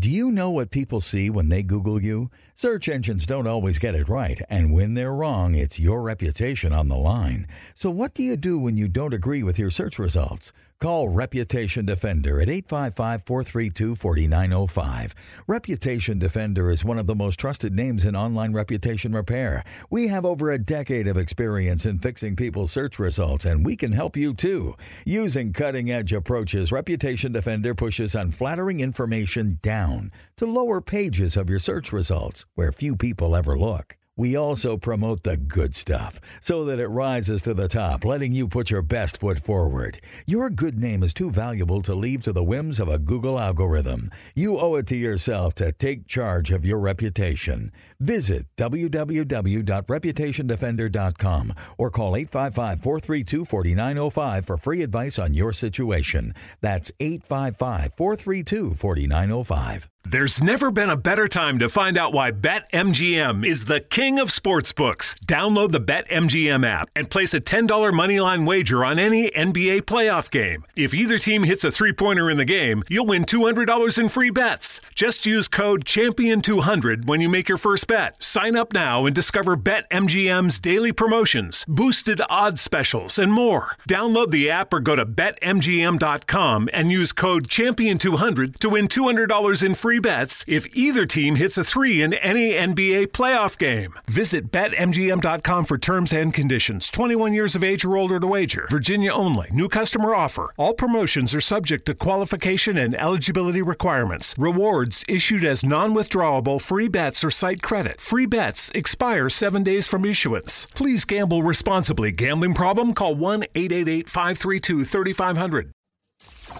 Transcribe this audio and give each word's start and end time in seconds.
Do 0.00 0.08
you 0.08 0.30
know 0.30 0.50
what 0.50 0.70
people 0.70 1.02
see 1.02 1.28
when 1.28 1.50
they 1.50 1.62
Google 1.62 2.02
you? 2.02 2.30
Search 2.56 2.88
engines 2.88 3.26
don't 3.26 3.46
always 3.46 3.78
get 3.78 3.94
it 3.94 4.08
right, 4.08 4.40
and 4.48 4.72
when 4.72 4.94
they're 4.94 5.12
wrong, 5.12 5.54
it's 5.54 5.78
your 5.78 6.00
reputation 6.00 6.72
on 6.72 6.88
the 6.88 6.96
line. 6.96 7.46
So, 7.74 7.90
what 7.90 8.14
do 8.14 8.22
you 8.22 8.38
do 8.38 8.58
when 8.58 8.78
you 8.78 8.88
don't 8.88 9.12
agree 9.12 9.42
with 9.42 9.58
your 9.58 9.70
search 9.70 9.98
results? 9.98 10.54
Call 10.80 11.10
Reputation 11.10 11.84
Defender 11.84 12.40
at 12.40 12.48
855 12.48 13.24
432 13.24 13.96
4905. 13.96 15.14
Reputation 15.46 16.18
Defender 16.18 16.70
is 16.70 16.82
one 16.82 16.98
of 16.98 17.06
the 17.06 17.14
most 17.14 17.38
trusted 17.38 17.74
names 17.74 18.06
in 18.06 18.16
online 18.16 18.54
reputation 18.54 19.12
repair. 19.12 19.62
We 19.90 20.08
have 20.08 20.24
over 20.24 20.50
a 20.50 20.58
decade 20.58 21.06
of 21.06 21.18
experience 21.18 21.84
in 21.84 21.98
fixing 21.98 22.34
people's 22.34 22.72
search 22.72 22.98
results, 22.98 23.44
and 23.44 23.62
we 23.62 23.76
can 23.76 23.92
help 23.92 24.16
you 24.16 24.32
too. 24.32 24.74
Using 25.04 25.52
cutting 25.52 25.90
edge 25.90 26.14
approaches, 26.14 26.72
Reputation 26.72 27.32
Defender 27.32 27.74
pushes 27.74 28.14
unflattering 28.14 28.80
information 28.80 29.58
down 29.60 30.10
to 30.38 30.46
lower 30.46 30.80
pages 30.80 31.36
of 31.36 31.50
your 31.50 31.58
search 31.58 31.92
results 31.92 32.46
where 32.54 32.72
few 32.72 32.96
people 32.96 33.36
ever 33.36 33.58
look. 33.58 33.98
We 34.20 34.36
also 34.36 34.76
promote 34.76 35.22
the 35.22 35.38
good 35.38 35.74
stuff 35.74 36.20
so 36.42 36.62
that 36.66 36.78
it 36.78 36.88
rises 36.88 37.40
to 37.40 37.54
the 37.54 37.68
top, 37.68 38.04
letting 38.04 38.32
you 38.32 38.48
put 38.48 38.68
your 38.68 38.82
best 38.82 39.16
foot 39.16 39.40
forward. 39.40 39.98
Your 40.26 40.50
good 40.50 40.78
name 40.78 41.02
is 41.02 41.14
too 41.14 41.30
valuable 41.30 41.80
to 41.80 41.94
leave 41.94 42.22
to 42.24 42.34
the 42.34 42.44
whims 42.44 42.78
of 42.78 42.86
a 42.86 42.98
Google 42.98 43.40
algorithm. 43.40 44.10
You 44.34 44.58
owe 44.58 44.74
it 44.74 44.86
to 44.88 44.94
yourself 44.94 45.54
to 45.54 45.72
take 45.72 46.06
charge 46.06 46.50
of 46.50 46.66
your 46.66 46.78
reputation. 46.78 47.72
Visit 48.00 48.46
www.reputationdefender.com 48.56 51.52
or 51.78 51.90
call 51.90 52.16
855 52.16 52.82
432 52.82 53.44
4905 53.44 54.46
for 54.46 54.56
free 54.56 54.82
advice 54.82 55.18
on 55.18 55.34
your 55.34 55.52
situation. 55.52 56.32
That's 56.60 56.90
855 56.98 57.94
432 57.94 58.74
4905. 58.74 59.88
There's 60.04 60.42
never 60.42 60.70
been 60.70 60.90
a 60.90 60.96
better 60.96 61.28
time 61.28 61.58
to 61.58 61.68
find 61.68 61.98
out 61.98 62.12
why 62.12 62.32
BetMGM 62.32 63.44
is 63.44 63.66
the 63.66 63.80
king 63.80 64.18
of 64.18 64.28
sportsbooks. 64.28 65.14
Download 65.26 65.70
the 65.70 65.80
BetMGM 65.80 66.66
app 66.66 66.88
and 66.96 67.10
place 67.10 67.34
a 67.34 67.40
$10 67.40 67.68
moneyline 67.68 68.46
wager 68.46 68.84
on 68.84 68.98
any 68.98 69.30
NBA 69.30 69.82
playoff 69.82 70.30
game. 70.30 70.64
If 70.74 70.94
either 70.94 71.18
team 71.18 71.44
hits 71.44 71.64
a 71.64 71.70
three 71.70 71.92
pointer 71.92 72.30
in 72.30 72.38
the 72.38 72.44
game, 72.46 72.82
you'll 72.88 73.06
win 73.06 73.24
$200 73.24 73.98
in 73.98 74.08
free 74.08 74.30
bets. 74.30 74.80
Just 74.94 75.26
use 75.26 75.48
code 75.48 75.84
Champion200 75.84 77.06
when 77.06 77.20
you 77.20 77.28
make 77.28 77.48
your 77.48 77.58
first 77.58 77.86
bet. 77.90 78.22
Sign 78.22 78.54
up 78.54 78.72
now 78.72 79.04
and 79.04 79.12
discover 79.12 79.56
BetMGM's 79.56 80.60
daily 80.60 80.92
promotions, 80.92 81.64
boosted 81.66 82.22
odds 82.30 82.60
specials, 82.60 83.18
and 83.18 83.32
more. 83.32 83.74
Download 83.88 84.30
the 84.30 84.48
app 84.48 84.72
or 84.72 84.78
go 84.78 84.94
to 84.94 85.04
BetMGM.com 85.04 86.68
and 86.72 86.92
use 86.92 87.12
code 87.12 87.48
Champion200 87.48 88.60
to 88.60 88.68
win 88.68 88.86
$200 88.86 89.66
in 89.66 89.74
free 89.74 89.98
bets 89.98 90.44
if 90.46 90.68
either 90.72 91.04
team 91.04 91.34
hits 91.34 91.58
a 91.58 91.64
three 91.64 92.00
in 92.00 92.14
any 92.14 92.52
NBA 92.52 93.08
playoff 93.08 93.58
game. 93.58 93.94
Visit 94.06 94.52
BetMGM.com 94.52 95.64
for 95.64 95.76
terms 95.76 96.12
and 96.12 96.32
conditions. 96.32 96.92
21 96.92 97.34
years 97.34 97.56
of 97.56 97.64
age 97.64 97.84
or 97.84 97.96
older 97.96 98.20
to 98.20 98.26
wager. 98.28 98.68
Virginia 98.70 99.12
only. 99.12 99.48
New 99.50 99.68
customer 99.68 100.14
offer. 100.14 100.52
All 100.56 100.74
promotions 100.74 101.34
are 101.34 101.40
subject 101.40 101.86
to 101.86 101.94
qualification 101.94 102.76
and 102.76 102.94
eligibility 102.94 103.62
requirements. 103.62 104.36
Rewards 104.38 105.04
issued 105.08 105.42
as 105.42 105.64
non 105.64 105.92
withdrawable 105.92 106.60
free 106.60 106.86
bets 106.86 107.24
or 107.24 107.32
site 107.32 107.62
credit. 107.62 107.79
Free 107.98 108.26
bets 108.26 108.70
expire 108.70 109.28
seven 109.28 109.62
days 109.62 109.86
from 109.86 110.04
issuance. 110.04 110.66
Please 110.74 111.04
gamble 111.04 111.42
responsibly. 111.42 112.12
Gambling 112.12 112.54
problem? 112.54 112.94
Call 112.94 113.14
1 113.14 113.44
888 113.54 114.08
532 114.08 114.84
3500. 114.84 115.72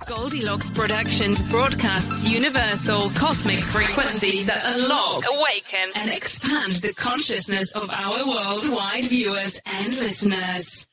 Goldilocks 0.07 0.71
Productions 0.71 1.43
broadcasts 1.43 2.29
universal 2.29 3.11
cosmic 3.11 3.59
frequencies 3.59 4.47
that 4.47 4.63
unlock, 4.65 5.25
awaken, 5.31 5.91
and 5.95 6.11
expand 6.11 6.73
the 6.75 6.95
consciousness 6.95 7.73
of 7.73 7.91
our 7.91 8.27
worldwide 8.27 9.05
viewers 9.05 9.61
and 9.67 9.89
listeners. 9.89 10.87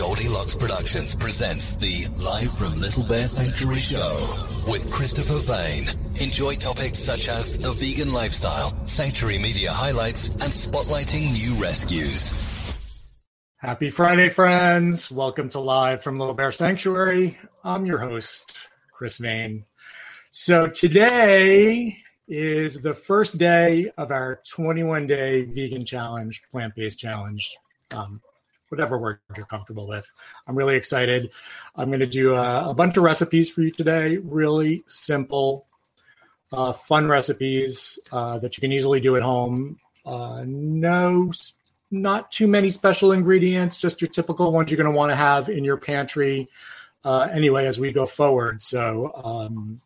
Goldilocks 0.00 0.54
Productions 0.54 1.14
presents 1.14 1.76
the 1.76 2.06
Live 2.24 2.50
from 2.56 2.80
Little 2.80 3.06
Bear 3.06 3.26
Sanctuary 3.26 3.80
show 3.80 4.16
with 4.66 4.90
Christopher 4.90 5.36
Vane. 5.40 5.90
Enjoy 6.18 6.54
topics 6.54 7.00
such 7.00 7.28
as 7.28 7.58
the 7.58 7.72
vegan 7.72 8.10
lifestyle, 8.10 8.74
sanctuary 8.86 9.36
media 9.36 9.70
highlights, 9.70 10.28
and 10.28 10.54
spotlighting 10.54 11.34
new 11.34 11.62
rescues. 11.62 13.04
Happy 13.58 13.90
Friday, 13.90 14.30
friends. 14.30 15.10
Welcome 15.10 15.50
to 15.50 15.60
Live 15.60 16.02
from 16.02 16.18
Little 16.18 16.32
Bear 16.32 16.50
Sanctuary. 16.50 17.36
I'm 17.62 17.84
your 17.84 17.98
host, 17.98 18.56
Chris 18.90 19.18
Vane. 19.18 19.66
So 20.30 20.66
today 20.66 21.98
is 22.26 22.80
the 22.80 22.94
first 22.94 23.36
day 23.36 23.90
of 23.98 24.12
our 24.12 24.40
21 24.48 25.06
day 25.06 25.42
vegan 25.42 25.84
challenge, 25.84 26.42
plant 26.50 26.74
based 26.74 26.98
challenge, 26.98 27.54
um, 27.90 28.22
whatever 28.70 28.98
word 28.98 29.20
you're 29.36 29.46
comfortable 29.46 29.86
with. 29.86 30.10
I'm 30.46 30.56
really 30.56 30.76
excited. 30.76 31.30
I'm 31.76 31.88
going 31.88 32.00
to 32.00 32.06
do 32.06 32.34
a, 32.34 32.70
a, 32.70 32.74
bunch 32.74 32.96
of 32.96 33.02
recipes 33.02 33.50
for 33.50 33.62
you 33.62 33.70
today, 33.70 34.16
really 34.16 34.82
simple, 34.86 35.66
uh, 36.52 36.72
fun 36.72 37.08
recipes 37.08 37.98
uh, 38.12 38.38
that 38.38 38.56
you 38.56 38.60
can 38.60 38.72
easily 38.72 39.00
do 39.00 39.16
at 39.16 39.22
home. 39.22 39.78
Uh, 40.06 40.44
no 40.46 41.30
not 41.90 42.30
too 42.30 42.46
many 42.46 42.70
special 42.70 43.12
ingredients, 43.12 43.76
just 43.76 44.00
your 44.00 44.08
typical 44.08 44.52
ones 44.52 44.70
you're 44.70 44.76
going 44.76 44.90
to 44.90 44.96
want 44.96 45.10
to 45.10 45.16
have 45.16 45.48
in 45.48 45.64
your 45.64 45.76
pantry 45.76 46.48
uh, 47.04 47.28
anyway 47.32 47.66
as 47.66 47.80
we 47.80 47.92
go 47.92 48.06
forward. 48.06 48.62
So, 48.62 49.12
um, 49.24 49.80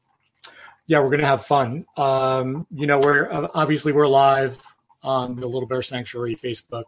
yeah, 0.86 0.98
we're 0.98 1.08
going 1.08 1.20
to 1.20 1.26
have 1.26 1.46
fun. 1.46 1.86
Um, 1.96 2.66
you 2.70 2.86
know, 2.86 2.98
we're 2.98 3.30
uh, 3.30 3.48
obviously 3.54 3.92
we're 3.92 4.06
live 4.06 4.62
on 5.02 5.36
the 5.36 5.46
Little 5.46 5.66
Bear 5.66 5.82
Sanctuary 5.82 6.36
Facebook 6.36 6.84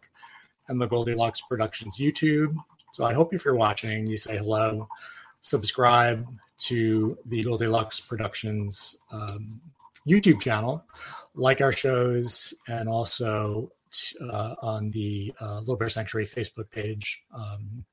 and 0.68 0.80
the 0.80 0.86
Goldilocks 0.86 1.40
Productions 1.40 1.98
YouTube. 1.98 2.54
So 2.92 3.04
I 3.04 3.12
hope 3.12 3.34
if 3.34 3.44
you're 3.44 3.54
watching, 3.54 4.06
you 4.06 4.16
say 4.16 4.38
hello, 4.38 4.88
subscribe 5.40 6.26
to 6.58 7.18
the 7.26 7.44
Goldilocks 7.44 8.00
Productions 8.00 8.96
um, 9.12 9.60
YouTube 10.06 10.40
channel, 10.40 10.84
like 11.34 11.60
our 11.60 11.72
shows, 11.72 12.54
and 12.68 12.88
also 12.88 13.70
uh, 14.20 14.54
on 14.62 14.90
the 14.90 15.32
uh, 15.40 15.58
Little 15.60 15.76
Bear 15.76 15.88
Sanctuary 15.88 16.26
Facebook 16.26 16.70
page. 16.70 17.22
Um, 17.34 17.84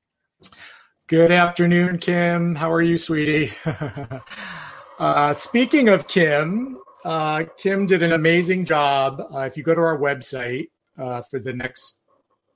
good 1.06 1.30
afternoon, 1.30 1.98
Kim. 1.98 2.54
How 2.54 2.72
are 2.72 2.82
you, 2.82 2.98
sweetie? 2.98 3.52
uh, 4.98 5.34
speaking 5.34 5.88
of 5.88 6.06
Kim, 6.08 6.78
uh, 7.04 7.44
Kim 7.58 7.86
did 7.86 8.02
an 8.02 8.12
amazing 8.12 8.64
job. 8.64 9.22
Uh, 9.32 9.40
if 9.40 9.56
you 9.56 9.62
go 9.62 9.74
to 9.74 9.80
our 9.80 9.98
website 9.98 10.68
uh, 10.98 11.22
for 11.22 11.38
the 11.38 11.52
next, 11.52 12.00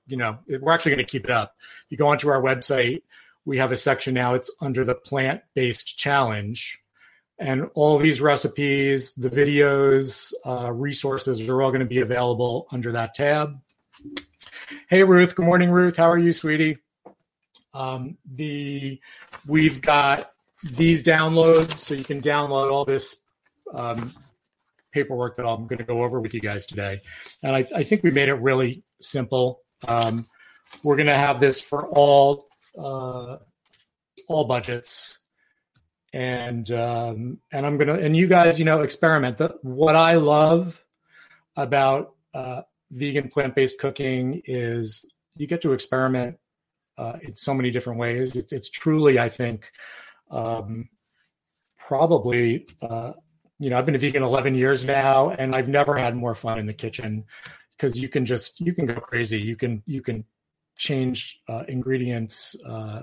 you 0.08 0.16
know, 0.16 0.38
we're 0.48 0.72
actually 0.72 0.92
going 0.92 1.04
to 1.04 1.10
keep 1.10 1.24
it 1.24 1.30
up. 1.30 1.54
You 1.90 1.96
go 1.96 2.08
onto 2.08 2.28
our 2.28 2.42
website, 2.42 3.02
we 3.44 3.58
have 3.58 3.72
a 3.72 3.76
section 3.76 4.14
now. 4.14 4.34
It's 4.34 4.50
under 4.60 4.84
the 4.84 4.94
plant 4.94 5.42
based 5.54 5.96
challenge. 5.96 6.80
And 7.38 7.70
all 7.74 7.98
these 7.98 8.20
recipes, 8.20 9.14
the 9.14 9.30
videos, 9.30 10.32
uh, 10.44 10.72
resources 10.72 11.40
are 11.48 11.62
all 11.62 11.70
going 11.70 11.80
to 11.80 11.86
be 11.86 12.00
available 12.00 12.66
under 12.72 12.92
that 12.92 13.14
tab. 13.14 13.60
Hey, 14.90 15.04
Ruth. 15.04 15.34
Good 15.34 15.46
morning, 15.46 15.70
Ruth. 15.70 15.96
How 15.96 16.10
are 16.10 16.18
you, 16.18 16.32
sweetie? 16.32 16.78
Um, 17.72 18.16
the 18.34 19.00
we've 19.46 19.80
got 19.80 20.32
these 20.64 21.04
downloads, 21.04 21.76
so 21.76 21.94
you 21.94 22.04
can 22.04 22.20
download 22.20 22.72
all 22.72 22.84
this 22.84 23.16
um, 23.72 24.12
paperwork 24.92 25.36
that 25.36 25.46
I'm 25.46 25.66
going 25.68 25.78
to 25.78 25.84
go 25.84 26.02
over 26.02 26.20
with 26.20 26.34
you 26.34 26.40
guys 26.40 26.66
today. 26.66 27.00
And 27.42 27.54
I, 27.54 27.66
I 27.74 27.84
think 27.84 28.02
we 28.02 28.10
made 28.10 28.28
it 28.28 28.34
really 28.34 28.82
simple. 29.00 29.60
Um, 29.86 30.26
we're 30.82 30.96
going 30.96 31.06
to 31.06 31.16
have 31.16 31.40
this 31.40 31.60
for 31.60 31.86
all 31.86 32.48
uh, 32.76 33.38
all 34.28 34.44
budgets, 34.44 35.18
and 36.12 36.70
um, 36.70 37.38
and 37.52 37.66
I'm 37.66 37.78
gonna 37.78 37.94
and 37.94 38.16
you 38.16 38.26
guys, 38.26 38.58
you 38.58 38.64
know, 38.64 38.82
experiment. 38.82 39.38
The, 39.38 39.56
what 39.62 39.96
I 39.96 40.14
love 40.14 40.82
about 41.56 42.14
uh, 42.34 42.62
vegan 42.90 43.28
plant 43.28 43.54
based 43.54 43.78
cooking 43.78 44.42
is 44.44 45.04
you 45.36 45.46
get 45.46 45.62
to 45.62 45.72
experiment 45.72 46.36
uh, 46.96 47.18
in 47.22 47.34
so 47.34 47.54
many 47.54 47.70
different 47.70 47.98
ways. 47.98 48.36
It's 48.36 48.52
it's 48.52 48.70
truly, 48.70 49.18
I 49.18 49.28
think, 49.28 49.70
um, 50.30 50.88
probably 51.78 52.66
uh, 52.82 53.12
you 53.58 53.70
know 53.70 53.78
I've 53.78 53.86
been 53.86 53.96
a 53.96 53.98
vegan 53.98 54.22
11 54.22 54.54
years 54.54 54.84
now, 54.84 55.30
and 55.30 55.54
I've 55.54 55.68
never 55.68 55.96
had 55.96 56.14
more 56.14 56.34
fun 56.34 56.58
in 56.58 56.66
the 56.66 56.74
kitchen 56.74 57.24
because 57.78 57.98
you 57.98 58.08
can 58.08 58.24
just 58.24 58.60
you 58.60 58.74
can 58.74 58.86
go 58.86 58.94
crazy. 58.94 59.40
You 59.40 59.56
can 59.56 59.82
you 59.86 60.02
can 60.02 60.24
change 60.76 61.40
uh, 61.48 61.64
ingredients. 61.68 62.56
Uh, 62.66 63.02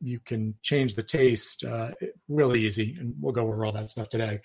you 0.00 0.18
can 0.20 0.54
change 0.62 0.94
the 0.94 1.02
taste 1.02 1.64
uh, 1.64 1.90
really 2.28 2.64
easy, 2.64 2.96
and 2.98 3.14
we'll 3.20 3.32
go 3.32 3.46
over 3.46 3.64
all 3.64 3.72
that 3.72 3.90
stuff 3.90 4.08
today. 4.08 4.40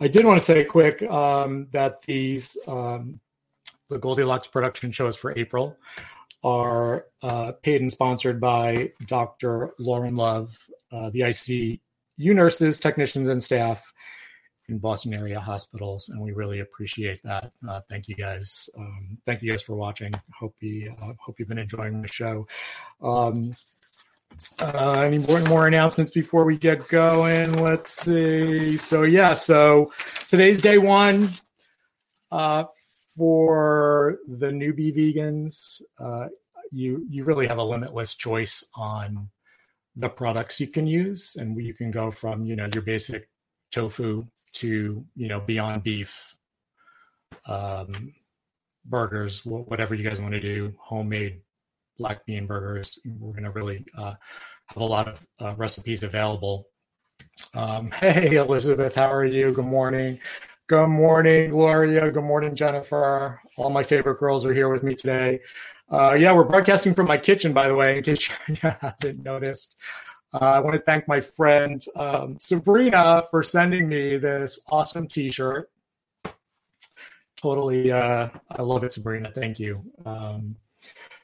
I 0.00 0.08
did 0.08 0.24
want 0.24 0.40
to 0.40 0.44
say 0.44 0.64
quick 0.64 1.02
um, 1.10 1.68
that 1.72 2.02
these 2.02 2.56
um, 2.66 3.20
the 3.90 3.98
Goldilocks 3.98 4.46
production 4.46 4.92
shows 4.92 5.16
for 5.16 5.36
April 5.36 5.76
are 6.42 7.06
uh, 7.22 7.52
paid 7.62 7.80
and 7.80 7.90
sponsored 7.90 8.40
by 8.40 8.92
Dr. 9.06 9.72
Lauren 9.78 10.14
Love, 10.14 10.58
uh, 10.92 11.10
the 11.10 11.20
ICU 11.20 11.80
nurses, 12.18 12.78
technicians, 12.78 13.28
and 13.28 13.42
staff 13.42 13.92
in 14.68 14.78
Boston 14.78 15.14
area 15.14 15.38
hospitals, 15.38 16.08
and 16.08 16.20
we 16.20 16.32
really 16.32 16.60
appreciate 16.60 17.22
that. 17.22 17.52
Uh, 17.68 17.80
thank 17.88 18.08
you 18.08 18.14
guys. 18.14 18.68
Um, 18.76 19.18
thank 19.26 19.42
you 19.42 19.50
guys 19.50 19.62
for 19.62 19.74
watching. 19.74 20.12
Hope 20.38 20.54
you 20.60 20.94
uh, 21.02 21.12
hope 21.20 21.38
you've 21.38 21.48
been 21.48 21.58
enjoying 21.58 22.00
the 22.00 22.08
show. 22.08 22.46
Um, 23.02 23.56
uh, 24.58 25.02
any 25.04 25.18
more, 25.18 25.40
more 25.40 25.66
announcements 25.66 26.10
before 26.10 26.44
we 26.44 26.56
get 26.56 26.88
going? 26.88 27.62
Let's 27.62 27.92
see. 27.92 28.76
So 28.78 29.02
yeah, 29.02 29.34
so 29.34 29.92
today's 30.28 30.60
day 30.60 30.78
one. 30.78 31.30
Uh, 32.30 32.64
for 33.16 34.18
the 34.26 34.46
newbie 34.46 34.92
vegans, 34.96 35.80
uh, 36.00 36.26
you 36.72 37.06
you 37.08 37.24
really 37.24 37.46
have 37.46 37.58
a 37.58 37.62
limitless 37.62 38.14
choice 38.14 38.64
on 38.74 39.28
the 39.94 40.08
products 40.08 40.58
you 40.58 40.66
can 40.66 40.86
use, 40.86 41.36
and 41.36 41.56
you 41.62 41.74
can 41.74 41.90
go 41.90 42.10
from 42.10 42.44
you 42.44 42.56
know 42.56 42.68
your 42.72 42.82
basic 42.82 43.28
tofu 43.70 44.26
to 44.54 45.04
you 45.16 45.28
know 45.28 45.40
beyond 45.40 45.82
beef, 45.82 46.36
um, 47.46 48.14
burgers, 48.84 49.44
whatever 49.44 49.94
you 49.94 50.08
guys 50.08 50.20
want 50.20 50.34
to 50.34 50.40
do, 50.40 50.74
homemade 50.78 51.40
black 51.98 52.24
bean 52.26 52.46
burgers. 52.46 52.98
We're 53.04 53.32
going 53.32 53.44
to 53.44 53.50
really 53.50 53.84
uh, 53.96 54.14
have 54.66 54.76
a 54.76 54.84
lot 54.84 55.08
of 55.08 55.26
uh, 55.40 55.54
recipes 55.56 56.02
available. 56.02 56.68
Um, 57.54 57.90
hey, 58.00 58.36
Elizabeth, 58.36 58.94
how 58.94 59.12
are 59.12 59.24
you? 59.24 59.52
Good 59.52 59.64
morning. 59.64 60.20
Good 60.66 60.88
morning, 60.88 61.50
Gloria. 61.50 62.10
Good 62.10 62.24
morning, 62.24 62.54
Jennifer. 62.54 63.40
All 63.56 63.70
my 63.70 63.82
favorite 63.82 64.18
girls 64.18 64.44
are 64.44 64.54
here 64.54 64.68
with 64.68 64.82
me 64.82 64.94
today. 64.94 65.40
Uh, 65.90 66.14
yeah, 66.14 66.32
we're 66.32 66.44
broadcasting 66.44 66.94
from 66.94 67.06
my 67.06 67.18
kitchen, 67.18 67.52
by 67.52 67.68
the 67.68 67.74
way, 67.74 67.98
in 67.98 68.02
case 68.02 68.28
you 68.48 68.56
haven't 68.62 69.22
noticed. 69.22 69.76
Uh, 70.34 70.38
I 70.56 70.58
want 70.58 70.74
to 70.74 70.82
thank 70.82 71.06
my 71.06 71.20
friend 71.20 71.84
um, 71.94 72.38
Sabrina 72.40 73.22
for 73.30 73.44
sending 73.44 73.88
me 73.88 74.18
this 74.18 74.58
awesome 74.68 75.06
T-shirt. 75.06 75.70
Totally, 77.40 77.92
uh, 77.92 78.30
I 78.50 78.62
love 78.62 78.82
it, 78.82 78.92
Sabrina. 78.92 79.30
Thank 79.32 79.60
you. 79.60 79.84
Um, 80.04 80.56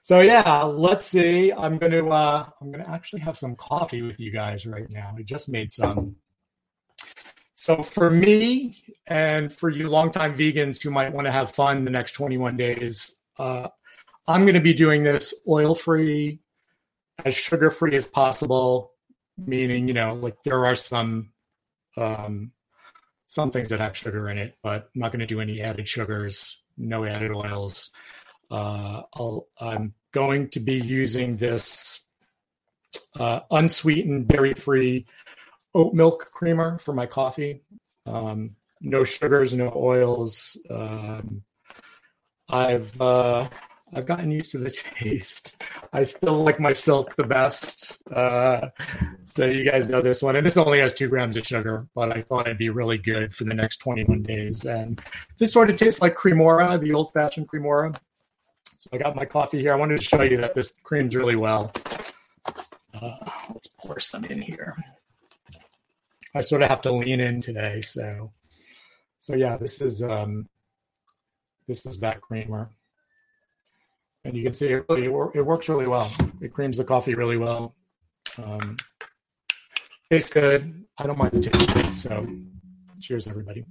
so 0.02 0.20
yeah, 0.20 0.62
let's 0.62 1.06
see. 1.06 1.52
I'm 1.52 1.78
going 1.78 1.90
to 1.90 2.08
uh, 2.08 2.48
I'm 2.60 2.70
going 2.70 2.84
to 2.84 2.90
actually 2.90 3.22
have 3.22 3.36
some 3.36 3.56
coffee 3.56 4.02
with 4.02 4.20
you 4.20 4.30
guys 4.30 4.64
right 4.64 4.88
now. 4.88 5.12
I 5.18 5.22
just 5.22 5.48
made 5.48 5.72
some. 5.72 6.14
So 7.54 7.82
for 7.82 8.10
me 8.10 8.80
and 9.08 9.52
for 9.52 9.70
you 9.70 9.88
longtime 9.88 10.36
vegans 10.36 10.80
who 10.80 10.90
might 10.90 11.12
want 11.12 11.26
to 11.26 11.32
have 11.32 11.52
fun 11.52 11.84
the 11.84 11.90
next 11.90 12.12
21 12.12 12.56
days, 12.56 13.16
uh, 13.38 13.68
I'm 14.28 14.42
going 14.42 14.54
to 14.54 14.60
be 14.60 14.72
doing 14.72 15.02
this 15.02 15.34
oil 15.48 15.74
free, 15.74 16.38
as 17.24 17.34
sugar 17.34 17.70
free 17.70 17.96
as 17.96 18.06
possible. 18.06 18.92
Meaning, 19.46 19.88
you 19.88 19.94
know, 19.94 20.14
like 20.14 20.42
there 20.44 20.66
are 20.66 20.76
some 20.76 21.32
um, 21.96 22.52
some 23.26 23.50
things 23.50 23.68
that 23.68 23.80
have 23.80 23.96
sugar 23.96 24.28
in 24.28 24.38
it, 24.38 24.56
but 24.62 24.90
I'm 24.94 25.00
not 25.00 25.12
going 25.12 25.20
to 25.20 25.26
do 25.26 25.40
any 25.40 25.60
added 25.60 25.88
sugars, 25.88 26.62
no 26.76 27.04
added 27.04 27.32
oils. 27.32 27.90
Uh, 28.50 29.02
i 29.60 29.74
am 29.74 29.94
going 30.12 30.48
to 30.48 30.60
be 30.60 30.74
using 30.74 31.36
this 31.36 32.04
uh, 33.18 33.40
unsweetened, 33.50 34.26
dairy 34.26 34.54
free 34.54 35.06
oat 35.74 35.94
milk 35.94 36.30
creamer 36.32 36.78
for 36.78 36.92
my 36.92 37.06
coffee. 37.06 37.62
Um, 38.06 38.56
no 38.80 39.04
sugars, 39.04 39.54
no 39.54 39.72
oils. 39.74 40.56
Um, 40.68 41.42
I've 42.48 43.00
uh, 43.00 43.48
I've 43.92 44.06
gotten 44.06 44.30
used 44.30 44.52
to 44.52 44.58
the 44.58 44.70
taste. 44.98 45.62
I 45.92 46.04
still 46.04 46.44
like 46.44 46.60
my 46.60 46.72
silk 46.72 47.16
the 47.16 47.24
best. 47.24 47.98
Uh, 48.10 48.68
so 49.24 49.46
you 49.46 49.68
guys 49.68 49.88
know 49.88 50.00
this 50.00 50.22
one, 50.22 50.36
and 50.36 50.46
this 50.46 50.56
only 50.56 50.80
has 50.80 50.94
two 50.94 51.08
grams 51.08 51.36
of 51.36 51.46
sugar, 51.46 51.86
but 51.94 52.12
I 52.16 52.22
thought 52.22 52.46
it'd 52.46 52.58
be 52.58 52.70
really 52.70 52.98
good 52.98 53.34
for 53.34 53.44
the 53.44 53.54
next 53.54 53.78
21 53.78 54.22
days. 54.22 54.64
And 54.64 55.00
this 55.38 55.52
sort 55.52 55.70
of 55.70 55.76
tastes 55.76 56.00
like 56.00 56.14
Cremora, 56.14 56.80
the 56.80 56.92
old-fashioned 56.92 57.48
Cremora. 57.48 57.96
So 58.78 58.90
I 58.92 58.98
got 58.98 59.16
my 59.16 59.24
coffee 59.24 59.60
here. 59.60 59.72
I 59.72 59.76
wanted 59.76 59.98
to 59.98 60.04
show 60.04 60.22
you 60.22 60.38
that 60.38 60.54
this 60.54 60.72
creams 60.82 61.14
really 61.14 61.36
well. 61.36 61.72
Uh, 62.94 63.16
let's 63.52 63.66
pour 63.66 64.00
some 64.00 64.24
in 64.24 64.40
here. 64.40 64.76
I 66.34 66.40
sort 66.42 66.62
of 66.62 66.68
have 66.68 66.80
to 66.82 66.92
lean 66.92 67.20
in 67.20 67.40
today. 67.40 67.80
So, 67.80 68.32
so 69.18 69.34
yeah, 69.34 69.56
this 69.56 69.80
is 69.80 70.02
um, 70.02 70.48
this 71.66 71.86
is 71.86 72.00
that 72.00 72.20
creamer, 72.20 72.70
and 74.24 74.36
you 74.36 74.42
can 74.42 74.54
see 74.54 74.66
it 74.68 74.84
really 74.88 75.04
it 75.34 75.44
works 75.44 75.68
really 75.68 75.86
well. 75.86 76.10
It 76.40 76.52
creams 76.52 76.76
the 76.76 76.84
coffee 76.84 77.14
really 77.14 77.36
well. 77.36 77.74
Um, 78.42 78.76
tastes 80.10 80.30
good. 80.30 80.84
I 80.98 81.06
don't 81.06 81.18
mind 81.18 81.32
the 81.32 81.50
taste. 81.50 82.02
So, 82.02 82.26
cheers, 83.00 83.26
everybody. 83.26 83.64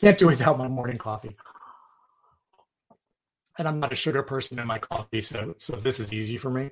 Can't 0.00 0.18
do 0.18 0.26
without 0.26 0.58
my 0.58 0.68
morning 0.68 0.98
coffee. 0.98 1.36
And 3.58 3.68
I'm 3.68 3.80
not 3.80 3.92
a 3.92 3.96
sugar 3.96 4.22
person 4.22 4.58
in 4.58 4.66
my 4.66 4.78
coffee, 4.78 5.20
so 5.20 5.54
so 5.58 5.76
this 5.76 6.00
is 6.00 6.12
easy 6.12 6.38
for 6.38 6.50
me. 6.50 6.70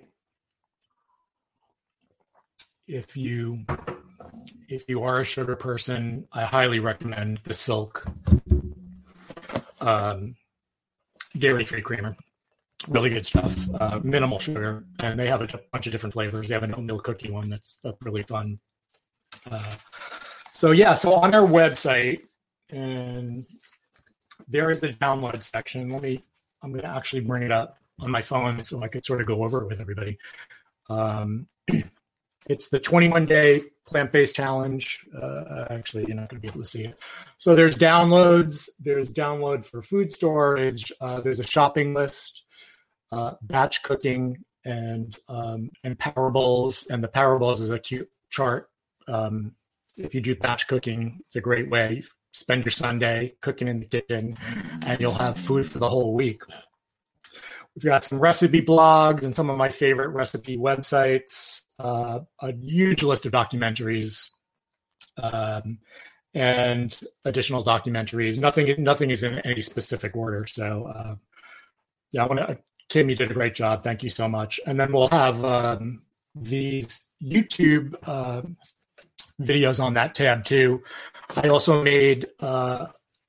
If 2.86 3.16
you 3.16 3.64
if 4.68 4.84
you 4.88 5.02
are 5.02 5.20
a 5.20 5.24
sugar 5.24 5.56
person, 5.56 6.26
I 6.32 6.44
highly 6.44 6.80
recommend 6.80 7.38
the 7.44 7.54
Silk 7.54 8.04
um, 9.80 10.36
dairy 11.36 11.64
free 11.64 11.82
creamer. 11.82 12.16
Really 12.88 13.10
good 13.10 13.26
stuff. 13.26 13.54
Uh, 13.78 14.00
minimal 14.02 14.38
sugar, 14.38 14.84
and 15.00 15.18
they 15.18 15.26
have 15.26 15.42
a 15.42 15.60
bunch 15.72 15.86
of 15.86 15.92
different 15.92 16.12
flavors. 16.12 16.48
They 16.48 16.54
have 16.54 16.62
an 16.62 16.74
oatmeal 16.74 16.98
cookie 17.00 17.30
one 17.30 17.50
that's 17.50 17.76
really 18.00 18.22
fun. 18.22 18.58
Uh, 19.50 19.74
so 20.52 20.70
yeah, 20.70 20.94
so 20.94 21.14
on 21.14 21.34
our 21.34 21.46
website, 21.46 22.22
and 22.70 23.44
there 24.48 24.70
is 24.70 24.80
the 24.80 24.88
download 24.88 25.42
section. 25.42 25.90
Let 25.90 26.02
me. 26.02 26.24
I'm 26.62 26.72
going 26.72 26.82
to 26.82 26.88
actually 26.88 27.22
bring 27.22 27.42
it 27.42 27.52
up 27.52 27.78
on 28.00 28.10
my 28.10 28.20
phone 28.22 28.62
so 28.64 28.82
I 28.82 28.88
could 28.88 29.04
sort 29.04 29.20
of 29.20 29.26
go 29.26 29.44
over 29.44 29.62
it 29.62 29.68
with 29.68 29.80
everybody. 29.80 30.18
Um, 30.88 31.46
it's 32.48 32.68
the 32.68 32.78
21 32.78 33.26
day 33.26 33.62
plant 33.86 34.12
based 34.12 34.36
challenge. 34.36 35.06
Uh, 35.16 35.66
actually, 35.70 36.04
you're 36.06 36.16
not 36.16 36.28
going 36.28 36.40
to 36.40 36.42
be 36.42 36.48
able 36.48 36.60
to 36.60 36.68
see 36.68 36.84
it. 36.84 36.98
So 37.38 37.54
there's 37.54 37.76
downloads. 37.76 38.68
There's 38.78 39.08
download 39.08 39.64
for 39.64 39.82
food 39.82 40.12
storage. 40.12 40.92
Uh, 41.00 41.20
there's 41.20 41.40
a 41.40 41.46
shopping 41.46 41.94
list, 41.94 42.42
uh, 43.12 43.34
batch 43.42 43.82
cooking, 43.82 44.44
and 44.64 45.16
um, 45.28 45.70
and 45.84 45.98
bowls. 45.98 46.86
And 46.90 47.02
the 47.02 47.08
bowls 47.38 47.60
is 47.60 47.70
a 47.70 47.78
cute 47.78 48.10
chart. 48.30 48.68
Um, 49.08 49.52
if 49.96 50.14
you 50.14 50.20
do 50.20 50.34
batch 50.34 50.66
cooking, 50.68 51.20
it's 51.26 51.36
a 51.36 51.40
great 51.40 51.70
way. 51.70 52.02
Spend 52.32 52.64
your 52.64 52.72
Sunday 52.72 53.34
cooking 53.40 53.68
in 53.68 53.80
the 53.80 53.86
kitchen, 53.86 54.36
and 54.86 55.00
you'll 55.00 55.12
have 55.12 55.38
food 55.38 55.68
for 55.70 55.78
the 55.78 55.88
whole 55.88 56.14
week. 56.14 56.42
We've 57.74 57.84
got 57.84 58.04
some 58.04 58.18
recipe 58.18 58.62
blogs 58.62 59.24
and 59.24 59.34
some 59.34 59.48
of 59.48 59.56
my 59.56 59.68
favorite 59.68 60.08
recipe 60.08 60.56
websites. 60.56 61.62
uh, 61.78 62.20
a 62.40 62.52
huge 62.52 63.02
list 63.02 63.26
of 63.26 63.32
documentaries 63.32 64.28
um, 65.22 65.78
and 66.34 67.00
additional 67.24 67.64
documentaries. 67.64 68.38
Nothing, 68.38 68.74
nothing 68.82 69.10
is 69.10 69.22
in 69.22 69.38
any 69.40 69.60
specific 69.60 70.14
order. 70.16 70.46
So, 70.46 70.84
uh, 70.84 71.14
yeah, 72.12 72.24
I 72.24 72.26
want 72.26 72.40
to. 72.40 72.58
Kim, 72.90 73.08
you 73.08 73.14
did 73.14 73.30
a 73.30 73.34
great 73.34 73.54
job. 73.54 73.84
Thank 73.84 74.02
you 74.02 74.10
so 74.10 74.28
much. 74.28 74.58
And 74.66 74.78
then 74.78 74.92
we'll 74.92 75.08
have 75.08 75.42
um, 75.44 76.02
these 76.34 77.00
YouTube 77.22 77.94
uh, 78.02 78.42
videos 79.40 79.82
on 79.82 79.94
that 79.94 80.14
tab 80.14 80.44
too. 80.44 80.82
I 81.36 81.48
also 81.48 81.82
made 81.84 82.26
uh, 82.40 82.88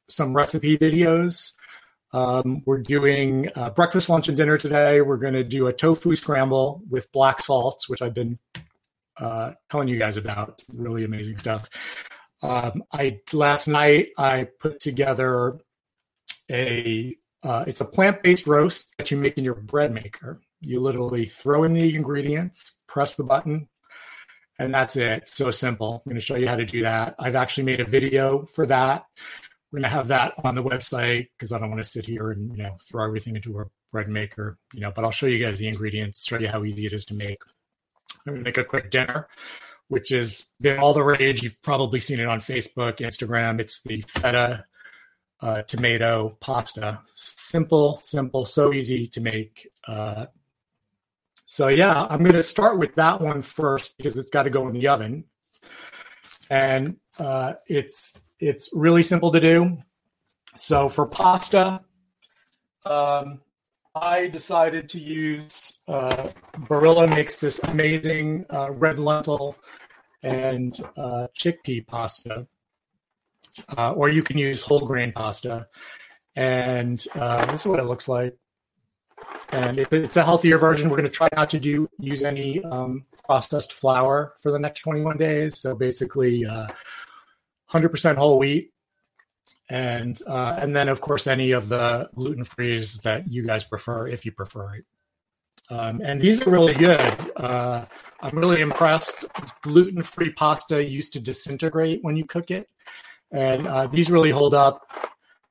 some 0.09 0.35
recipe 0.35 0.79
videos. 0.79 1.53
Um, 2.11 2.63
we're 2.65 2.81
doing 2.81 3.49
uh, 3.55 3.69
breakfast, 3.69 4.09
lunch, 4.09 4.27
and 4.27 4.35
dinner 4.35 4.57
today. 4.57 4.99
We're 4.99 5.17
going 5.17 5.35
to 5.35 5.43
do 5.43 5.67
a 5.67 5.73
tofu 5.73 6.15
scramble 6.15 6.81
with 6.89 7.11
black 7.11 7.41
salts, 7.41 7.87
which 7.87 8.01
I've 8.01 8.15
been 8.15 8.39
uh, 9.17 9.51
telling 9.69 9.87
you 9.87 9.99
guys 9.99 10.17
about. 10.17 10.61
Really 10.73 11.03
amazing 11.03 11.37
stuff. 11.37 11.69
Um, 12.41 12.83
I 12.91 13.19
last 13.31 13.67
night 13.67 14.09
I 14.17 14.47
put 14.59 14.79
together 14.79 15.59
a 16.49 17.15
uh, 17.43 17.65
it's 17.67 17.81
a 17.81 17.85
plant 17.85 18.21
based 18.21 18.47
roast 18.47 18.93
that 18.97 19.11
you 19.11 19.17
make 19.17 19.37
in 19.37 19.43
your 19.43 19.55
bread 19.55 19.93
maker. 19.93 20.41
You 20.61 20.79
literally 20.79 21.25
throw 21.25 21.63
in 21.63 21.73
the 21.73 21.95
ingredients, 21.95 22.75
press 22.87 23.15
the 23.15 23.23
button, 23.23 23.67
and 24.59 24.73
that's 24.73 24.95
it. 24.95 25.27
So 25.27 25.49
simple. 25.51 26.03
I'm 26.05 26.09
going 26.09 26.19
to 26.19 26.25
show 26.25 26.35
you 26.35 26.47
how 26.47 26.55
to 26.55 26.65
do 26.65 26.83
that. 26.83 27.15
I've 27.17 27.35
actually 27.35 27.63
made 27.63 27.79
a 27.79 27.85
video 27.85 28.45
for 28.45 28.65
that. 28.67 29.05
We're 29.71 29.79
going 29.79 29.89
to 29.89 29.95
have 29.95 30.09
that 30.09 30.33
on 30.43 30.55
the 30.55 30.63
website 30.63 31.29
because 31.37 31.51
I 31.51 31.59
don't 31.59 31.69
want 31.69 31.83
to 31.83 31.89
sit 31.89 32.05
here 32.05 32.31
and 32.31 32.55
you 32.55 32.63
know 32.63 32.77
throw 32.87 33.05
everything 33.05 33.35
into 33.35 33.59
a 33.59 33.65
bread 33.91 34.07
maker, 34.07 34.57
you 34.73 34.81
know. 34.81 34.91
But 34.91 35.05
I'll 35.05 35.11
show 35.11 35.27
you 35.27 35.43
guys 35.43 35.59
the 35.59 35.67
ingredients, 35.67 36.25
show 36.25 36.37
you 36.37 36.47
how 36.47 36.63
easy 36.63 36.85
it 36.85 36.93
is 36.93 37.05
to 37.05 37.15
make. 37.15 37.41
I'm 38.27 38.33
going 38.33 38.43
to 38.43 38.47
make 38.47 38.57
a 38.57 38.63
quick 38.63 38.91
dinner 38.91 39.27
which 39.91 40.07
has 40.07 40.45
been 40.61 40.79
all 40.79 40.93
the 40.93 41.03
rage. 41.03 41.43
You've 41.43 41.61
probably 41.61 41.99
seen 41.99 42.21
it 42.21 42.25
on 42.25 42.39
Facebook, 42.39 42.99
Instagram. 42.99 43.59
It's 43.59 43.81
the 43.81 44.01
feta 44.07 44.63
uh, 45.41 45.61
tomato 45.63 46.37
pasta. 46.39 47.01
Simple, 47.15 47.97
simple, 47.97 48.45
so 48.45 48.73
easy 48.73 49.07
to 49.07 49.21
make. 49.21 49.69
Uh, 49.87 50.27
so 51.45 51.67
yeah, 51.67 52.05
I'm 52.09 52.19
going 52.19 52.33
to 52.33 52.43
start 52.43 52.79
with 52.79 52.95
that 52.95 53.19
one 53.19 53.41
first 53.41 53.97
because 53.97 54.17
it's 54.17 54.29
got 54.29 54.43
to 54.43 54.49
go 54.49 54.67
in 54.67 54.73
the 54.73 54.87
oven, 54.87 55.25
and 56.49 56.97
uh, 57.19 57.53
it's 57.67 58.19
it's 58.39 58.69
really 58.73 59.03
simple 59.03 59.31
to 59.31 59.39
do. 59.39 59.77
So 60.57 60.89
for 60.89 61.05
pasta, 61.05 61.81
um, 62.85 63.41
I 63.95 64.27
decided 64.27 64.89
to 64.89 64.99
use 64.99 65.73
uh, 65.87 66.29
Barilla 66.53 67.09
makes 67.09 67.35
this 67.35 67.59
amazing 67.63 68.45
uh, 68.49 68.71
red 68.71 68.97
lentil 68.99 69.57
and 70.23 70.79
uh, 70.95 71.27
chickpea 71.37 71.85
pasta, 71.85 72.47
uh, 73.77 73.91
or 73.91 74.09
you 74.09 74.23
can 74.23 74.37
use 74.37 74.61
whole 74.61 74.85
grain 74.85 75.11
pasta. 75.11 75.67
And 76.35 77.03
uh, 77.15 77.45
this 77.51 77.61
is 77.61 77.67
what 77.67 77.79
it 77.79 77.85
looks 77.85 78.07
like. 78.07 78.35
And 79.51 79.79
if 79.79 79.91
it's 79.91 80.17
a 80.17 80.23
healthier 80.23 80.57
version, 80.57 80.89
we're 80.89 80.97
going 80.97 81.09
to 81.09 81.13
try 81.13 81.27
not 81.35 81.49
to 81.51 81.59
do 81.59 81.89
use 81.99 82.23
any 82.23 82.63
um, 82.63 83.05
processed 83.25 83.73
flour 83.73 84.33
for 84.41 84.51
the 84.51 84.59
next 84.59 84.81
21 84.81 85.17
days. 85.17 85.59
So 85.59 85.75
basically, 85.75 86.43
100% 86.43 86.75
uh, 87.73 88.15
whole 88.15 88.39
wheat, 88.39 88.71
and 89.69 90.21
uh, 90.27 90.57
and 90.59 90.75
then 90.75 90.89
of 90.89 91.01
course 91.01 91.27
any 91.27 91.51
of 91.51 91.69
the 91.69 92.09
gluten 92.15 92.43
frees 92.43 92.97
that 92.99 93.31
you 93.31 93.43
guys 93.43 93.63
prefer, 93.63 94.07
if 94.07 94.25
you 94.25 94.31
prefer 94.31 94.75
it. 94.75 94.85
Um, 95.69 96.01
and 96.03 96.19
these 96.19 96.41
are 96.41 96.49
really 96.49 96.73
good. 96.73 96.99
Uh, 97.37 97.85
I'm 98.19 98.37
really 98.37 98.59
impressed. 98.59 99.25
Gluten 99.61 100.03
free 100.03 100.31
pasta 100.31 100.83
used 100.83 101.13
to 101.13 101.19
disintegrate 101.19 102.03
when 102.03 102.17
you 102.17 102.25
cook 102.25 102.51
it, 102.51 102.69
and 103.31 103.67
uh, 103.67 103.87
these 103.87 104.11
really 104.11 104.31
hold 104.31 104.53
up. 104.53 104.81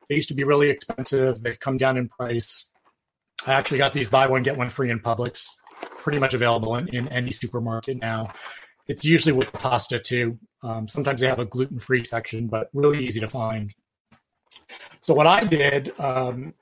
They 0.09 0.17
used 0.17 0.29
to 0.29 0.35
be 0.35 0.45
really 0.45 0.71
expensive. 0.71 1.43
They've 1.43 1.59
come 1.59 1.77
down 1.77 1.97
in 1.97 2.09
price. 2.09 2.67
I 3.47 3.53
actually 3.55 3.79
got 3.79 3.95
these 3.95 4.09
buy 4.09 4.27
one 4.27 4.43
get 4.43 4.57
one 4.57 4.69
free 4.69 4.91
in 4.91 5.01
Publix, 5.01 5.47
pretty 5.99 6.19
much 6.19 6.35
available 6.35 6.77
in, 6.77 6.89
in 6.89 7.09
any 7.09 7.31
supermarket 7.31 7.99
now. 7.99 8.33
It's 8.87 9.05
usually 9.05 9.33
with 9.33 9.53
pasta 9.53 9.99
too. 9.99 10.39
Um, 10.63 10.89
sometimes 10.89 11.21
they 11.21 11.29
have 11.29 11.39
a 11.39 11.45
gluten 11.45 11.79
free 11.79 12.05
section, 12.05 12.49
but 12.49 12.69
really 12.75 13.07
easy 13.07 13.21
to 13.21 13.29
find. 13.29 13.73
So 15.01 15.15
what 15.15 15.27
I 15.27 15.45
did 15.45 15.99
um, 15.99 16.55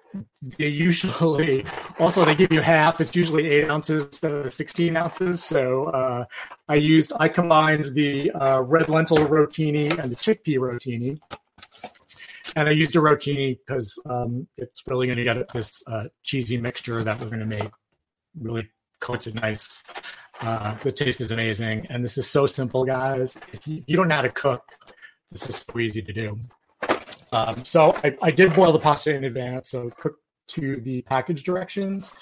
they 0.42 0.68
usually. 0.68 1.64
Also 1.98 2.24
they 2.24 2.34
give 2.34 2.52
you 2.52 2.60
half. 2.60 3.00
It's 3.00 3.14
usually 3.14 3.48
eight 3.48 3.68
ounces 3.70 4.06
instead 4.06 4.32
of 4.32 4.52
16 4.52 4.96
ounces. 4.96 5.42
So 5.42 5.86
uh, 5.86 6.24
i 6.68 6.74
used 6.74 7.12
i 7.18 7.28
combined 7.28 7.86
the 7.94 8.30
uh, 8.32 8.60
red 8.60 8.88
lentil 8.88 9.18
rotini 9.18 9.96
and 9.98 10.12
the 10.12 10.16
chickpea 10.16 10.58
rotini. 10.58 11.18
And 12.56 12.68
i 12.68 12.72
used 12.72 12.96
a 12.96 13.00
rotini 13.00 13.58
because 13.58 13.98
um, 14.06 14.46
it's 14.56 14.82
really 14.86 15.06
going 15.06 15.18
to 15.18 15.24
get 15.24 15.52
this 15.52 15.82
uh, 15.86 16.04
cheesy 16.22 16.56
mixture 16.56 17.02
that 17.04 17.20
we're 17.20 17.26
going 17.26 17.40
to 17.40 17.46
make 17.46 17.70
really 18.40 18.68
coats 19.00 19.26
it 19.26 19.34
nice. 19.34 19.82
Uh, 20.40 20.76
the 20.82 20.92
taste 20.92 21.20
is 21.20 21.30
amazing. 21.32 21.86
And 21.90 22.04
this 22.04 22.16
is 22.16 22.30
so 22.30 22.46
simple 22.46 22.84
guys. 22.84 23.36
If 23.52 23.66
you, 23.66 23.78
if 23.78 23.84
you 23.86 23.96
don't 23.96 24.08
know 24.08 24.16
how 24.16 24.22
to 24.22 24.30
cook 24.30 24.62
this 25.30 25.48
is 25.48 25.56
so 25.56 25.78
easy 25.78 26.02
to 26.02 26.12
do 26.12 26.38
um, 27.32 27.64
so 27.64 27.98
I, 28.02 28.16
I, 28.22 28.30
did 28.30 28.54
boil 28.54 28.72
the 28.72 28.78
pasta 28.78 29.14
in 29.14 29.24
advance, 29.24 29.70
so 29.70 29.90
cook 29.90 30.16
to 30.48 30.80
the 30.80 31.02
package 31.02 31.42
directions. 31.42 32.14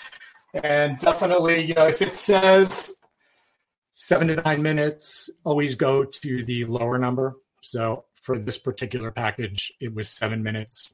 And 0.55 0.99
definitely, 0.99 1.65
you 1.65 1.75
know, 1.75 1.87
if 1.87 2.03
it 2.03 2.17
says 2.17 2.95
seven 3.95 4.29
to 4.29 4.37
nine 4.37 4.63
minutes, 4.63 5.31
always 5.45 5.75
go 5.75 6.05
to 6.05 6.45
the 6.45 6.65
lower 6.65 6.99
number. 6.99 7.37
So 7.63 8.05
for 8.23 8.39
this 8.39 8.59
particular 8.59 9.11
package, 9.11 9.73
it 9.81 9.95
was 9.95 10.09
seven 10.09 10.43
minutes. 10.43 10.93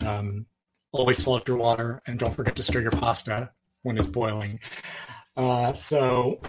Um, 0.00 0.46
always 0.92 1.22
filter 1.22 1.52
your 1.52 1.60
water 1.60 2.02
and 2.06 2.18
don't 2.18 2.34
forget 2.34 2.56
to 2.56 2.62
stir 2.62 2.80
your 2.80 2.90
pasta 2.90 3.50
when 3.82 3.96
it's 3.98 4.08
boiling. 4.08 4.60
Uh, 5.36 5.72
so 5.72 6.40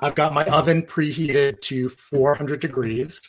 I've 0.00 0.14
got 0.14 0.34
my 0.34 0.44
oven 0.44 0.82
preheated 0.82 1.60
to 1.62 1.88
400 1.88 2.60
degrees. 2.60 3.22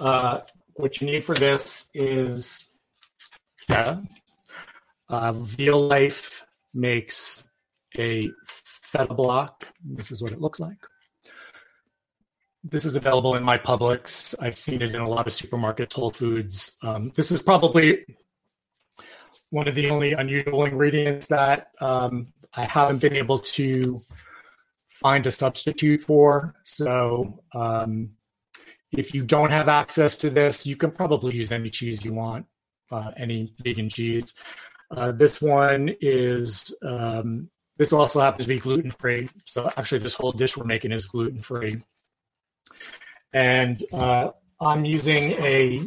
Uh, 0.00 0.40
what 0.76 1.00
you 1.00 1.06
need 1.06 1.24
for 1.24 1.34
this 1.34 1.88
is 1.94 2.68
feta. 3.66 4.02
Uh, 5.08 5.32
Violife 5.32 6.42
makes 6.74 7.44
a 7.98 8.30
feta 8.54 9.14
block. 9.14 9.68
This 9.84 10.10
is 10.10 10.22
what 10.22 10.32
it 10.32 10.40
looks 10.40 10.60
like. 10.60 10.78
This 12.64 12.84
is 12.84 12.96
available 12.96 13.36
in 13.36 13.44
my 13.44 13.58
Publix. 13.58 14.34
I've 14.40 14.58
seen 14.58 14.82
it 14.82 14.94
in 14.94 15.00
a 15.00 15.08
lot 15.08 15.26
of 15.26 15.32
supermarkets, 15.32 15.92
Whole 15.92 16.10
Foods. 16.10 16.76
Um, 16.82 17.12
this 17.14 17.30
is 17.30 17.40
probably 17.40 18.04
one 19.50 19.68
of 19.68 19.76
the 19.76 19.90
only 19.90 20.12
unusual 20.12 20.64
ingredients 20.64 21.28
that 21.28 21.68
um, 21.80 22.32
I 22.54 22.64
haven't 22.64 22.98
been 22.98 23.14
able 23.14 23.38
to 23.38 24.00
find 24.90 25.24
a 25.26 25.30
substitute 25.30 26.02
for. 26.02 26.54
So 26.64 27.42
um, 27.54 28.10
if 28.96 29.14
you 29.14 29.24
don't 29.24 29.50
have 29.50 29.68
access 29.68 30.16
to 30.18 30.30
this, 30.30 30.66
you 30.66 30.76
can 30.76 30.90
probably 30.90 31.34
use 31.34 31.52
any 31.52 31.70
cheese 31.70 32.04
you 32.04 32.12
want, 32.12 32.46
uh, 32.90 33.12
any 33.16 33.52
vegan 33.62 33.88
cheese. 33.88 34.34
Uh, 34.90 35.12
this 35.12 35.42
one 35.42 35.94
is, 36.00 36.74
um, 36.82 37.50
this 37.76 37.92
also 37.92 38.20
happens 38.20 38.44
to 38.44 38.48
be 38.48 38.58
gluten 38.58 38.90
free. 38.90 39.28
So 39.44 39.70
actually, 39.76 39.98
this 39.98 40.14
whole 40.14 40.32
dish 40.32 40.56
we're 40.56 40.64
making 40.64 40.92
is 40.92 41.06
gluten 41.06 41.40
free. 41.40 41.82
And 43.32 43.82
uh, 43.92 44.30
I'm 44.60 44.84
using 44.84 45.32
a, 45.32 45.80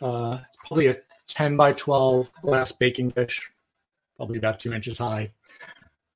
uh, 0.00 0.38
it's 0.46 0.56
probably 0.66 0.88
a 0.88 0.96
10 1.28 1.56
by 1.56 1.72
12 1.72 2.30
glass 2.42 2.72
baking 2.72 3.10
dish, 3.10 3.50
probably 4.16 4.38
about 4.38 4.58
two 4.58 4.72
inches 4.72 4.98
high. 4.98 5.32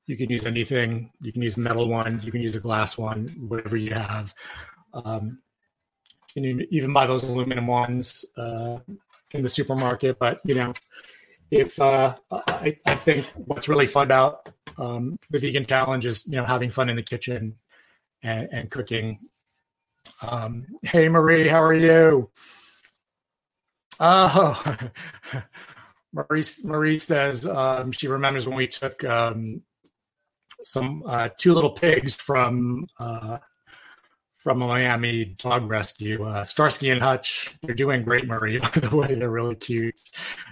You 0.07 0.17
can 0.17 0.29
use 0.31 0.47
anything. 0.47 1.13
You 1.21 1.33
can 1.33 1.43
use 1.43 1.57
a 1.57 1.61
metal 1.61 1.89
one. 1.89 2.21
You 2.25 2.33
can 2.33 2.41
use 2.41 2.57
a 2.57 2.61
glass 2.61 2.99
one, 2.99 3.29
whatever 3.47 3.77
you 3.77 3.95
have. 3.95 4.35
Um, 4.93 5.39
can 6.35 6.67
even 6.71 6.93
buy 6.93 7.07
those 7.07 7.23
aluminum 7.23 7.67
ones 7.67 8.25
uh, 8.37 8.79
in 9.33 9.43
the 9.43 9.49
supermarket. 9.49 10.19
But 10.19 10.41
you 10.45 10.55
know, 10.55 10.73
if 11.51 11.81
uh, 11.81 12.17
I, 12.31 12.77
I, 12.87 12.95
think 12.95 13.27
what's 13.35 13.69
really 13.69 13.87
fun 13.87 14.05
about 14.05 14.49
um, 14.79 15.19
the 15.31 15.39
vegan 15.39 15.67
challenge 15.67 16.07
is 16.07 16.27
you 16.27 16.37
know 16.37 16.45
having 16.45 16.71
fun 16.71 16.89
in 16.89 16.97
the 16.97 17.03
kitchen 17.03 17.57
and, 18.23 18.49
and 18.53 18.71
cooking. 18.71 19.19
Um, 20.23 20.67
hey 20.83 21.09
Marie, 21.09 21.49
how 21.49 21.63
are 21.63 21.75
you? 21.75 22.31
Oh, 23.99 24.77
Marie 26.13 26.45
Marie 26.65 26.99
says 26.99 27.47
um, 27.47 27.93
she 27.93 28.09
remembers 28.09 28.47
when 28.47 28.57
we 28.57 28.67
took 28.67 29.05
um, 29.05 29.63
some 30.63 31.03
uh, 31.07 31.29
two 31.37 31.55
little 31.55 31.73
pigs 31.73 32.15
from 32.15 32.87
from 34.41 34.59
Miami 34.59 35.37
Dog 35.39 35.69
Rescue. 35.71 36.25
Uh, 36.25 36.43
Starsky 36.43 36.91
and 36.91 37.01
Hutch, 37.01 37.55
they're 37.63 37.75
doing 37.75 38.03
great, 38.03 38.27
Marie. 38.27 38.59
By 38.59 38.69
the 38.71 38.97
way, 38.97 39.15
they're 39.15 39.31
really 39.31 39.55
cute. 39.55 40.01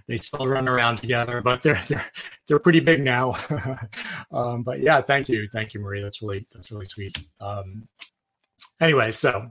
They 0.07 0.19
still 0.19 0.47
run 0.47 0.69
around 0.69 0.99
together, 0.99 1.41
but 1.41 1.63
they're 1.63 1.83
they're 1.89 2.07
they're 2.47 2.59
pretty 2.59 2.81
big 2.81 3.03
now. 3.03 3.37
um, 4.33 4.63
but 4.63 4.81
yeah, 4.81 5.01
thank 5.01 5.29
you, 5.29 5.49
thank 5.53 5.75
you, 5.75 5.81
Marie. 5.81 6.03
That's 6.03 6.23
really 6.23 6.47
that's 6.53 6.71
really 6.71 6.87
sweet. 6.87 7.19
Um, 7.41 7.89
anyway, 8.81 9.11
so 9.11 9.51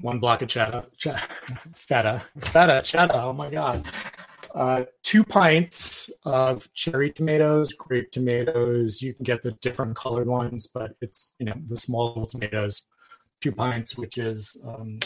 one 0.00 0.18
block 0.20 0.42
of 0.42 0.48
cheddar, 0.48 0.86
ch- 0.96 1.08
feta, 1.74 2.22
feta, 2.40 2.80
cheddar. 2.82 3.14
Oh 3.14 3.32
my 3.32 3.50
god. 3.50 3.86
Uh, 4.54 4.84
two 5.02 5.24
pints 5.24 6.10
of 6.24 6.72
cherry 6.74 7.10
tomatoes, 7.10 7.72
grape 7.72 8.12
tomatoes. 8.12 9.02
You 9.02 9.12
can 9.12 9.24
get 9.24 9.42
the 9.42 9.50
different 9.50 9.96
colored 9.96 10.28
ones, 10.28 10.68
but 10.72 10.94
it's 11.00 11.32
you 11.38 11.46
know 11.46 11.54
the 11.68 11.76
small 11.76 12.24
tomatoes 12.26 12.82
two 13.44 13.52
pints, 13.52 13.98
which 13.98 14.16
is, 14.16 14.56
um, 14.66 14.98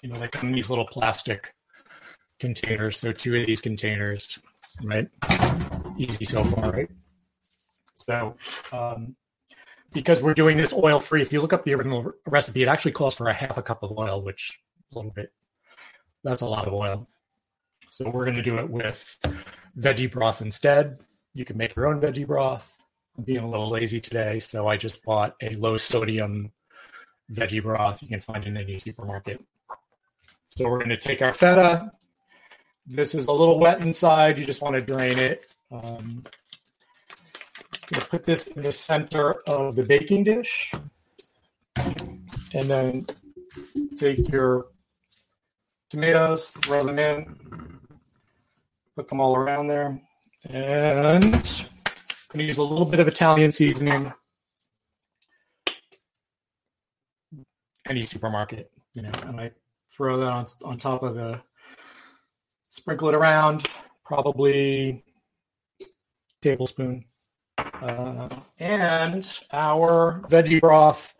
you 0.00 0.08
know, 0.08 0.26
come 0.32 0.48
in 0.48 0.54
these 0.54 0.70
little 0.70 0.86
plastic 0.86 1.52
containers. 2.40 2.98
So 2.98 3.12
two 3.12 3.36
of 3.36 3.46
these 3.46 3.60
containers, 3.60 4.38
right? 4.82 5.06
Easy 5.98 6.24
so 6.24 6.42
far, 6.44 6.72
right? 6.72 6.88
So, 7.96 8.36
um, 8.72 9.16
because 9.92 10.22
we're 10.22 10.32
doing 10.32 10.56
this 10.56 10.72
oil 10.72 10.98
free, 10.98 11.20
if 11.20 11.30
you 11.30 11.42
look 11.42 11.52
up 11.52 11.66
the 11.66 11.74
original 11.74 12.10
recipe, 12.26 12.62
it 12.62 12.68
actually 12.68 12.92
calls 12.92 13.14
for 13.14 13.28
a 13.28 13.34
half 13.34 13.58
a 13.58 13.62
cup 13.62 13.82
of 13.82 13.92
oil, 13.98 14.22
which 14.22 14.58
a 14.90 14.96
little 14.96 15.12
bit, 15.12 15.30
that's 16.24 16.40
a 16.40 16.48
lot 16.48 16.66
of 16.66 16.72
oil. 16.72 17.06
So 17.90 18.08
we're 18.08 18.24
going 18.24 18.36
to 18.36 18.42
do 18.42 18.56
it 18.56 18.70
with 18.70 19.18
veggie 19.78 20.10
broth 20.10 20.40
instead. 20.40 21.00
You 21.34 21.44
can 21.44 21.58
make 21.58 21.76
your 21.76 21.86
own 21.86 22.00
veggie 22.00 22.26
broth. 22.26 22.72
I'm 23.18 23.24
being 23.24 23.40
a 23.40 23.46
little 23.46 23.68
lazy 23.68 24.00
today, 24.00 24.38
so 24.40 24.68
I 24.68 24.78
just 24.78 25.04
bought 25.04 25.34
a 25.42 25.50
low 25.50 25.76
sodium 25.76 26.52
veggie 27.32 27.62
broth 27.62 28.02
you 28.02 28.08
can 28.08 28.20
find 28.20 28.44
in 28.44 28.56
any 28.56 28.78
supermarket. 28.78 29.42
So 30.48 30.68
we're 30.68 30.78
going 30.78 30.90
to 30.90 30.96
take 30.96 31.22
our 31.22 31.34
feta. 31.34 31.92
This 32.86 33.14
is 33.14 33.26
a 33.26 33.32
little 33.32 33.58
wet 33.58 33.80
inside. 33.80 34.38
You 34.38 34.46
just 34.46 34.62
want 34.62 34.74
to 34.76 34.80
drain 34.80 35.18
it. 35.18 35.46
Um, 35.70 36.24
put 37.92 38.24
this 38.24 38.46
in 38.46 38.62
the 38.62 38.72
center 38.72 39.42
of 39.46 39.74
the 39.76 39.82
baking 39.82 40.24
dish. 40.24 40.72
And 41.76 42.70
then 42.70 43.06
take 43.96 44.28
your 44.28 44.66
tomatoes, 45.90 46.50
throw 46.50 46.84
them 46.84 46.98
in, 46.98 47.36
put 48.94 49.08
them 49.08 49.20
all 49.20 49.36
around 49.36 49.66
there. 49.66 50.00
And 50.48 51.06
I'm 51.06 51.20
going 51.30 51.42
to 52.34 52.42
use 52.44 52.58
a 52.58 52.62
little 52.62 52.86
bit 52.86 53.00
of 53.00 53.08
Italian 53.08 53.50
seasoning. 53.50 54.12
Any 57.88 58.04
supermarket, 58.04 58.70
you 58.94 59.02
know, 59.02 59.12
and 59.24 59.40
I 59.40 59.50
throw 59.92 60.18
that 60.18 60.32
on 60.32 60.46
on 60.64 60.78
top 60.78 61.02
of 61.02 61.14
the 61.14 61.40
sprinkle 62.68 63.08
it 63.08 63.14
around, 63.14 63.66
probably 64.04 65.04
tablespoon, 66.42 67.04
uh, 67.58 68.28
and 68.58 69.40
our 69.52 70.22
veggie 70.28 70.60
broth. 70.60 71.14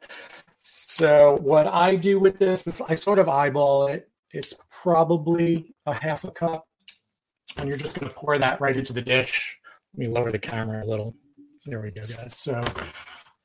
So 0.62 1.38
what 1.42 1.66
I 1.66 1.96
do 1.96 2.18
with 2.18 2.38
this 2.38 2.66
is 2.66 2.80
I 2.80 2.94
sort 2.94 3.18
of 3.18 3.28
eyeball 3.28 3.88
it. 3.88 4.08
It's 4.32 4.54
probably 4.70 5.74
a 5.86 5.94
half 5.94 6.24
a 6.24 6.30
cup, 6.30 6.66
and 7.56 7.68
you're 7.68 7.78
just 7.78 7.98
going 7.98 8.10
to 8.10 8.14
pour 8.14 8.38
that 8.38 8.60
right 8.60 8.76
into 8.76 8.92
the 8.92 9.02
dish. 9.02 9.58
Let 9.94 10.08
me 10.08 10.14
lower 10.14 10.30
the 10.30 10.38
camera 10.38 10.84
a 10.84 10.86
little. 10.86 11.14
There 11.64 11.80
we 11.80 11.90
go, 11.90 12.02
guys. 12.02 12.36
So 12.36 12.64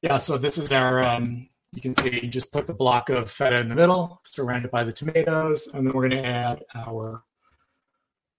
yeah, 0.01 0.18
so 0.18 0.38
this 0.38 0.58
is 0.58 0.72
our 0.72 1.04
um, 1.04 1.50
you 1.74 1.82
can 1.82 1.94
see 1.94 2.28
just 2.28 2.51
put 2.51 2.68
the 2.68 2.74
block 2.74 3.10
of 3.10 3.32
feta 3.32 3.60
in 3.60 3.70
the 3.70 3.75
middle, 3.75 4.22
surrounded 4.25 4.72
by 4.72 4.84
the 4.84 4.92
tomatoes, 4.92 5.68
and 5.74 5.88
then 5.88 5.94
we're 5.94 6.10
going 6.10 6.22
to 6.22 6.28
add 6.28 6.63
our 6.75 7.24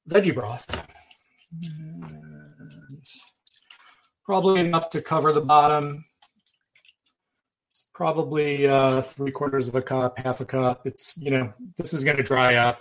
veggie 0.08 0.34
broth. 0.34 0.84
And 1.62 3.02
probably 4.24 4.60
enough 4.60 4.90
to 4.90 5.00
cover 5.00 5.32
the 5.32 5.40
bottom. 5.40 6.04
It's 7.70 7.86
probably 7.94 8.66
uh, 8.66 9.02
three 9.02 9.30
quarters 9.30 9.68
of 9.68 9.74
a 9.76 9.82
cup, 9.82 10.18
half 10.18 10.40
a 10.40 10.44
cup. 10.44 10.86
It's, 10.86 11.16
you 11.16 11.30
know, 11.30 11.52
this 11.78 11.94
is 11.94 12.04
going 12.04 12.18
to 12.18 12.22
dry 12.22 12.56
up. 12.56 12.80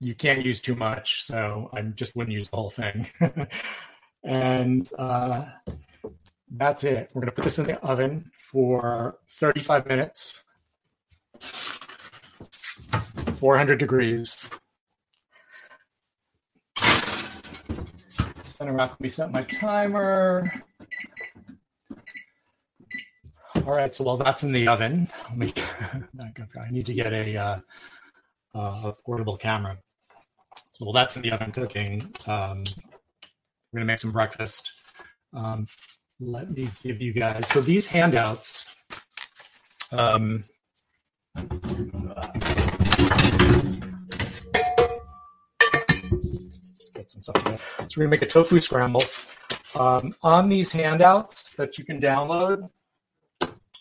You 0.00 0.14
can't 0.14 0.44
use 0.44 0.60
too 0.60 0.76
much, 0.76 1.22
so 1.24 1.70
I 1.72 1.82
just 1.82 2.14
wouldn't 2.16 2.34
use 2.34 2.48
the 2.48 2.56
whole 2.56 2.70
thing. 2.70 3.08
and 4.24 4.88
uh, 4.98 5.46
that's 6.50 6.84
it. 6.84 7.10
We're 7.12 7.22
going 7.22 7.30
to 7.30 7.34
put 7.34 7.44
this 7.44 7.58
in 7.58 7.66
the 7.66 7.80
oven 7.80 8.30
for 8.50 9.18
35 9.40 9.86
minutes, 9.86 10.44
400 13.36 13.78
degrees. 13.78 14.48
Center 18.42 18.72
let 18.72 18.98
me 19.00 19.10
set 19.10 19.30
my 19.30 19.42
timer. 19.42 20.50
All 23.56 23.62
right, 23.76 23.94
so 23.94 24.04
while 24.04 24.16
that's 24.16 24.42
in 24.42 24.52
the 24.52 24.66
oven, 24.66 25.08
let 25.28 25.36
me, 25.36 25.52
I 26.58 26.70
need 26.70 26.86
to 26.86 26.94
get 26.94 27.12
a, 27.12 27.36
uh, 27.36 27.58
a 28.54 28.94
portable 29.04 29.36
camera. 29.36 29.76
So 30.72 30.86
while 30.86 30.94
that's 30.94 31.16
in 31.16 31.22
the 31.22 31.32
oven 31.32 31.52
cooking, 31.52 32.14
um, 32.26 32.64
we're 33.70 33.80
gonna 33.80 33.84
make 33.84 33.98
some 33.98 34.12
breakfast. 34.12 34.72
Um, 35.34 35.66
let 36.20 36.50
me 36.50 36.68
give 36.82 37.00
you 37.00 37.12
guys 37.12 37.46
so 37.48 37.60
these 37.60 37.86
handouts 37.86 38.66
um, 39.92 40.42
let's 46.94 47.16
so 47.20 47.32
we're 47.96 48.04
to 48.04 48.08
make 48.08 48.22
a 48.22 48.26
tofu 48.26 48.60
scramble. 48.60 49.02
Um, 49.74 50.14
on 50.22 50.48
these 50.48 50.72
handouts 50.72 51.54
that 51.54 51.78
you 51.78 51.84
can 51.84 52.00
download 52.00 52.68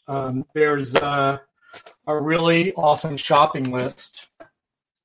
um, 0.08 0.45
there's 0.54 0.95
a, 0.95 1.41
a 2.08 2.21
really 2.21 2.73
awesome 2.73 3.17
shopping 3.17 3.71
list. 3.71 4.28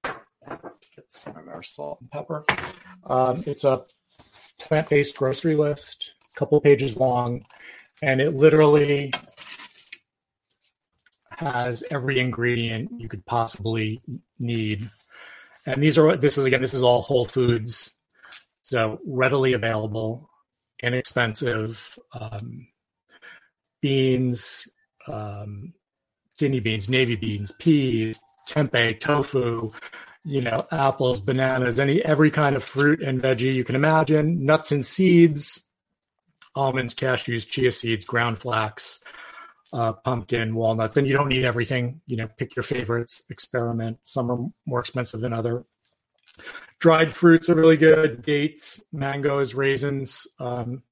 Get 0.04 1.06
some 1.08 1.36
of 1.36 1.48
our 1.48 1.62
salt 1.62 1.98
and 2.00 2.10
pepper. 2.10 2.44
Um, 3.04 3.42
it's 3.46 3.64
a 3.64 3.84
plant-based 4.60 5.16
grocery 5.16 5.56
list 5.56 6.12
couple 6.34 6.60
pages 6.60 6.96
long, 6.96 7.44
and 8.02 8.20
it 8.20 8.34
literally 8.34 9.12
has 11.30 11.82
every 11.90 12.18
ingredient 12.18 12.90
you 12.98 13.08
could 13.08 13.24
possibly 13.26 14.00
need. 14.38 14.90
And 15.66 15.82
these 15.82 15.98
are 15.98 16.16
this 16.16 16.38
is 16.38 16.44
again 16.44 16.60
this 16.60 16.74
is 16.74 16.82
all 16.82 17.02
Whole 17.02 17.26
Foods, 17.26 17.92
so 18.62 19.00
readily 19.06 19.52
available, 19.52 20.28
inexpensive. 20.82 21.98
Um, 22.12 22.68
beans, 23.82 24.66
um, 25.08 25.74
kidney 26.38 26.60
beans, 26.60 26.88
navy 26.88 27.16
beans, 27.16 27.52
peas, 27.58 28.18
tempeh, 28.48 28.98
tofu, 28.98 29.72
you 30.24 30.40
know, 30.40 30.66
apples, 30.70 31.20
bananas, 31.20 31.78
any 31.78 32.02
every 32.02 32.30
kind 32.30 32.56
of 32.56 32.64
fruit 32.64 33.02
and 33.02 33.20
veggie 33.20 33.52
you 33.52 33.64
can 33.64 33.74
imagine, 33.74 34.46
nuts 34.46 34.72
and 34.72 34.86
seeds, 34.86 35.68
almonds, 36.54 36.94
cashews, 36.94 37.46
chia 37.46 37.72
seeds, 37.72 38.04
ground 38.04 38.38
flax, 38.38 39.00
uh, 39.72 39.92
pumpkin, 39.92 40.54
walnuts. 40.54 40.96
And 40.96 41.06
you 41.06 41.14
don't 41.14 41.28
need 41.28 41.44
everything. 41.44 42.00
You 42.06 42.16
know, 42.16 42.28
pick 42.36 42.54
your 42.56 42.62
favorites, 42.62 43.24
experiment. 43.30 43.98
Some 44.02 44.30
are 44.30 44.38
more 44.66 44.80
expensive 44.80 45.20
than 45.20 45.32
other. 45.32 45.64
Dried 46.78 47.12
fruits 47.12 47.48
are 47.48 47.54
really 47.54 47.76
good. 47.76 48.22
Dates, 48.22 48.82
mangoes, 48.92 49.54
raisins. 49.54 50.26
Um, 50.38 50.82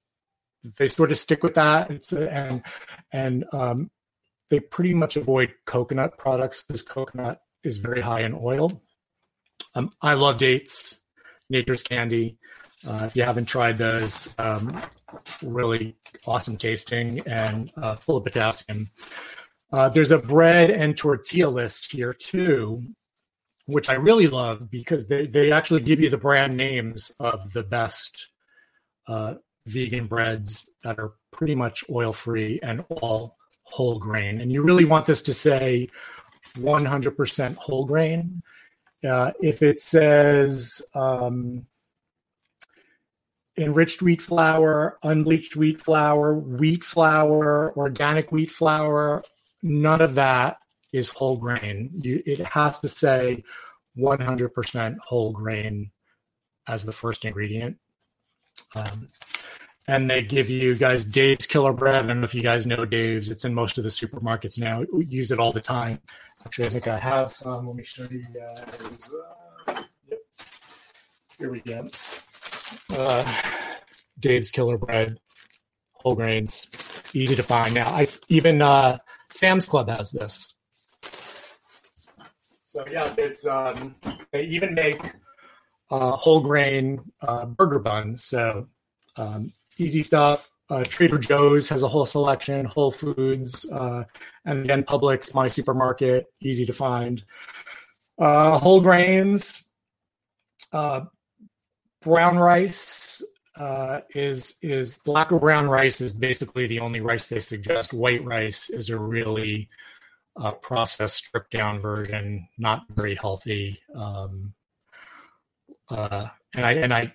they 0.78 0.88
sort 0.88 1.10
of 1.10 1.18
stick 1.18 1.42
with 1.42 1.54
that. 1.54 1.90
It's 1.90 2.12
and 2.12 2.62
and 3.12 3.44
um, 3.52 3.90
they 4.50 4.60
pretty 4.60 4.94
much 4.94 5.16
avoid 5.16 5.54
coconut 5.64 6.18
products 6.18 6.62
because 6.62 6.82
coconut 6.82 7.40
is 7.64 7.78
very 7.78 8.00
high 8.00 8.20
in 8.20 8.38
oil. 8.40 8.82
Um, 9.74 9.92
I 10.02 10.14
love 10.14 10.38
dates, 10.38 11.00
nature's 11.48 11.82
candy. 11.82 12.38
Uh, 12.86 13.04
if 13.06 13.16
you 13.16 13.22
haven't 13.22 13.44
tried 13.44 13.78
those, 13.78 14.28
um, 14.38 14.82
really 15.42 15.96
awesome 16.26 16.56
tasting 16.56 17.20
and 17.20 17.70
uh, 17.76 17.96
full 17.96 18.16
of 18.16 18.24
potassium. 18.24 18.90
Uh, 19.72 19.88
there's 19.88 20.10
a 20.10 20.18
bread 20.18 20.70
and 20.70 20.96
tortilla 20.96 21.48
list 21.48 21.92
here 21.92 22.12
too, 22.12 22.82
which 23.66 23.88
I 23.88 23.94
really 23.94 24.26
love 24.26 24.70
because 24.70 25.06
they, 25.06 25.26
they 25.26 25.52
actually 25.52 25.82
give 25.82 26.00
you 26.00 26.10
the 26.10 26.18
brand 26.18 26.56
names 26.56 27.12
of 27.20 27.52
the 27.52 27.62
best 27.62 28.28
uh, 29.06 29.34
vegan 29.66 30.06
breads 30.06 30.68
that 30.82 30.98
are 30.98 31.14
pretty 31.30 31.54
much 31.54 31.84
oil 31.90 32.12
free 32.12 32.58
and 32.62 32.84
all 32.90 33.36
whole 33.62 33.98
grain. 33.98 34.40
And 34.40 34.50
you 34.50 34.62
really 34.62 34.84
want 34.84 35.06
this 35.06 35.22
to 35.22 35.34
say 35.34 35.88
100% 36.56 37.56
whole 37.56 37.84
grain. 37.84 38.42
Uh, 39.08 39.32
if 39.40 39.62
it 39.62 39.78
says 39.78 40.82
um, 40.94 41.66
enriched 43.60 44.02
wheat 44.02 44.22
flour, 44.22 44.98
unbleached 45.02 45.54
wheat 45.54 45.82
flour, 45.82 46.34
wheat 46.34 46.82
flour, 46.82 47.72
organic 47.76 48.32
wheat 48.32 48.50
flour, 48.50 49.22
none 49.62 50.00
of 50.00 50.14
that 50.16 50.58
is 50.92 51.08
whole 51.10 51.36
grain. 51.36 51.90
You, 51.94 52.22
it 52.26 52.40
has 52.40 52.78
to 52.80 52.88
say 52.88 53.44
100% 53.96 54.96
whole 54.98 55.32
grain 55.32 55.90
as 56.66 56.84
the 56.84 56.92
first 56.92 57.24
ingredient. 57.24 57.76
Um, 58.74 59.10
and 59.86 60.10
they 60.10 60.22
give 60.22 60.48
you 60.50 60.74
guys 60.74 61.04
Dave's 61.04 61.46
Killer 61.46 61.72
Bread. 61.72 62.04
I 62.04 62.06
don't 62.06 62.20
know 62.20 62.24
if 62.24 62.34
you 62.34 62.42
guys 62.42 62.66
know 62.66 62.84
Dave's. 62.84 63.28
It's 63.28 63.44
in 63.44 63.54
most 63.54 63.76
of 63.76 63.84
the 63.84 63.90
supermarkets 63.90 64.58
now. 64.58 64.84
We 64.92 65.06
use 65.06 65.30
it 65.30 65.38
all 65.38 65.52
the 65.52 65.60
time. 65.60 66.00
Actually, 66.44 66.66
I 66.66 66.68
think 66.70 66.88
I 66.88 66.98
have 66.98 67.32
some. 67.32 67.66
Let 67.66 67.76
me 67.76 67.84
show 67.84 68.04
you 68.10 68.24
guys. 68.32 69.12
Uh, 69.66 69.82
yep. 70.08 70.20
Here 71.38 71.50
we 71.50 71.60
go. 71.60 71.88
Uh, 72.90 73.24
Dave's 74.18 74.50
Killer 74.50 74.78
Bread, 74.78 75.18
whole 75.92 76.14
grains, 76.14 76.66
easy 77.14 77.36
to 77.36 77.42
find 77.42 77.74
now. 77.74 77.88
I 77.88 78.08
even 78.28 78.62
uh, 78.62 78.98
Sam's 79.30 79.66
Club 79.66 79.88
has 79.88 80.10
this. 80.10 80.54
So 82.64 82.84
yeah, 82.90 83.12
um, 83.50 83.96
they 84.32 84.44
even 84.44 84.74
make 84.74 85.00
uh, 85.90 86.12
whole 86.12 86.40
grain 86.40 87.00
uh, 87.20 87.46
burger 87.46 87.80
buns. 87.80 88.24
So 88.24 88.68
um, 89.16 89.52
easy 89.78 90.02
stuff. 90.02 90.50
Uh, 90.68 90.84
Trader 90.84 91.18
Joe's 91.18 91.68
has 91.68 91.82
a 91.82 91.88
whole 91.88 92.06
selection. 92.06 92.64
Whole 92.64 92.92
Foods, 92.92 93.68
uh, 93.72 94.04
and 94.44 94.64
again, 94.64 94.84
Publix, 94.84 95.34
my 95.34 95.48
supermarket, 95.48 96.26
easy 96.40 96.64
to 96.64 96.72
find. 96.72 97.22
Uh, 98.20 98.56
whole 98.58 98.80
grains, 98.80 99.64
uh, 100.72 101.00
brown 102.02 102.38
rice 102.38 103.22
uh, 103.56 104.00
is 104.14 104.56
is 104.62 104.98
black 105.04 105.32
or 105.32 105.38
brown 105.38 105.68
rice 105.68 106.00
is 106.00 106.12
basically 106.12 106.66
the 106.66 106.80
only 106.80 107.00
rice 107.00 107.26
they 107.26 107.40
suggest. 107.40 107.92
White 107.92 108.24
rice 108.24 108.70
is 108.70 108.88
a 108.90 108.98
really 108.98 109.68
uh, 110.36 110.52
processed, 110.52 111.16
stripped 111.16 111.50
down 111.50 111.80
version, 111.80 112.48
not 112.58 112.84
very 112.90 113.14
healthy. 113.14 113.80
Um, 113.94 114.54
uh, 115.90 116.28
and 116.54 116.64
I 116.64 116.72
and 116.72 116.94
I 116.94 117.14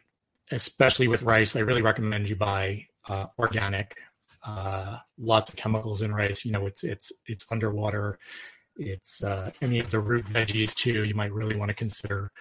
especially 0.52 1.08
with 1.08 1.24
rice, 1.24 1.56
I 1.56 1.62
really 1.62 1.82
recommend 1.82 2.30
you 2.30 2.36
buy 2.36 2.86
uh, 3.08 3.28
organic. 3.39 3.95
Uh, 4.43 5.00
lots 5.17 5.50
of 5.50 5.56
chemicals 5.56 6.04
in 6.04 6.13
rice. 6.13 6.45
You 6.45 6.52
know, 6.52 6.67
it's 6.67 6.84
it's 6.84 7.12
it's 7.26 7.45
underwater. 7.52 8.19
It's 8.78 9.24
uh, 9.24 9.52
any 9.62 9.80
of 9.80 9.89
the 9.89 10.00
root 10.00 10.26
veggies 10.26 10.76
too. 10.76 11.04
You 11.04 11.15
might 11.15 11.34
really 11.34 11.56
want 11.56 11.69
to 11.69 11.76
consider 11.76 12.32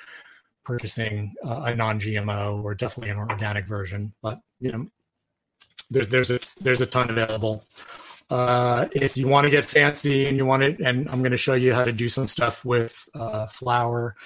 purchasing 0.65 1.35
uh, 1.45 1.63
a 1.67 1.75
non-GMO 1.75 2.63
or 2.63 2.75
definitely 2.75 3.11
an 3.11 3.19
organic 3.19 3.67
version. 3.67 4.13
But 4.23 4.41
you 4.61 4.73
know, 4.73 4.87
there's 5.91 6.09
there's 6.09 6.31
a 6.31 6.41
there's 6.61 6.81
a 6.81 6.87
ton 6.87 7.11
available. 7.11 7.65
Uh, 8.31 8.87
if 8.93 9.17
you 9.17 9.29
want 9.29 9.45
to 9.45 9.51
get 9.51 9.65
fancy 9.65 10.27
and 10.27 10.37
you 10.37 10.47
want 10.47 10.63
it, 10.63 10.81
and 10.81 11.09
I'm 11.09 11.21
going 11.21 11.33
to 11.33 11.37
show 11.37 11.55
you 11.55 11.75
how 11.75 11.85
to 11.85 11.93
do 11.93 12.09
some 12.09 12.27
stuff 12.27 12.65
with 12.65 13.07
uh, 13.15 13.47
flour, 13.49 14.17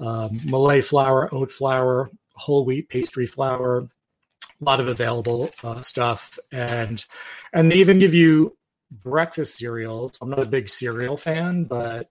um, 0.00 0.40
Malay 0.44 0.80
flour, 0.80 1.28
oat 1.32 1.50
flour, 1.50 2.10
whole 2.34 2.64
wheat 2.64 2.88
pastry 2.88 3.26
flour, 3.26 3.78
a 3.80 4.64
lot 4.64 4.80
of 4.80 4.88
available 4.88 5.50
uh, 5.62 5.82
stuff, 5.82 6.38
and 6.50 7.04
and 7.52 7.70
they 7.70 7.76
even 7.76 7.98
give 7.98 8.14
you 8.14 8.56
breakfast 8.90 9.58
cereals. 9.58 10.18
I'm 10.20 10.30
not 10.30 10.42
a 10.42 10.46
big 10.46 10.68
cereal 10.68 11.16
fan, 11.16 11.64
but 11.64 12.10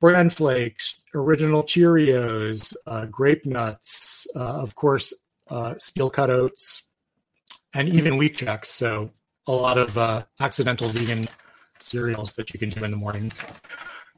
bran 0.00 0.30
flakes, 0.30 1.02
original 1.14 1.62
Cheerios, 1.62 2.74
uh, 2.86 3.06
grape 3.06 3.44
nuts, 3.46 4.26
uh, 4.34 4.38
of 4.38 4.74
course, 4.74 5.12
uh, 5.48 5.74
steel 5.78 6.10
cut 6.10 6.30
oats, 6.30 6.82
and 7.74 7.88
even 7.88 8.16
wheat 8.16 8.36
Chex. 8.36 8.66
So 8.66 9.10
a 9.46 9.52
lot 9.52 9.78
of 9.78 9.96
uh, 9.96 10.24
accidental 10.40 10.88
vegan 10.88 11.28
cereals 11.78 12.34
that 12.34 12.52
you 12.52 12.58
can 12.58 12.70
do 12.70 12.84
in 12.84 12.90
the 12.90 12.96
morning. 12.96 13.32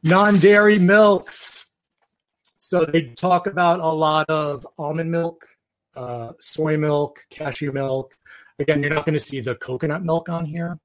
Non 0.02 0.38
dairy 0.38 0.78
milks. 0.78 1.70
So 2.58 2.84
they 2.84 3.02
talk 3.02 3.46
about 3.46 3.80
a 3.80 3.86
lot 3.86 4.28
of 4.28 4.66
almond 4.78 5.10
milk, 5.10 5.46
uh, 5.96 6.32
soy 6.40 6.76
milk, 6.76 7.20
cashew 7.30 7.72
milk. 7.72 8.16
Again, 8.58 8.82
you're 8.82 8.94
not 8.94 9.06
going 9.06 9.18
to 9.18 9.24
see 9.24 9.40
the 9.40 9.54
coconut 9.56 10.04
milk 10.04 10.28
on 10.28 10.44
here, 10.44 10.78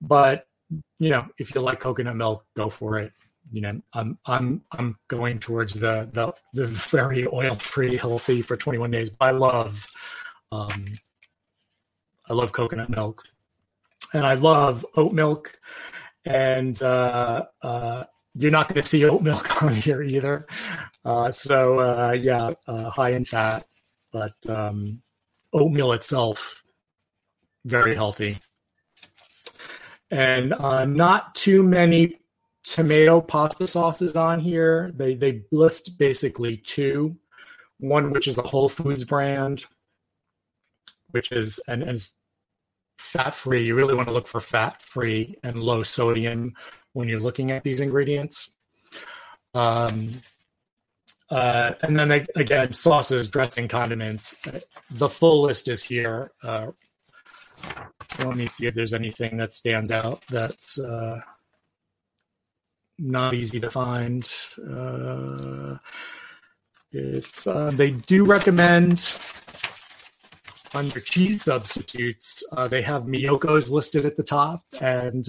but 0.00 0.46
you 0.98 1.10
know, 1.10 1.26
if 1.38 1.54
you 1.54 1.60
like 1.60 1.80
coconut 1.80 2.16
milk, 2.16 2.44
go 2.56 2.68
for 2.68 2.98
it. 2.98 3.12
You 3.50 3.60
know, 3.62 3.80
I'm 3.92 4.18
I'm 4.26 4.62
I'm 4.72 4.96
going 5.08 5.38
towards 5.38 5.74
the 5.74 6.08
the, 6.12 6.32
the 6.54 6.66
very 6.66 7.26
oil 7.26 7.54
free, 7.54 7.96
healthy 7.96 8.42
for 8.42 8.56
21 8.56 8.90
days. 8.90 9.10
But 9.10 9.26
I 9.26 9.30
love 9.30 9.86
um, 10.52 10.84
I 12.28 12.34
love 12.34 12.52
coconut 12.52 12.90
milk, 12.90 13.24
and 14.12 14.26
I 14.26 14.34
love 14.34 14.84
oat 14.96 15.12
milk, 15.12 15.58
and 16.24 16.80
uh, 16.82 17.46
uh, 17.62 18.04
you're 18.34 18.50
not 18.50 18.68
going 18.68 18.82
to 18.82 18.88
see 18.88 19.04
oat 19.04 19.22
milk 19.22 19.62
on 19.62 19.74
here 19.74 20.02
either. 20.02 20.46
Uh, 21.04 21.30
so 21.30 21.78
uh, 21.78 22.12
yeah, 22.12 22.52
uh, 22.66 22.90
high 22.90 23.10
in 23.10 23.24
fat, 23.24 23.66
but 24.12 24.34
um, 24.48 25.00
oatmeal 25.52 25.92
itself 25.92 26.62
very 27.64 27.94
healthy, 27.94 28.38
and 30.10 30.52
uh, 30.52 30.84
not 30.84 31.34
too 31.34 31.62
many 31.62 32.17
tomato 32.72 33.20
pasta 33.20 33.66
sauces 33.66 34.16
on 34.16 34.40
here. 34.40 34.92
They 34.94 35.14
they 35.14 35.42
list 35.50 35.98
basically 35.98 36.58
two, 36.58 37.16
one 37.78 38.10
which 38.10 38.28
is 38.28 38.38
a 38.38 38.42
Whole 38.42 38.68
Foods 38.68 39.04
brand, 39.04 39.64
which 41.10 41.32
is 41.32 41.60
and, 41.68 41.82
and 41.82 42.06
fat 42.98 43.34
free. 43.34 43.64
You 43.64 43.74
really 43.74 43.94
want 43.94 44.08
to 44.08 44.14
look 44.14 44.26
for 44.26 44.40
fat 44.40 44.82
free 44.82 45.36
and 45.42 45.58
low 45.58 45.82
sodium 45.82 46.54
when 46.92 47.08
you're 47.08 47.20
looking 47.20 47.50
at 47.50 47.64
these 47.64 47.80
ingredients. 47.80 48.50
Um, 49.54 50.22
uh, 51.30 51.72
and 51.82 51.98
then 51.98 52.10
again, 52.36 52.72
sauces, 52.72 53.28
dressing, 53.28 53.68
condiments. 53.68 54.36
The 54.90 55.08
full 55.08 55.42
list 55.42 55.68
is 55.68 55.82
here. 55.82 56.32
Uh, 56.42 56.68
let 58.18 58.36
me 58.36 58.46
see 58.46 58.66
if 58.66 58.74
there's 58.74 58.94
anything 58.94 59.36
that 59.36 59.52
stands 59.52 59.90
out 59.90 60.22
that's 60.30 60.78
uh, 60.78 61.20
not 62.98 63.34
easy 63.34 63.60
to 63.60 63.70
find. 63.70 64.30
Uh, 64.58 65.76
it's 66.92 67.46
uh, 67.46 67.70
they 67.74 67.90
do 67.90 68.24
recommend 68.24 69.12
under 70.74 71.00
cheese 71.00 71.42
substitutes. 71.42 72.42
Uh, 72.52 72.68
they 72.68 72.82
have 72.82 73.04
Miyoko's 73.04 73.70
listed 73.70 74.04
at 74.06 74.16
the 74.16 74.22
top, 74.22 74.62
and 74.80 75.28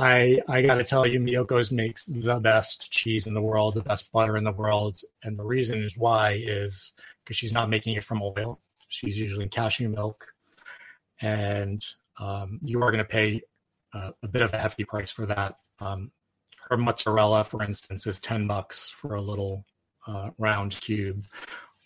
I 0.00 0.40
I 0.48 0.62
got 0.62 0.76
to 0.76 0.84
tell 0.84 1.06
you, 1.06 1.20
Miyoko's 1.20 1.70
makes 1.70 2.04
the 2.04 2.40
best 2.40 2.90
cheese 2.90 3.26
in 3.26 3.34
the 3.34 3.42
world, 3.42 3.74
the 3.74 3.82
best 3.82 4.10
butter 4.12 4.36
in 4.36 4.44
the 4.44 4.52
world, 4.52 5.00
and 5.22 5.38
the 5.38 5.44
reason 5.44 5.82
is 5.82 5.96
why 5.96 6.40
is 6.42 6.92
because 7.22 7.36
she's 7.36 7.52
not 7.52 7.68
making 7.68 7.94
it 7.94 8.04
from 8.04 8.22
oil. 8.22 8.60
She's 8.88 9.18
usually 9.18 9.48
cashew 9.48 9.90
milk, 9.90 10.26
and 11.20 11.84
um, 12.18 12.60
you 12.62 12.82
are 12.82 12.90
going 12.90 13.04
to 13.04 13.04
pay 13.04 13.42
uh, 13.92 14.12
a 14.22 14.28
bit 14.28 14.42
of 14.42 14.54
a 14.54 14.58
hefty 14.58 14.84
price 14.84 15.10
for 15.10 15.26
that. 15.26 15.56
Um, 15.80 16.12
her 16.70 16.76
mozzarella, 16.76 17.44
for 17.44 17.62
instance, 17.62 18.06
is 18.06 18.20
ten 18.20 18.46
bucks 18.46 18.90
for 18.90 19.14
a 19.14 19.20
little 19.20 19.64
uh, 20.06 20.30
round 20.38 20.80
cube, 20.80 21.24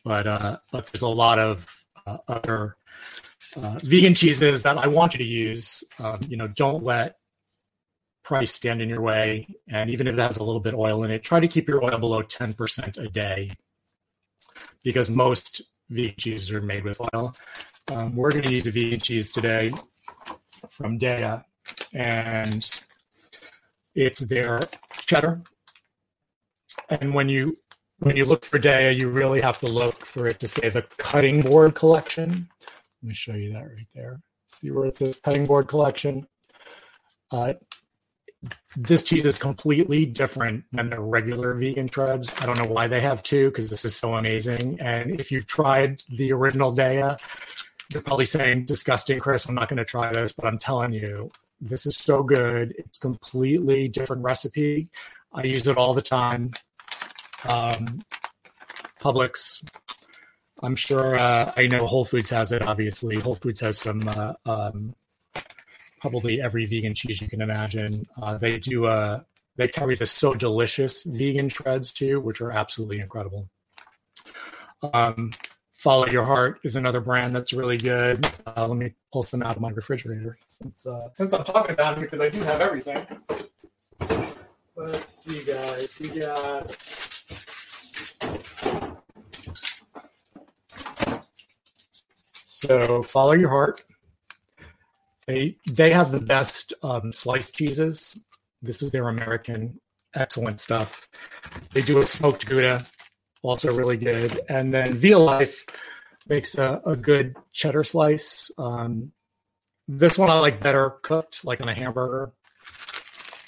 but 0.04 0.26
uh, 0.26 0.58
but 0.70 0.86
there's 0.86 1.02
a 1.02 1.08
lot 1.08 1.38
of 1.38 1.66
uh, 2.06 2.18
other 2.28 2.76
uh, 3.56 3.78
vegan 3.82 4.14
cheeses 4.14 4.62
that 4.62 4.78
I 4.78 4.86
want 4.86 5.14
you 5.14 5.18
to 5.18 5.24
use. 5.24 5.82
Um, 5.98 6.20
you 6.28 6.36
know, 6.36 6.48
don't 6.48 6.84
let 6.84 7.16
price 8.24 8.52
stand 8.52 8.80
in 8.80 8.88
your 8.88 9.02
way. 9.02 9.46
And 9.68 9.90
even 9.90 10.06
if 10.06 10.14
it 10.14 10.20
has 10.20 10.38
a 10.38 10.44
little 10.44 10.60
bit 10.60 10.74
oil 10.74 11.04
in 11.04 11.10
it, 11.10 11.22
try 11.22 11.40
to 11.40 11.48
keep 11.48 11.68
your 11.68 11.84
oil 11.84 11.98
below 11.98 12.22
10% 12.22 12.98
a 12.98 13.08
day 13.08 13.52
because 14.82 15.10
most 15.10 15.60
vegan 15.90 16.14
cheeses 16.18 16.50
are 16.50 16.62
made 16.62 16.84
with 16.84 17.00
oil. 17.14 17.34
Um, 17.92 18.16
we're 18.16 18.30
going 18.30 18.44
to 18.44 18.52
use 18.52 18.66
a 18.66 18.70
vegan 18.70 19.00
cheese 19.00 19.30
today 19.30 19.72
from 20.70 20.98
Daiya, 20.98 21.44
and 21.92 22.82
it's 23.94 24.20
their 24.20 24.61
cheddar. 25.07 25.42
And 26.88 27.14
when 27.14 27.28
you 27.28 27.59
when 27.98 28.16
you 28.16 28.24
look 28.24 28.44
for 28.44 28.59
Daiya, 28.59 28.96
you 28.96 29.09
really 29.09 29.40
have 29.40 29.61
to 29.61 29.66
look 29.66 30.04
for 30.04 30.26
it 30.26 30.40
to 30.40 30.48
say 30.48 30.68
the 30.68 30.83
cutting 30.98 31.40
board 31.40 31.74
collection. 31.74 32.48
Let 33.02 33.09
me 33.09 33.14
show 33.14 33.35
you 33.35 33.52
that 33.52 33.62
right 33.62 33.88
there. 33.94 34.20
See 34.46 34.70
where 34.70 34.87
it 34.87 34.96
says 34.96 35.20
cutting 35.20 35.46
board 35.46 35.68
collection. 35.68 36.26
Uh, 37.30 37.54
this 38.76 39.02
cheese 39.02 39.24
is 39.24 39.38
completely 39.38 40.04
different 40.04 40.64
than 40.72 40.90
the 40.90 41.00
regular 41.00 41.54
vegan 41.54 41.88
shrubs. 41.88 42.33
I 42.40 42.46
don't 42.46 42.59
know 42.59 42.66
why 42.66 42.88
they 42.88 43.00
have 43.00 43.22
two 43.22 43.50
because 43.50 43.70
this 43.70 43.85
is 43.85 43.96
so 43.96 44.14
amazing. 44.14 44.78
And 44.80 45.18
if 45.20 45.33
you've 45.33 45.46
tried 45.46 46.02
the 46.09 46.33
original 46.33 46.74
Daiya, 46.74 47.18
you're 47.92 48.02
probably 48.02 48.24
saying, 48.24 48.64
disgusting, 48.64 49.18
Chris, 49.20 49.46
I'm 49.46 49.54
not 49.54 49.68
going 49.68 49.78
to 49.78 49.85
try 49.85 50.12
this. 50.12 50.33
But 50.33 50.46
I'm 50.46 50.59
telling 50.59 50.92
you, 50.92 51.30
this 51.60 51.86
is 51.86 51.96
so 51.96 52.22
good. 52.22 52.74
It's 52.78 52.98
completely 52.98 53.88
different 53.88 54.22
recipe. 54.22 54.88
I 55.32 55.44
use 55.44 55.66
it 55.66 55.76
all 55.76 55.94
the 55.94 56.02
time. 56.02 56.52
Um, 57.48 58.02
Publix, 59.00 59.64
I'm 60.62 60.76
sure 60.76 61.18
uh, 61.18 61.52
I 61.56 61.66
know 61.66 61.86
Whole 61.86 62.04
Foods 62.04 62.30
has 62.30 62.52
it, 62.52 62.62
obviously. 62.62 63.16
Whole 63.16 63.34
Foods 63.34 63.60
has 63.60 63.78
some 63.78 64.08
uh, 64.08 64.32
um, 64.46 64.94
probably 66.00 66.40
every 66.40 66.66
vegan 66.66 66.94
cheese 66.94 67.20
you 67.20 67.28
can 67.28 67.40
imagine. 67.40 68.06
Uh, 68.20 68.38
they 68.38 68.58
do 68.58 68.86
a 68.86 69.24
they 69.56 69.68
carry 69.68 69.94
the 69.94 70.06
so 70.06 70.34
delicious 70.34 71.04
vegan 71.04 71.48
shreds 71.48 71.92
too, 71.92 72.20
which 72.20 72.40
are 72.40 72.50
absolutely 72.50 73.00
incredible. 73.00 73.48
Um, 74.92 75.32
Follow 75.84 76.06
Your 76.06 76.24
Heart 76.24 76.60
is 76.62 76.76
another 76.76 77.02
brand 77.02 77.36
that's 77.36 77.52
really 77.52 77.76
good. 77.76 78.26
Uh, 78.46 78.66
let 78.66 78.78
me 78.78 78.94
pull 79.12 79.22
some 79.22 79.42
out 79.42 79.56
of 79.56 79.60
my 79.60 79.68
refrigerator 79.68 80.38
since 80.46 80.86
uh, 80.86 81.10
since 81.12 81.34
I'm 81.34 81.44
talking 81.44 81.72
about 81.72 81.98
it 81.98 82.00
because 82.00 82.22
I 82.22 82.30
do 82.30 82.40
have 82.40 82.62
everything. 82.62 83.06
Let's 84.74 85.14
see, 85.14 85.44
guys. 85.44 85.94
We 86.00 86.08
got. 86.20 86.74
So 92.46 93.02
follow 93.02 93.32
your 93.32 93.50
heart. 93.50 93.84
They 95.26 95.58
they 95.70 95.92
have 95.92 96.12
the 96.12 96.20
best 96.20 96.72
um, 96.82 97.12
sliced 97.12 97.54
cheeses. 97.54 98.18
This 98.62 98.80
is 98.80 98.90
their 98.90 99.08
American 99.08 99.78
excellent 100.14 100.62
stuff. 100.62 101.10
They 101.74 101.82
do 101.82 102.00
a 102.00 102.06
smoked 102.06 102.46
Gouda, 102.46 102.86
also 103.44 103.74
really 103.74 103.96
good. 103.96 104.40
And 104.48 104.72
then 104.72 104.96
Violife 104.96 105.68
makes 106.28 106.57
a, 106.57 106.80
a 106.85 106.96
good 106.96 107.37
cheddar 107.52 107.85
slice. 107.85 108.50
Um, 108.59 109.12
this 109.87 110.16
one 110.16 110.30
I 110.30 110.38
like 110.38 110.62
better 110.62 110.90
cooked, 111.02 111.44
like 111.44 111.61
on 111.61 111.68
a 111.68 111.74
hamburger. 111.74 112.33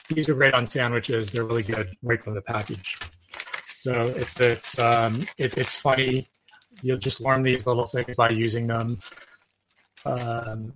These 0.08 0.28
are 0.28 0.34
great 0.34 0.54
on 0.54 0.68
sandwiches. 0.68 1.30
They're 1.30 1.44
really 1.44 1.62
good 1.62 1.96
right 2.02 2.22
from 2.22 2.34
the 2.34 2.42
package. 2.42 2.98
So 3.74 4.02
it's 4.02 4.38
it's 4.40 4.78
um, 4.78 5.26
it, 5.38 5.56
it's 5.56 5.76
funny. 5.76 6.28
You'll 6.82 6.98
just 6.98 7.20
learn 7.20 7.42
these 7.42 7.66
little 7.66 7.86
things 7.86 8.14
by 8.16 8.30
using 8.30 8.66
them. 8.66 8.98
Um, 10.04 10.74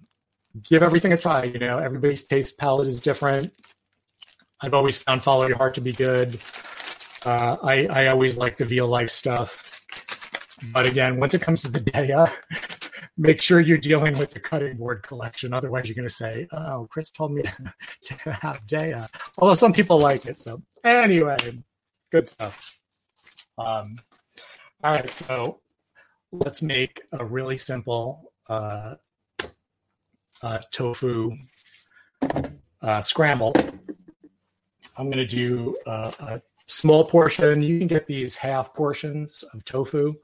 give 0.68 0.82
everything 0.82 1.12
a 1.12 1.16
try. 1.16 1.44
You 1.44 1.58
know, 1.58 1.78
everybody's 1.78 2.24
taste 2.24 2.58
palette 2.58 2.88
is 2.88 3.00
different. 3.00 3.52
I've 4.60 4.74
always 4.74 4.98
found 4.98 5.22
Follow 5.22 5.46
Your 5.46 5.56
Heart 5.56 5.74
to 5.74 5.80
be 5.80 5.92
good. 5.92 6.38
Uh, 7.24 7.56
I, 7.62 7.86
I 7.86 8.06
always 8.08 8.38
like 8.38 8.56
the 8.56 8.64
Violife 8.64 9.10
stuff. 9.10 9.84
But 10.72 10.86
again, 10.86 11.18
once 11.18 11.34
it 11.34 11.42
comes 11.42 11.62
to 11.62 11.70
the 11.70 11.80
Daiya, 11.80 12.30
make 13.18 13.42
sure 13.42 13.60
you're 13.60 13.78
dealing 13.78 14.18
with 14.18 14.32
the 14.32 14.40
cutting 14.40 14.76
board 14.76 15.02
collection. 15.02 15.52
Otherwise, 15.52 15.86
you're 15.86 15.94
going 15.94 16.08
to 16.08 16.14
say, 16.14 16.46
"Oh, 16.52 16.86
Chris 16.90 17.10
told 17.10 17.32
me 17.32 17.42
to 18.02 18.14
have 18.30 18.66
Daiya." 18.66 19.08
Although 19.38 19.56
some 19.56 19.72
people 19.72 19.98
like 19.98 20.26
it. 20.26 20.40
So 20.40 20.62
anyway, 20.84 21.36
good 22.10 22.28
stuff. 22.28 22.78
Um, 23.58 23.96
all 24.82 24.92
right, 24.92 25.10
so 25.10 25.60
let's 26.32 26.62
make 26.62 27.02
a 27.12 27.24
really 27.24 27.56
simple 27.56 28.32
uh, 28.48 28.94
uh, 30.42 30.58
tofu 30.70 31.36
uh, 32.82 33.02
scramble. 33.02 33.54
I'm 34.96 35.06
going 35.06 35.18
to 35.18 35.26
do 35.26 35.76
uh, 35.86 36.12
a 36.20 36.42
small 36.70 37.04
portion. 37.04 37.62
You 37.62 37.78
can 37.78 37.88
get 37.88 38.06
these 38.06 38.36
half 38.36 38.72
portions 38.74 39.42
of 39.52 39.64
tofu 39.64 40.14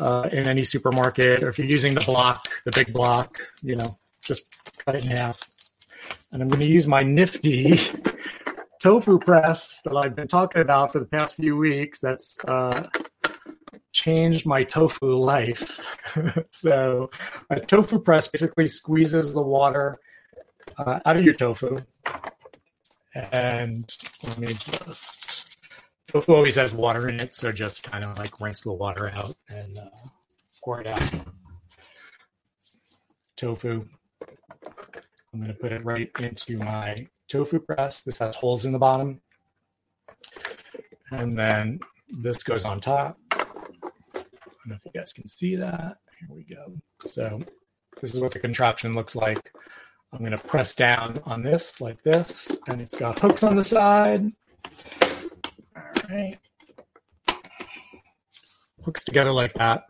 uh, 0.00 0.28
in 0.32 0.46
any 0.46 0.64
supermarket, 0.64 1.42
or 1.42 1.48
if 1.48 1.58
you're 1.58 1.68
using 1.68 1.94
the 1.94 2.00
block, 2.00 2.46
the 2.64 2.72
big 2.72 2.92
block, 2.92 3.38
you 3.62 3.76
know, 3.76 3.98
just 4.22 4.46
cut 4.84 4.94
it 4.94 5.04
in 5.04 5.10
half. 5.10 5.40
And 6.32 6.42
I'm 6.42 6.48
going 6.48 6.60
to 6.60 6.66
use 6.66 6.86
my 6.86 7.02
nifty 7.02 7.78
tofu 8.82 9.18
press 9.18 9.80
that 9.82 9.96
I've 9.96 10.14
been 10.14 10.28
talking 10.28 10.62
about 10.62 10.92
for 10.92 10.98
the 10.98 11.06
past 11.06 11.36
few 11.36 11.56
weeks. 11.56 12.00
That's 12.00 12.38
uh, 12.46 12.88
changed 13.92 14.46
my 14.46 14.64
tofu 14.64 15.14
life. 15.14 15.96
so, 16.50 17.10
a 17.50 17.60
tofu 17.60 17.98
press 17.98 18.28
basically 18.28 18.68
squeezes 18.68 19.32
the 19.32 19.42
water 19.42 19.96
uh, 20.78 21.00
out 21.04 21.16
of 21.16 21.24
your 21.24 21.34
tofu. 21.34 21.78
And 23.14 23.90
let 24.24 24.38
me 24.38 24.48
just 24.48 25.45
Tofu 26.16 26.32
always 26.32 26.54
has 26.54 26.72
water 26.72 27.10
in 27.10 27.20
it, 27.20 27.34
so 27.34 27.52
just 27.52 27.82
kind 27.82 28.02
of 28.02 28.16
like 28.16 28.40
rinse 28.40 28.62
the 28.62 28.72
water 28.72 29.12
out 29.14 29.36
and 29.50 29.76
uh, 29.76 29.90
pour 30.64 30.80
it 30.80 30.86
out. 30.86 31.02
Tofu. 33.36 33.86
I'm 34.22 35.40
going 35.40 35.48
to 35.48 35.52
put 35.52 35.72
it 35.72 35.84
right 35.84 36.10
into 36.18 36.56
my 36.56 37.06
tofu 37.28 37.58
press. 37.58 38.00
This 38.00 38.16
has 38.16 38.34
holes 38.34 38.64
in 38.64 38.72
the 38.72 38.78
bottom. 38.78 39.20
And 41.10 41.36
then 41.36 41.80
this 42.08 42.42
goes 42.42 42.64
on 42.64 42.80
top. 42.80 43.18
I 43.32 43.44
don't 44.14 44.68
know 44.68 44.76
if 44.76 44.86
you 44.86 44.98
guys 44.98 45.12
can 45.12 45.28
see 45.28 45.54
that. 45.56 45.98
Here 46.18 46.34
we 46.34 46.44
go. 46.44 46.78
So 47.04 47.42
this 48.00 48.14
is 48.14 48.20
what 48.20 48.32
the 48.32 48.38
contraption 48.38 48.94
looks 48.94 49.14
like. 49.14 49.52
I'm 50.14 50.20
going 50.20 50.32
to 50.32 50.38
press 50.38 50.74
down 50.74 51.20
on 51.26 51.42
this 51.42 51.78
like 51.82 52.02
this, 52.04 52.56
and 52.68 52.80
it's 52.80 52.96
got 52.96 53.18
hooks 53.18 53.42
on 53.42 53.56
the 53.56 53.64
side 53.64 54.32
right. 56.08 56.38
Hooks 58.84 59.04
together 59.04 59.32
like 59.32 59.54
that. 59.54 59.84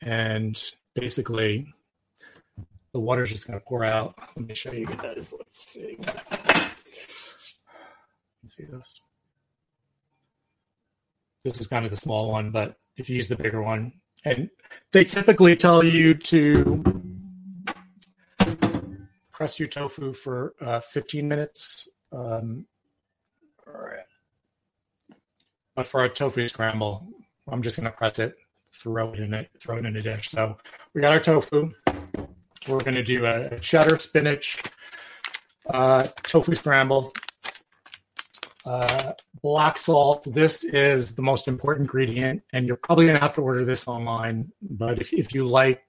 And 0.00 0.62
basically, 0.94 1.66
the 2.92 3.00
water's 3.00 3.30
just 3.30 3.46
going 3.46 3.58
to 3.58 3.64
pour 3.64 3.84
out. 3.84 4.14
Let 4.36 4.48
me 4.48 4.54
show 4.54 4.72
you 4.72 4.86
guys. 4.86 5.34
Let's 5.36 5.70
see. 5.70 5.98
You 8.42 8.48
see 8.48 8.64
this. 8.64 9.00
This 11.44 11.60
is 11.60 11.66
kind 11.66 11.84
of 11.84 11.90
the 11.90 11.96
small 11.96 12.30
one, 12.30 12.50
but 12.50 12.76
if 12.96 13.08
you 13.08 13.16
use 13.16 13.28
the 13.28 13.36
bigger 13.36 13.62
one, 13.62 13.92
and 14.24 14.50
they 14.92 15.04
typically 15.04 15.56
tell 15.56 15.82
you 15.82 16.14
to 16.14 16.82
press 19.32 19.58
your 19.58 19.68
tofu 19.68 20.12
for 20.12 20.54
uh, 20.60 20.80
15 20.80 21.26
minutes. 21.26 21.88
Um, 22.12 22.66
all 23.66 23.80
right. 23.80 24.04
But 25.80 25.86
for 25.86 26.04
a 26.04 26.10
tofu 26.10 26.46
scramble, 26.46 27.08
I'm 27.48 27.62
just 27.62 27.76
to 27.86 27.90
press 27.90 28.18
it, 28.18 28.36
throw 28.74 29.14
it 29.14 29.18
in 29.18 29.32
it, 29.32 29.48
throw 29.58 29.78
it 29.78 29.86
in 29.86 29.96
a 29.96 30.02
dish. 30.02 30.28
So 30.28 30.58
we 30.92 31.00
got 31.00 31.14
our 31.14 31.20
tofu. 31.20 31.72
We're 32.68 32.80
to 32.96 33.02
do 33.02 33.24
a 33.24 33.58
cheddar 33.60 33.98
spinach 33.98 34.62
uh, 35.70 36.08
tofu 36.22 36.54
scramble. 36.54 37.14
Uh, 38.66 39.12
black 39.42 39.78
salt. 39.78 40.26
This 40.30 40.64
is 40.64 41.14
the 41.14 41.22
most 41.22 41.48
important 41.48 41.86
ingredient, 41.86 42.42
and 42.52 42.66
you're 42.66 42.76
probably 42.76 43.06
to 43.16 43.22
have 43.22 43.36
to 43.36 43.40
order 43.40 43.64
this 43.64 43.88
online. 43.88 44.52
But 44.60 45.00
if, 45.00 45.14
if 45.14 45.34
you 45.34 45.48
like, 45.48 45.82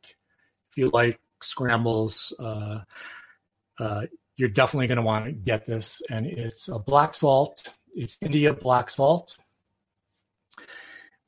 if 0.69 0.77
you 0.77 0.89
like 0.89 1.19
scrambles, 1.43 2.31
uh, 2.39 2.79
uh, 3.77 4.05
you're 4.37 4.47
definitely 4.47 4.87
to 4.99 5.03
want 5.03 5.25
to 5.25 5.33
get 5.33 5.65
this. 5.65 6.01
And 6.09 6.25
it's 6.27 6.69
a 6.69 6.79
black 6.79 7.13
salt. 7.13 7.67
It's 7.93 8.17
India 8.21 8.53
black 8.53 8.89
salt 8.89 9.37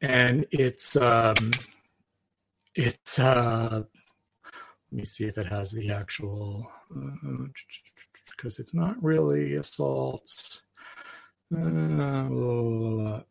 and 0.01 0.45
it's 0.51 0.95
um, 0.95 1.51
it's 2.75 3.19
uh, 3.19 3.83
let 4.91 4.97
me 4.97 5.05
see 5.05 5.25
if 5.25 5.37
it 5.37 5.47
has 5.47 5.71
the 5.71 5.91
actual 5.91 6.69
because 6.89 8.59
uh, 8.59 8.61
it's 8.61 8.73
not 8.73 9.01
really 9.01 9.55
a 9.55 9.63
salt. 9.63 10.61
Uh, 11.55 13.21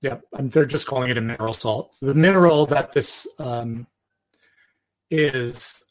yeah, 0.00 0.18
they're 0.38 0.66
just 0.66 0.86
calling 0.86 1.10
it 1.10 1.18
a 1.18 1.20
mineral 1.20 1.54
salt. 1.54 1.96
The 2.00 2.14
mineral 2.14 2.66
that 2.66 2.92
this 2.92 3.26
um, 3.38 3.86
is 5.10 5.82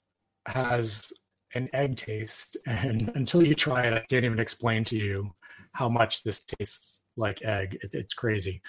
has 0.46 1.12
an 1.56 1.70
egg 1.74 1.98
taste, 1.98 2.56
and 2.66 3.12
until 3.16 3.44
you 3.46 3.56
try 3.56 3.86
it, 3.86 3.94
I 3.94 4.06
can't 4.10 4.26
even 4.26 4.40
explain 4.40 4.84
to 4.86 4.96
you 4.96 5.34
how 5.74 5.90
much 5.90 6.24
this 6.24 6.44
tastes 6.44 7.02
like 7.18 7.44
egg. 7.44 7.78
It, 7.82 7.92
it's 7.94 8.14
crazy. 8.14 8.62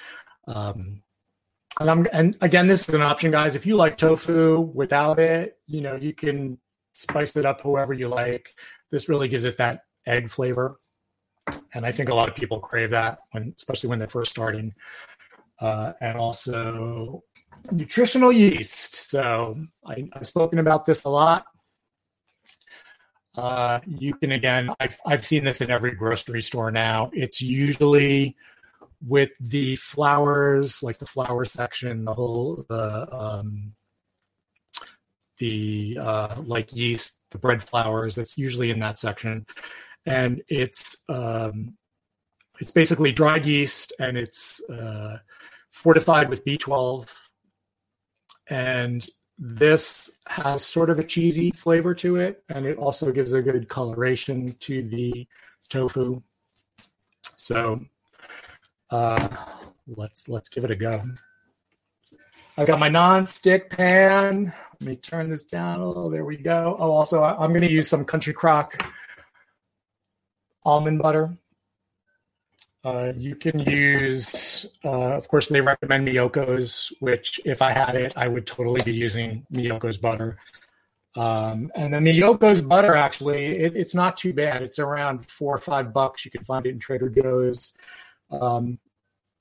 Um, 0.49 1.03
and 1.81 1.91
I'm 1.91 2.07
and 2.13 2.37
again, 2.41 2.67
this 2.67 2.89
is 2.89 2.95
an 2.95 3.03
option, 3.03 3.31
guys. 3.31 3.57
If 3.57 3.67
you 3.67 3.77
like 3.77 3.97
tofu 3.97 4.61
without 4.75 5.19
it, 5.19 5.59
you 5.67 5.81
know 5.81 5.97
you 5.97 6.13
can 6.13 6.59
spice 6.93 7.37
it 7.37 7.45
up 7.45 7.63
however 7.63 7.93
you 7.93 8.09
like. 8.09 8.55
This 8.91 9.09
really 9.09 9.29
gives 9.29 9.45
it 9.45 9.57
that 9.59 9.81
egg 10.07 10.31
flavor, 10.31 10.79
and 11.75 11.85
I 11.85 11.93
think 11.93 12.09
a 12.11 12.15
lot 12.15 12.29
of 12.29 12.37
people 12.37 12.61
crave 12.61 12.91
that 12.91 13.19
when, 13.33 13.55
especially 13.57 13.89
when 13.89 13.99
they're 13.99 14.09
first 14.09 14.31
starting. 14.31 14.75
Uh, 15.61 15.93
and 16.01 16.19
also 16.19 17.23
nutritional 17.71 18.33
yeast. 18.33 19.09
So 19.09 19.57
I, 19.87 20.09
have 20.15 20.27
spoken 20.27 20.59
about 20.59 20.85
this 20.85 21.05
a 21.05 21.09
lot. 21.09 21.47
Uh, 23.37 23.81
you 23.87 24.15
can 24.15 24.33
again, 24.33 24.71
I've 24.79 24.99
I've 25.05 25.25
seen 25.25 25.45
this 25.45 25.61
in 25.61 25.71
every 25.71 25.93
grocery 25.93 26.43
store 26.43 26.71
now. 26.71 27.11
It's 27.13 27.41
usually 27.41 28.37
with 29.07 29.31
the 29.41 29.77
flowers, 29.77 30.83
like 30.83 30.99
the 30.99 31.07
flower 31.07 31.45
section, 31.45 32.05
the 32.05 32.15
whole 32.15 32.65
the 32.69 33.09
um, 33.13 33.75
the 35.39 35.99
uh, 36.01 36.37
like 36.45 36.75
yeast, 36.75 37.19
the 37.33 37.39
bread 37.39 37.63
flowers. 37.63 38.15
That's 38.15 38.39
usually 38.39 38.71
in 38.71 38.79
that 38.81 39.01
section, 39.01 39.47
and 40.07 40.43
it's 40.49 40.97
um, 41.09 41.77
it's 42.61 42.73
basically 42.73 43.11
dried 43.11 43.47
yeast, 43.47 43.93
and 43.99 44.17
it's 44.17 44.61
uh, 44.71 45.19
fortified 45.73 46.31
with 46.31 46.45
B12, 46.45 47.09
and 48.49 49.05
this 49.39 50.11
has 50.27 50.65
sort 50.65 50.91
of 50.91 50.99
a 50.99 51.05
cheesy 51.05 51.51
flavor 51.51 51.95
to 51.95 52.17
it, 52.17 52.43
and 52.49 52.67
it 52.67 52.79
also 52.79 53.11
gives 53.11 53.33
a 53.33 53.43
good 53.43 53.69
coloration 53.69 54.47
to 54.61 54.83
the 54.83 55.27
tofu 55.69 56.23
So 57.37 57.81
uh, 58.91 59.29
let's 59.87 60.29
let's 60.29 60.49
give 60.49 60.65
it 60.65 60.71
a 60.71 60.77
go. 60.77 61.03
I 62.57 62.65
got 62.65 62.79
my 62.79 62.89
non-stick 62.89 63.71
pan. 63.71 64.53
Let 64.81 64.89
me 64.89 64.97
turn 64.97 65.29
this 65.29 65.45
down 65.45 65.81
a 65.81 65.87
little. 65.87 66.09
There 66.11 66.25
we 66.25 66.37
go. 66.37 66.77
Oh, 66.79 66.93
also 66.93 67.25
I'm 67.25 67.51
going 67.51 67.63
to 67.63 67.73
use 67.73 67.89
some 67.89 68.05
Country 68.05 68.33
Crock 68.33 68.85
almond 70.65 71.01
butter. 71.01 71.35
Uh, 72.85 73.15
you 73.17 73.35
can 73.35 73.59
use, 73.61 74.67
uh, 74.85 75.15
of 75.15 75.27
course, 75.29 75.49
they 75.49 75.61
recommend 75.61 76.07
Miyoko's, 76.07 76.93
which 77.01 77.41
if 77.47 77.63
I 77.63 77.73
had 77.73 77.95
it, 77.95 78.13
I 78.15 78.29
would 78.29 78.47
totally 78.47 78.83
be 78.83 78.93
using 78.93 79.47
Miyoko's 79.51 79.97
butter. 79.97 80.37
Um, 81.17 81.73
and 81.75 81.95
the 81.95 81.99
Miyoko's 81.99 82.61
butter, 82.61 82.95
actually, 82.95 83.57
it, 83.57 83.75
it's 83.75 83.95
not 83.95 84.19
too 84.19 84.35
bad. 84.35 84.63
It's 84.63 84.79
around 84.79 85.31
four 85.31 85.55
or 85.55 85.59
five 85.59 85.95
bucks. 85.95 86.27
You 86.27 86.31
can 86.31 86.45
find 86.45 86.67
it 86.67 86.71
in 86.71 86.79
Trader 86.79 87.09
Joe's, 87.09 87.73
um, 88.31 88.79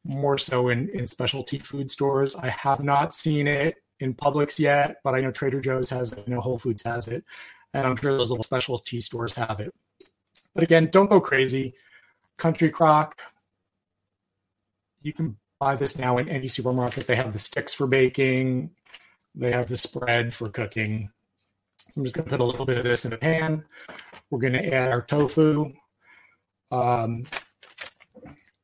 more 0.06 0.38
so 0.38 0.70
in, 0.70 0.88
in 0.90 1.06
specialty 1.06 1.60
food 1.60 1.92
stores. 1.92 2.36
I 2.36 2.48
have 2.50 2.82
not 2.82 3.14
seen 3.14 3.48
it 3.48 3.76
in 4.00 4.14
Publix 4.14 4.58
yet, 4.58 4.98
but 5.04 5.16
I 5.16 5.22
know 5.22 5.32
Trader 5.32 5.60
Joe's 5.60 5.90
has 5.90 6.14
it. 6.14 6.24
I 6.26 6.30
know 6.30 6.40
Whole 6.40 6.60
Foods 6.60 6.84
has 6.84 7.10
it. 7.10 7.26
And 7.74 7.86
I'm 7.86 7.98
sure 7.98 8.18
those 8.18 8.30
little 8.30 8.44
specialty 8.44 9.02
stores 9.02 9.34
have 9.34 9.60
it. 9.60 9.74
But 10.54 10.64
again, 10.64 10.90
don't 10.92 11.10
go 11.10 11.20
crazy. 11.20 11.74
Country 12.38 12.70
Crock, 12.70 13.20
you 15.04 15.14
can 15.14 15.38
buy 15.60 15.76
this 15.76 15.98
now 15.98 16.18
in 16.18 16.28
any 16.30 16.48
supermarket. 16.48 17.08
They 17.08 17.16
have 17.16 17.34
the 17.34 17.40
sticks 17.40 17.74
for 17.74 17.88
baking, 17.88 18.72
they 19.36 19.52
have 19.52 19.70
the 19.70 19.78
spread 19.78 20.34
for 20.34 20.50
cooking. 20.50 21.10
So 21.78 21.92
I'm 21.98 22.04
just 22.06 22.16
going 22.16 22.26
to 22.26 22.30
put 22.30 22.40
a 22.40 22.46
little 22.46 22.66
bit 22.66 22.78
of 22.78 22.84
this 22.84 23.06
in 23.06 23.14
a 23.14 23.18
pan. 23.18 23.66
We're 24.30 24.40
going 24.40 24.54
to 24.54 24.74
add 24.74 24.92
our 24.92 25.02
tofu, 25.02 25.74
um, 26.72 27.26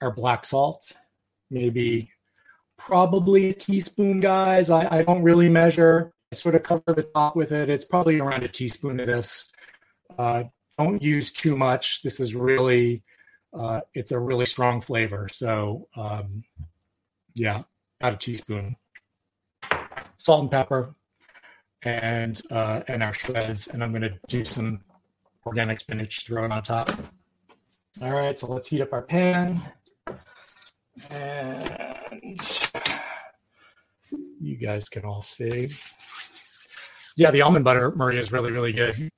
our 0.02 0.12
black 0.12 0.46
salt, 0.46 0.92
maybe 1.52 2.12
probably 2.78 3.50
a 3.50 3.54
teaspoon, 3.54 4.20
guys. 4.20 4.70
I, 4.70 5.00
I 5.00 5.04
don't 5.04 5.22
really 5.22 5.50
measure. 5.50 6.12
I 6.32 6.36
sort 6.36 6.56
of 6.56 6.64
cover 6.64 6.82
the 6.88 7.04
top 7.14 7.36
with 7.36 7.52
it. 7.52 7.70
It's 7.70 7.86
probably 7.86 8.20
around 8.20 8.44
a 8.44 8.48
teaspoon 8.48 9.00
of 9.00 9.08
this. 9.08 9.50
Uh, 10.18 10.44
don't 10.78 11.02
use 11.02 11.32
too 11.32 11.58
much. 11.58 12.02
This 12.04 12.20
is 12.20 12.34
really 12.34 13.04
uh, 13.54 13.82
it's 13.94 14.12
a 14.12 14.20
really 14.20 14.46
strong 14.46 14.82
flavor. 14.82 15.28
So, 15.32 15.88
um, 15.96 16.44
yeah, 17.34 17.64
about 18.00 18.14
a 18.14 18.18
teaspoon, 18.18 18.76
salt 20.18 20.42
and 20.42 20.52
pepper, 20.52 20.96
and 21.84 22.42
uh, 22.52 22.82
and 22.88 23.02
our 23.04 23.14
shreds. 23.14 23.68
And 23.68 23.84
I'm 23.84 23.92
going 23.92 24.04
to 24.04 24.20
do 24.28 24.46
some 24.46 24.82
organic 25.46 25.80
spinach 25.80 26.26
thrown 26.26 26.52
on 26.52 26.64
top. 26.64 26.92
All 28.02 28.12
right, 28.12 28.38
so 28.38 28.48
let's 28.48 28.68
heat 28.68 28.82
up 28.82 28.94
our 28.94 29.02
pan. 29.02 29.62
And 31.10 32.40
you 34.40 34.58
guys 34.58 34.90
can 34.90 35.06
all 35.06 35.22
see. 35.22 35.70
Yeah, 37.16 37.32
the 37.32 37.42
almond 37.42 37.66
butter, 37.66 37.92
Maria, 37.96 38.22
is 38.22 38.32
really, 38.32 38.52
really 38.52 38.72
good. 38.72 39.10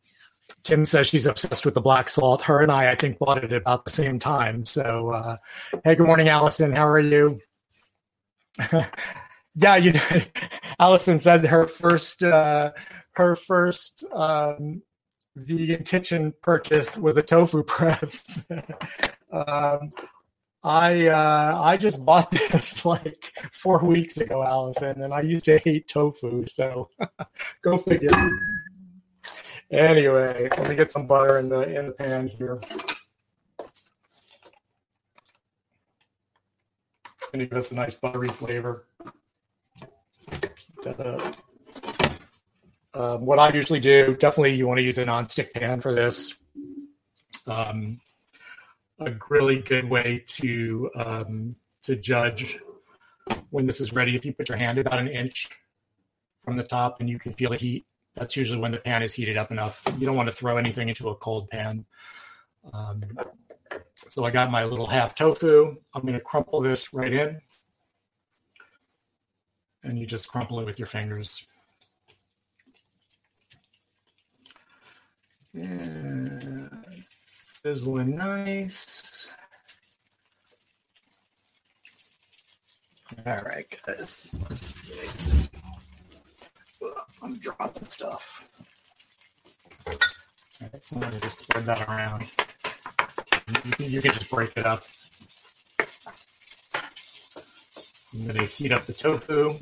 Kim 0.63 0.85
says 0.85 1.07
she's 1.07 1.25
obsessed 1.25 1.65
with 1.65 1.73
the 1.73 1.81
black 1.81 2.09
salt. 2.09 2.43
Her 2.43 2.61
and 2.61 2.71
I, 2.71 2.91
I 2.91 2.95
think, 2.95 3.17
bought 3.19 3.43
it 3.43 3.53
about 3.53 3.85
the 3.85 3.91
same 3.91 4.19
time. 4.19 4.65
So, 4.65 5.11
uh, 5.11 5.37
hey, 5.83 5.95
good 5.95 6.07
morning, 6.07 6.29
Allison. 6.29 6.71
How 6.73 6.87
are 6.87 6.99
you? 6.99 7.39
yeah, 9.55 9.75
you. 9.75 9.93
Know, 9.93 10.01
Allison 10.79 11.19
said 11.19 11.45
her 11.45 11.65
first, 11.65 12.23
uh, 12.23 12.71
her 13.13 13.35
first 13.35 14.03
um, 14.13 14.83
vegan 15.35 15.83
kitchen 15.83 16.33
purchase 16.41 16.97
was 16.97 17.17
a 17.17 17.23
tofu 17.23 17.63
press. 17.67 18.45
um, 19.31 19.93
I 20.63 21.07
uh, 21.07 21.59
I 21.59 21.77
just 21.77 22.05
bought 22.05 22.29
this 22.29 22.85
like 22.85 23.33
four 23.51 23.83
weeks 23.83 24.17
ago, 24.17 24.43
Allison, 24.43 25.01
and 25.01 25.11
I 25.11 25.21
used 25.21 25.45
to 25.45 25.57
hate 25.57 25.87
tofu. 25.87 26.45
So, 26.45 26.89
go 27.63 27.77
figure. 27.77 28.09
Anyway, 29.71 30.49
let 30.57 30.69
me 30.69 30.75
get 30.75 30.91
some 30.91 31.07
butter 31.07 31.39
in 31.39 31.47
the 31.47 31.61
in 31.61 31.87
the 31.87 31.91
pan 31.93 32.27
here. 32.27 32.59
Gonna 37.31 37.45
give 37.45 37.57
us 37.57 37.71
a 37.71 37.75
nice 37.75 37.95
buttery 37.95 38.27
flavor. 38.27 38.85
Um, 42.93 43.25
what 43.25 43.39
I 43.39 43.53
usually 43.53 43.79
do, 43.79 44.17
definitely 44.17 44.55
you 44.55 44.67
want 44.67 44.79
to 44.79 44.83
use 44.83 44.97
a 44.97 45.05
non-stick 45.05 45.53
pan 45.53 45.79
for 45.79 45.93
this. 45.93 46.35
Um, 47.47 48.01
a 48.99 49.13
really 49.29 49.59
good 49.59 49.89
way 49.89 50.25
to 50.27 50.91
um, 50.95 51.55
to 51.83 51.95
judge 51.95 52.59
when 53.49 53.65
this 53.65 53.79
is 53.79 53.93
ready. 53.93 54.17
If 54.17 54.25
you 54.25 54.33
put 54.33 54.49
your 54.49 54.57
hand 54.57 54.77
about 54.77 54.99
an 54.99 55.07
inch 55.07 55.47
from 56.43 56.57
the 56.57 56.63
top 56.63 56.99
and 56.99 57.09
you 57.09 57.17
can 57.17 57.31
feel 57.31 57.51
the 57.51 57.57
heat, 57.57 57.85
that's 58.13 58.35
usually 58.35 58.59
when 58.59 58.71
the 58.71 58.77
pan 58.77 59.03
is 59.03 59.13
heated 59.13 59.37
up 59.37 59.51
enough. 59.51 59.81
You 59.97 60.05
don't 60.05 60.15
want 60.15 60.29
to 60.29 60.35
throw 60.35 60.57
anything 60.57 60.89
into 60.89 61.09
a 61.09 61.15
cold 61.15 61.49
pan. 61.49 61.85
Um, 62.73 63.03
so 64.09 64.25
I 64.25 64.31
got 64.31 64.51
my 64.51 64.65
little 64.65 64.87
half 64.87 65.15
tofu. 65.15 65.77
I'm 65.93 66.01
going 66.01 66.13
to 66.13 66.19
crumple 66.19 66.61
this 66.61 66.93
right 66.93 67.13
in. 67.13 67.41
And 69.83 69.97
you 69.97 70.05
just 70.05 70.27
crumple 70.27 70.59
it 70.59 70.65
with 70.65 70.77
your 70.77 70.87
fingers. 70.87 71.45
Sizzling 77.17 78.15
nice. 78.15 79.31
All 83.25 83.41
right, 83.43 83.65
guys. 83.85 84.35
I'm 87.21 87.37
dropping 87.37 87.87
stuff. 87.89 88.47
All 89.87 89.93
right, 90.61 90.85
so 90.85 90.99
I'm 91.01 91.21
just 91.21 91.39
spread 91.39 91.65
that 91.65 91.87
around. 91.87 92.25
You 93.47 93.71
can, 93.71 93.91
you 93.91 94.01
can 94.01 94.13
just 94.13 94.29
break 94.29 94.51
it 94.55 94.65
up. 94.65 94.83
I'm 98.13 98.27
going 98.27 98.35
to 98.35 98.45
heat 98.45 98.71
up 98.71 98.85
the 98.85 98.93
tofu. 98.93 99.55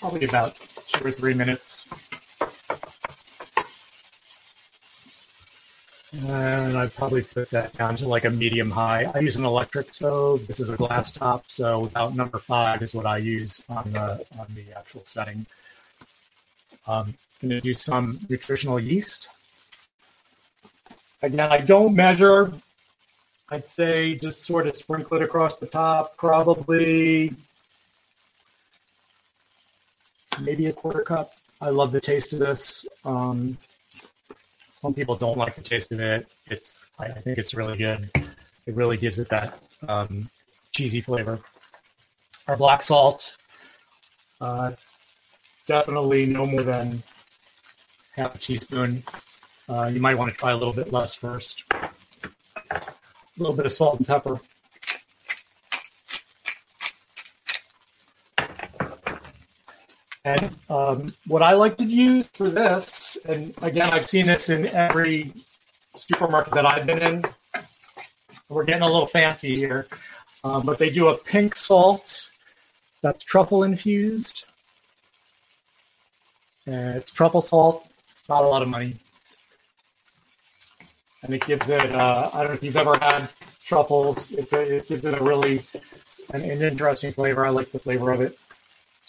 Probably 0.00 0.26
about 0.26 0.58
two 0.88 1.06
or 1.06 1.10
three 1.12 1.34
minutes 1.34 1.69
And 6.22 6.76
I'd 6.76 6.94
probably 6.94 7.22
put 7.22 7.50
that 7.50 7.72
down 7.72 7.96
to 7.96 8.08
like 8.08 8.24
a 8.24 8.30
medium 8.30 8.70
high. 8.70 9.10
I 9.14 9.20
use 9.20 9.36
an 9.36 9.44
electric 9.44 9.94
stove. 9.94 10.46
This 10.46 10.60
is 10.60 10.68
a 10.68 10.76
glass 10.76 11.12
top, 11.12 11.44
so 11.48 11.86
about 11.86 12.14
number 12.14 12.38
five 12.38 12.82
is 12.82 12.94
what 12.94 13.06
I 13.06 13.18
use 13.18 13.62
on 13.68 13.90
the 13.90 14.24
on 14.38 14.46
the 14.54 14.76
actual 14.76 15.02
setting. 15.04 15.46
Um, 16.86 17.14
to 17.40 17.60
do 17.60 17.74
some 17.74 18.18
nutritional 18.28 18.78
yeast. 18.78 19.28
Again, 21.22 21.40
I 21.50 21.58
don't 21.58 21.94
measure. 21.94 22.52
I'd 23.48 23.66
say 23.66 24.14
just 24.14 24.44
sort 24.44 24.66
of 24.66 24.76
sprinkle 24.76 25.16
it 25.16 25.22
across 25.22 25.56
the 25.56 25.66
top, 25.66 26.16
probably 26.16 27.34
maybe 30.40 30.66
a 30.66 30.72
quarter 30.72 31.02
cup. 31.02 31.32
I 31.60 31.70
love 31.70 31.92
the 31.92 32.00
taste 32.00 32.32
of 32.32 32.38
this. 32.38 32.86
Um, 33.04 33.58
some 34.80 34.94
people 34.94 35.14
don't 35.14 35.36
like 35.36 35.54
the 35.54 35.60
taste 35.60 35.92
of 35.92 36.00
it. 36.00 36.26
It's 36.46 36.86
I, 36.98 37.08
think 37.08 37.36
it's 37.36 37.52
really 37.52 37.76
good. 37.76 38.10
It 38.14 38.74
really 38.74 38.96
gives 38.96 39.18
it 39.18 39.28
that 39.28 39.58
um, 39.86 40.30
cheesy 40.72 41.02
flavor. 41.02 41.38
Our 42.48 42.56
black 42.56 42.80
salt, 42.80 43.36
uh, 44.40 44.72
definitely 45.66 46.24
no 46.24 46.46
more 46.46 46.62
than 46.62 47.02
half 48.16 48.34
a 48.34 48.38
teaspoon. 48.38 49.02
Uh, 49.68 49.90
you 49.92 50.00
might 50.00 50.16
want 50.16 50.30
to 50.30 50.36
try 50.36 50.50
a 50.50 50.56
little 50.56 50.72
bit 50.72 50.90
less 50.90 51.14
first. 51.14 51.62
A 52.62 52.80
little 53.36 53.54
bit 53.54 53.66
of 53.66 53.72
salt 53.72 53.98
and 53.98 54.06
pepper. 54.06 54.40
And 60.24 60.50
um, 60.70 61.14
what 61.26 61.42
I 61.42 61.52
like 61.52 61.76
to 61.78 61.84
use 61.84 62.28
for 62.28 62.48
this, 62.48 62.99
and 63.26 63.54
again, 63.62 63.90
I've 63.90 64.08
seen 64.08 64.26
this 64.26 64.48
in 64.48 64.66
every 64.66 65.32
supermarket 65.96 66.54
that 66.54 66.66
I've 66.66 66.86
been 66.86 67.02
in. 67.02 67.24
We're 68.48 68.64
getting 68.64 68.82
a 68.82 68.86
little 68.86 69.06
fancy 69.06 69.54
here, 69.54 69.86
um, 70.42 70.64
but 70.64 70.78
they 70.78 70.90
do 70.90 71.08
a 71.08 71.16
pink 71.16 71.56
salt 71.56 72.30
that's 73.02 73.24
truffle 73.24 73.62
infused. 73.62 74.44
And 76.66 76.96
it's 76.96 77.10
truffle 77.10 77.42
salt, 77.42 77.88
not 78.28 78.42
a 78.42 78.46
lot 78.46 78.62
of 78.62 78.68
money. 78.68 78.96
And 81.22 81.34
it 81.34 81.44
gives 81.46 81.68
it, 81.68 81.94
uh, 81.94 82.30
I 82.32 82.38
don't 82.38 82.48
know 82.48 82.54
if 82.54 82.62
you've 82.62 82.76
ever 82.76 82.98
had 82.98 83.28
truffles, 83.64 84.30
it's 84.32 84.52
a, 84.52 84.76
it 84.76 84.88
gives 84.88 85.04
it 85.04 85.20
a 85.20 85.22
really 85.22 85.62
an, 86.32 86.42
an 86.42 86.62
interesting 86.62 87.12
flavor. 87.12 87.44
I 87.44 87.50
like 87.50 87.70
the 87.70 87.78
flavor 87.78 88.10
of 88.10 88.20
it. 88.20 88.38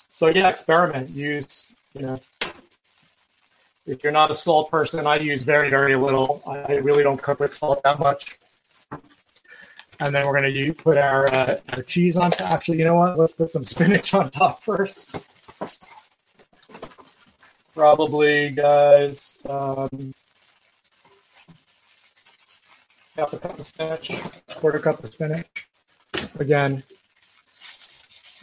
So 0.09 0.27
yeah, 0.27 0.49
experiment. 0.49 1.09
Use 1.09 1.65
you 1.93 2.03
know 2.03 2.19
if 3.85 4.03
you're 4.03 4.13
not 4.13 4.31
a 4.31 4.35
salt 4.35 4.69
person, 4.69 5.07
I 5.07 5.17
use 5.17 5.43
very, 5.43 5.69
very 5.69 5.95
little. 5.95 6.41
I 6.45 6.75
really 6.75 7.03
don't 7.03 7.21
cook 7.21 7.39
with 7.39 7.53
salt 7.53 7.81
that 7.83 7.99
much. 7.99 8.37
And 9.99 10.15
then 10.15 10.25
we're 10.25 10.39
going 10.39 10.53
to 10.53 10.73
put 10.73 10.97
our, 10.97 11.27
uh, 11.27 11.57
our 11.73 11.83
cheese 11.83 12.17
on 12.17 12.31
top. 12.31 12.51
Actually, 12.51 12.79
you 12.79 12.85
know 12.85 12.95
what? 12.95 13.17
Let's 13.17 13.33
put 13.33 13.51
some 13.51 13.63
spinach 13.63 14.13
on 14.13 14.29
top 14.29 14.63
first. 14.63 15.15
Probably, 17.75 18.49
guys, 18.51 19.37
um, 19.47 20.13
half 23.15 23.33
a 23.33 23.37
cup 23.37 23.57
of 23.57 23.65
spinach, 23.65 24.11
quarter 24.55 24.79
cup 24.79 25.03
of 25.03 25.13
spinach. 25.13 25.67
Again, 26.39 26.83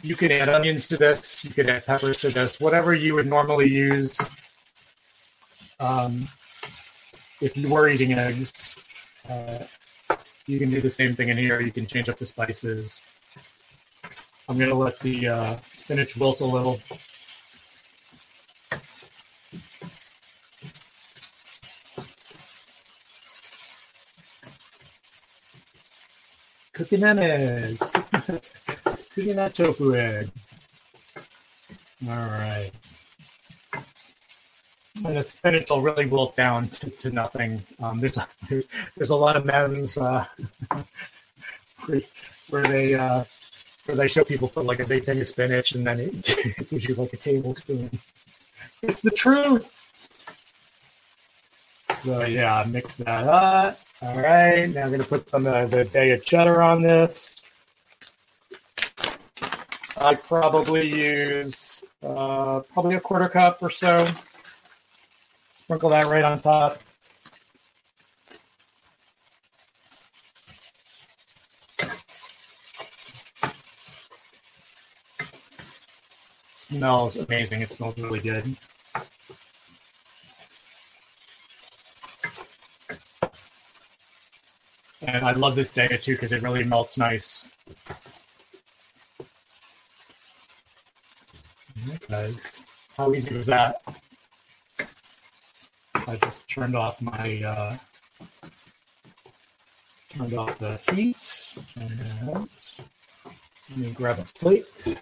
you 0.01 0.15
can 0.15 0.31
add 0.31 0.49
onions 0.49 0.87
to 0.87 0.97
this. 0.97 1.43
You 1.43 1.51
can 1.51 1.69
add 1.69 1.85
peppers 1.85 2.17
to 2.21 2.29
this. 2.29 2.59
Whatever 2.59 2.93
you 2.93 3.15
would 3.15 3.27
normally 3.27 3.69
use 3.69 4.17
um, 5.79 6.27
if 7.41 7.55
you 7.55 7.69
were 7.69 7.87
eating 7.87 8.13
eggs, 8.13 8.75
uh, 9.29 9.63
you 10.45 10.59
can 10.59 10.69
do 10.69 10.81
the 10.81 10.89
same 10.89 11.15
thing 11.15 11.29
in 11.29 11.37
here. 11.37 11.61
You 11.61 11.71
can 11.71 11.85
change 11.85 12.09
up 12.09 12.17
the 12.17 12.25
spices. 12.25 13.01
I'm 14.47 14.57
going 14.57 14.69
to 14.69 14.75
let 14.75 14.99
the 14.99 15.27
uh, 15.27 15.57
spinach 15.75 16.17
wilt 16.17 16.41
a 16.41 16.45
little. 16.45 16.79
Cooking 26.73 27.03
eggs. 27.03 27.79
Cooking 29.13 29.35
that 29.35 29.53
tofu 29.53 29.95
egg. 29.95 30.29
All 32.07 32.15
right 32.15 32.71
and 35.05 35.15
the 35.15 35.23
spinach 35.23 35.69
will 35.69 35.81
really 35.81 36.05
wilt 36.05 36.35
down 36.35 36.67
to, 36.69 36.89
to 36.89 37.11
nothing. 37.11 37.63
Um, 37.81 37.99
there's, 37.99 38.17
a, 38.17 38.27
there's, 38.49 38.67
there's 38.95 39.09
a 39.09 39.15
lot 39.15 39.35
of 39.35 39.45
memes 39.45 39.97
uh, 39.97 40.25
where 42.49 42.67
they 42.67 42.95
uh, 42.95 43.23
where 43.85 43.97
they 43.97 44.07
show 44.07 44.23
people 44.23 44.47
put 44.47 44.65
like 44.65 44.79
a 44.79 44.87
big 44.87 45.03
thing 45.03 45.19
of 45.19 45.27
spinach 45.27 45.71
and 45.73 45.85
then 45.85 45.99
it 45.99 46.25
gives 46.69 46.87
you 46.87 46.95
like 46.95 47.13
a 47.13 47.17
tablespoon. 47.17 47.89
It's 48.81 49.01
the 49.01 49.11
truth. 49.11 49.75
So 52.03 52.25
yeah, 52.25 52.65
mix 52.67 52.97
that 52.97 53.27
up. 53.27 53.79
All 54.01 54.17
right, 54.17 54.69
now 54.69 54.83
I'm 54.83 54.91
gonna 54.91 55.03
put 55.03 55.29
some 55.29 55.47
of 55.47 55.71
the 55.71 55.85
Daiya 55.85 56.23
cheddar 56.23 56.61
on 56.61 56.81
this. 56.81 57.35
I 59.97 60.15
probably 60.15 60.87
use 60.87 61.83
uh, 62.01 62.61
probably 62.73 62.95
a 62.95 63.01
quarter 63.01 63.27
cup 63.27 63.61
or 63.61 63.69
so. 63.69 64.07
Sprinkle 65.69 65.91
that 65.91 66.07
right 66.07 66.23
on 66.23 66.39
top. 66.39 66.79
Smells 76.57 77.17
amazing. 77.17 77.61
It 77.61 77.69
smells 77.69 77.95
really 77.99 78.19
good. 78.19 78.55
And 85.03 85.23
I 85.23 85.33
love 85.33 85.55
this 85.55 85.69
Daiya 85.69 86.01
too 86.01 86.13
because 86.13 86.31
it 86.31 86.41
really 86.41 86.63
melts 86.63 86.97
nice. 86.97 87.47
Guys, 92.07 92.53
how 92.97 93.13
easy 93.13 93.37
was 93.37 93.45
that? 93.45 93.83
I 96.09 96.15
just 96.15 96.49
turned 96.49 96.75
off 96.75 96.99
my 97.03 97.39
uh, 97.45 97.77
turned 100.09 100.33
off 100.33 100.57
the 100.57 100.79
heat. 100.91 101.53
And 101.79 102.49
let 103.69 103.77
me 103.77 103.91
grab 103.91 104.17
a 104.17 104.23
plate. 104.39 104.97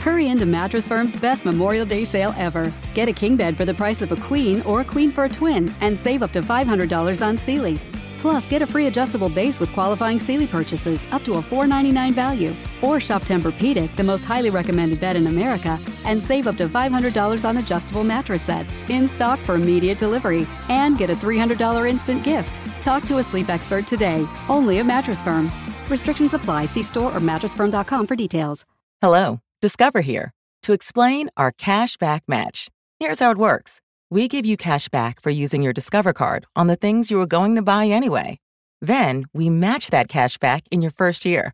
Hurry 0.00 0.26
into 0.26 0.44
Mattress 0.44 0.88
Firm's 0.88 1.14
best 1.14 1.44
Memorial 1.44 1.86
Day 1.86 2.04
sale 2.04 2.34
ever. 2.36 2.72
Get 2.94 3.08
a 3.08 3.12
king 3.12 3.36
bed 3.36 3.56
for 3.56 3.64
the 3.64 3.74
price 3.74 4.02
of 4.02 4.10
a 4.10 4.16
queen 4.16 4.60
or 4.62 4.80
a 4.80 4.84
queen 4.84 5.12
for 5.12 5.22
a 5.22 5.28
twin 5.28 5.72
and 5.80 5.96
save 5.96 6.24
up 6.24 6.32
to 6.32 6.40
$500 6.40 7.24
on 7.24 7.38
Sealy. 7.38 7.78
Plus, 8.18 8.46
get 8.48 8.62
a 8.62 8.66
free 8.66 8.86
adjustable 8.86 9.28
base 9.28 9.60
with 9.60 9.72
qualifying 9.72 10.18
Sealy 10.18 10.46
purchases 10.46 11.06
up 11.12 11.22
to 11.24 11.34
a 11.34 11.42
$4.99 11.42 12.14
value. 12.14 12.54
Or 12.82 13.00
shop 13.00 13.22
Tempur-Pedic, 13.22 13.94
the 13.96 14.04
most 14.04 14.24
highly 14.24 14.50
recommended 14.50 15.00
bed 15.00 15.16
in 15.16 15.26
America, 15.26 15.78
and 16.04 16.22
save 16.22 16.46
up 16.46 16.56
to 16.56 16.68
$500 16.68 17.48
on 17.48 17.56
adjustable 17.58 18.04
mattress 18.04 18.42
sets 18.42 18.78
in 18.88 19.06
stock 19.08 19.38
for 19.40 19.56
immediate 19.56 19.98
delivery. 19.98 20.46
And 20.68 20.98
get 20.98 21.10
a 21.10 21.14
$300 21.14 21.88
instant 21.88 22.24
gift. 22.24 22.60
Talk 22.80 23.04
to 23.04 23.18
a 23.18 23.22
sleep 23.22 23.48
expert 23.48 23.86
today, 23.86 24.26
only 24.48 24.78
at 24.78 24.86
Mattress 24.86 25.22
Firm. 25.22 25.50
Restrictions 25.88 26.34
apply. 26.34 26.66
See 26.66 26.82
store 26.82 27.14
or 27.14 27.20
mattressfirm.com 27.20 28.06
for 28.06 28.16
details. 28.16 28.64
Hello, 29.00 29.40
Discover 29.60 30.02
here 30.02 30.32
to 30.62 30.72
explain 30.72 31.30
our 31.36 31.50
cash 31.50 31.96
back 31.96 32.22
match. 32.28 32.68
Here's 33.00 33.18
how 33.18 33.30
it 33.32 33.38
works. 33.38 33.80
We 34.10 34.26
give 34.26 34.46
you 34.46 34.56
cash 34.56 34.88
back 34.88 35.20
for 35.20 35.28
using 35.28 35.62
your 35.62 35.74
Discover 35.74 36.14
card 36.14 36.46
on 36.56 36.66
the 36.66 36.76
things 36.76 37.10
you 37.10 37.18
were 37.18 37.26
going 37.26 37.56
to 37.56 37.62
buy 37.62 37.86
anyway. 37.86 38.38
Then 38.80 39.26
we 39.34 39.50
match 39.50 39.90
that 39.90 40.08
cash 40.08 40.38
back 40.38 40.64
in 40.70 40.80
your 40.80 40.92
first 40.92 41.26
year. 41.26 41.52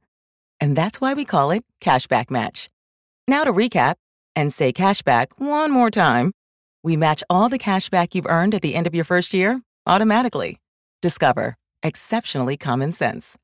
And 0.60 0.76
that's 0.76 1.00
why 1.00 1.14
we 1.14 1.24
call 1.24 1.50
it 1.50 1.64
Cashback 1.80 2.30
Match. 2.30 2.70
Now 3.26 3.42
to 3.42 3.52
recap 3.52 3.96
and 4.36 4.52
say 4.52 4.72
cashback 4.72 5.28
one 5.38 5.72
more 5.72 5.90
time. 5.90 6.32
We 6.84 6.96
match 6.96 7.24
all 7.28 7.48
the 7.48 7.58
cash 7.58 7.88
back 7.90 8.14
you've 8.14 8.26
earned 8.26 8.54
at 8.54 8.62
the 8.62 8.76
end 8.76 8.86
of 8.86 8.94
your 8.94 9.04
first 9.04 9.34
year 9.34 9.60
automatically. 9.86 10.60
Discover. 11.02 11.56
Exceptionally 11.82 12.56
common 12.56 12.92
sense. 12.92 13.36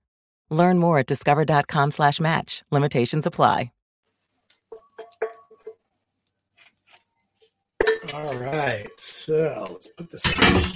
Learn 0.50 0.78
more 0.78 0.98
at 0.98 1.06
discover.com 1.06 1.90
slash 1.90 2.20
match. 2.20 2.62
Limitations 2.70 3.26
apply. 3.26 3.72
All 8.12 8.34
right, 8.36 8.88
so 8.98 9.66
let's 9.70 9.86
put 9.88 10.10
this 10.10 10.24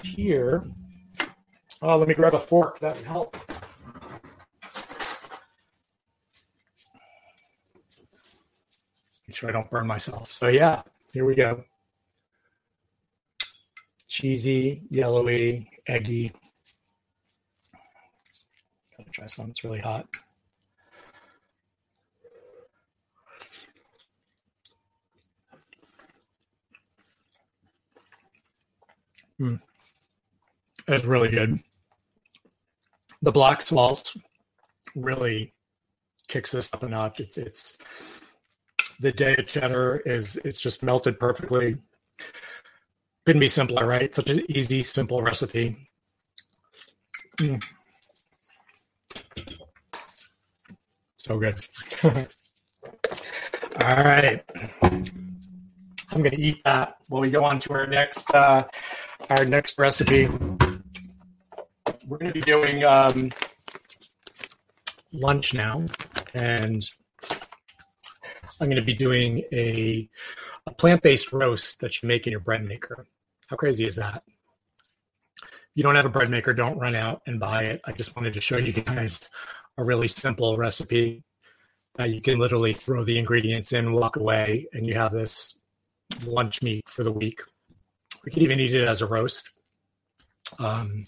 here. 0.03 0.65
Oh, 1.83 1.97
let 1.97 2.09
me 2.09 2.15
grab 2.15 2.35
a 2.35 2.39
fork. 2.39 2.79
That 2.81 2.97
would 2.97 3.05
help. 3.05 3.37
Make 9.27 9.37
sure 9.37 9.49
I 9.49 9.53
don't 9.53 9.71
burn 9.71 9.87
myself. 9.87 10.31
So 10.31 10.49
yeah, 10.49 10.83
here 11.13 11.25
we 11.25 11.35
go. 11.35 11.65
Cheesy, 14.09 14.83
yellowy, 14.91 15.69
eggy. 15.87 16.33
Gotta 18.97 19.11
try 19.11 19.27
some. 19.27 19.51
It's 19.51 19.65
really 19.65 19.81
hot. 19.81 20.07
Mm. 29.41 29.61
It's 30.89 31.05
really 31.05 31.29
good. 31.29 31.61
The 33.23 33.33
black 33.33 33.63
salt 33.63 34.15
really 34.95 35.55
kicks 36.29 36.53
this 36.53 36.73
up 36.73 36.83
a 36.83 36.89
notch. 36.89 37.21
It's, 37.21 37.39
it's 37.39 37.77
the 39.01 39.13
Daiya 39.13 39.47
cheddar 39.47 40.03
is 40.05 40.39
it's 40.45 40.61
just 40.61 40.83
melted 40.83 41.19
perfectly. 41.19 41.79
Couldn't 43.27 43.41
be 43.41 43.49
simpler, 43.49 43.87
right? 43.87 44.15
Such 44.15 44.31
an 44.31 44.43
easy, 44.51 44.83
simple 44.83 45.23
recipe. 45.23 45.89
Mm. 47.39 47.65
So 51.17 51.39
good. 51.39 51.57
All 52.05 53.97
right. 54.05 54.45
I'm 54.83 56.23
going 56.23 56.31
to 56.31 56.41
eat 56.41 56.63
that 56.65 56.97
while 57.09 57.23
we 57.23 57.31
go 57.31 57.45
on 57.45 57.59
to 57.61 57.73
our 57.73 57.87
next 57.87 58.33
uh, 58.35 58.65
our 59.31 59.45
next 59.45 59.79
recipe. 59.79 60.29
We're 62.07 62.19
going 62.19 62.33
to 62.33 62.33
be 62.33 62.41
doing 62.41 62.85
um, 62.85 63.33
lunch 65.13 65.55
now, 65.55 65.85
and 66.35 66.87
I'm 68.61 68.69
going 68.69 68.77
to 68.77 68.83
be 68.83 68.95
doing 68.95 69.43
a, 69.53 70.09
a 70.67 70.71
plant 70.73 71.03
based 71.03 71.33
roast 71.33 71.81
that 71.81 72.03
you 72.03 72.09
make 72.09 72.27
in 72.27 72.31
your 72.31 72.41
bread 72.41 72.65
maker. 72.65 73.07
How 73.49 73.57
crazy 73.57 73.87
is 73.87 73.97
that? 73.97 74.23
If 75.43 75.49
you 75.75 75.83
don't 75.83 75.97
have 75.97 76.07
a 76.07 76.11
bread 76.11 76.31
maker, 76.31 76.53
don't 76.53 76.79
run 76.79 76.95
out 76.95 77.23
and 77.27 77.41
buy 77.41 77.65
it. 77.65 77.81
I 77.85 77.93
just 77.93 78.15
wanted 78.17 78.35
to 78.35 78.41
show 78.41 78.59
you 78.59 78.73
guys 78.73 79.29
a 79.79 79.85
really 79.85 80.09
simple 80.09 80.57
recipe 80.57 81.25
that 81.97 82.11
you 82.11 82.21
can 82.21 82.39
literally 82.39 82.73
throw 82.73 83.05
the 83.05 83.19
ingredients 83.19 83.73
in, 83.73 83.93
walk 83.93 84.17
away, 84.17 84.67
and 84.73 84.87
you 84.87 84.95
have 84.95 85.13
this 85.13 85.59
lunch 86.27 86.63
meat 86.63 86.89
for 86.89 87.05
the 87.05 87.13
week. 87.13 87.41
We 88.25 88.33
could 88.33 88.43
even 88.43 88.61
eat 88.61 88.75
it 88.75 88.89
as 88.89 89.03
a 89.03 89.07
roast. 89.07 89.51
Um, 90.59 91.07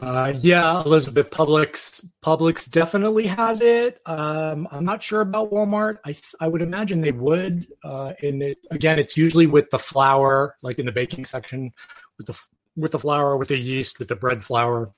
uh, 0.00 0.32
yeah, 0.40 0.82
Elizabeth 0.82 1.30
Publix 1.30 2.04
Publix 2.24 2.68
definitely 2.68 3.26
has 3.28 3.60
it. 3.60 4.00
Um, 4.06 4.66
I'm 4.72 4.84
not 4.84 5.02
sure 5.02 5.20
about 5.20 5.52
Walmart. 5.52 5.98
I 6.04 6.16
I 6.40 6.48
would 6.48 6.62
imagine 6.62 7.00
they 7.00 7.12
would. 7.12 7.68
Uh, 7.84 8.12
and 8.22 8.42
it, 8.42 8.58
again, 8.72 8.98
it's 8.98 9.16
usually 9.16 9.46
with 9.46 9.70
the 9.70 9.78
flour, 9.78 10.56
like 10.62 10.80
in 10.80 10.86
the 10.86 10.92
baking 10.92 11.24
section, 11.24 11.72
with 12.18 12.26
the 12.26 12.38
with 12.76 12.90
the 12.90 12.98
flour, 12.98 13.36
with 13.36 13.48
the 13.48 13.58
yeast, 13.58 14.00
with 14.00 14.08
the 14.08 14.16
bread 14.16 14.42
flour. 14.42 14.90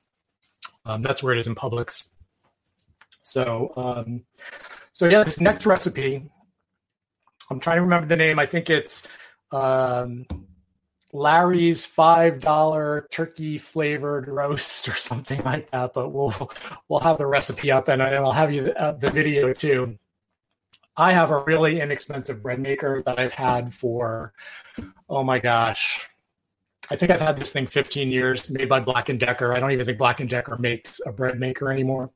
Um, 0.86 1.02
that's 1.02 1.22
where 1.22 1.34
it 1.34 1.38
is 1.38 1.46
in 1.46 1.54
Publix. 1.54 2.06
So, 3.22 3.72
um, 3.76 4.24
so 4.92 5.08
yeah, 5.08 5.24
this 5.24 5.40
next 5.40 5.66
recipe, 5.66 6.30
I'm 7.50 7.60
trying 7.60 7.76
to 7.76 7.82
remember 7.82 8.06
the 8.06 8.16
name. 8.16 8.38
I 8.38 8.46
think 8.46 8.70
it's 8.70 9.02
um, 9.52 10.24
Larry's 11.16 11.86
five 11.86 12.40
dollar 12.40 13.08
turkey 13.10 13.56
flavored 13.56 14.28
roast 14.28 14.86
or 14.88 14.94
something 14.94 15.42
like 15.44 15.70
that. 15.70 15.94
But 15.94 16.10
we'll 16.10 16.34
we'll 16.88 17.00
have 17.00 17.18
the 17.18 17.26
recipe 17.26 17.70
up, 17.70 17.88
and, 17.88 18.02
I'll 18.02 18.32
have 18.32 18.52
you 18.52 18.64
the, 18.64 18.80
uh, 18.80 18.92
the 18.92 19.10
video 19.10 19.52
too. 19.52 19.98
I 20.96 21.12
have 21.12 21.30
a 21.30 21.42
really 21.44 21.80
inexpensive 21.80 22.42
bread 22.42 22.58
maker 22.58 23.02
that 23.04 23.18
I've 23.18 23.32
had 23.32 23.72
for 23.72 24.32
oh 25.08 25.24
my 25.24 25.38
gosh, 25.38 26.06
I 26.90 26.96
think 26.96 27.10
I've 27.10 27.20
had 27.20 27.36
this 27.36 27.52
thing 27.52 27.66
15 27.66 28.10
years, 28.10 28.50
made 28.50 28.68
by 28.68 28.80
Black 28.80 29.08
and 29.08 29.18
Decker. 29.18 29.52
I 29.52 29.60
don't 29.60 29.72
even 29.72 29.86
think 29.86 29.98
Black 29.98 30.20
and 30.20 30.28
Decker 30.28 30.56
makes 30.58 31.00
a 31.06 31.12
bread 31.12 31.38
maker 31.40 31.70
anymore. 31.70 32.10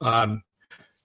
Um, 0.00 0.42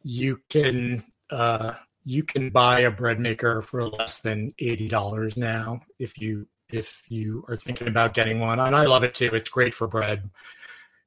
you 0.03 0.39
can 0.49 0.99
uh, 1.29 1.73
you 2.03 2.23
can 2.23 2.49
buy 2.49 2.81
a 2.81 2.91
bread 2.91 3.19
maker 3.19 3.61
for 3.61 3.83
less 3.83 4.21
than 4.21 4.53
eighty 4.57 4.87
dollars 4.87 5.37
now 5.37 5.81
if 5.99 6.17
you 6.17 6.47
if 6.71 7.03
you 7.09 7.45
are 7.47 7.55
thinking 7.55 7.87
about 7.87 8.13
getting 8.13 8.39
one. 8.39 8.59
And 8.59 8.75
I 8.75 8.85
love 8.85 9.03
it 9.03 9.13
too. 9.13 9.29
It's 9.33 9.49
great 9.49 9.73
for 9.73 9.87
bread. 9.87 10.29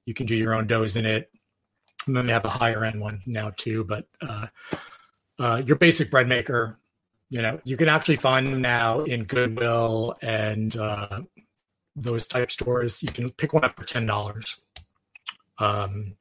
You 0.04 0.14
can 0.14 0.26
do 0.26 0.34
your 0.34 0.54
own 0.54 0.66
doughs 0.66 0.96
in 0.96 1.06
it. 1.06 1.30
And 2.06 2.16
then 2.16 2.26
they 2.26 2.32
have 2.32 2.44
a 2.44 2.50
higher 2.50 2.84
end 2.84 3.00
one 3.00 3.20
now 3.26 3.52
too. 3.56 3.84
But 3.84 4.06
uh, 4.20 4.46
uh, 5.38 5.62
your 5.64 5.76
basic 5.76 6.10
bread 6.10 6.28
maker, 6.28 6.78
you 7.30 7.40
know, 7.40 7.60
you 7.64 7.76
can 7.76 7.88
actually 7.88 8.16
find 8.16 8.46
them 8.46 8.60
now 8.60 9.02
in 9.02 9.24
Goodwill 9.24 10.16
and 10.20 10.76
uh, 10.76 11.22
those 11.94 12.26
type 12.26 12.50
stores. 12.50 13.02
You 13.02 13.10
can 13.10 13.30
pick 13.30 13.52
one 13.52 13.64
up 13.64 13.76
for 13.76 13.84
ten 13.84 14.06
dollars. 14.06 14.56
Um, 15.58 16.16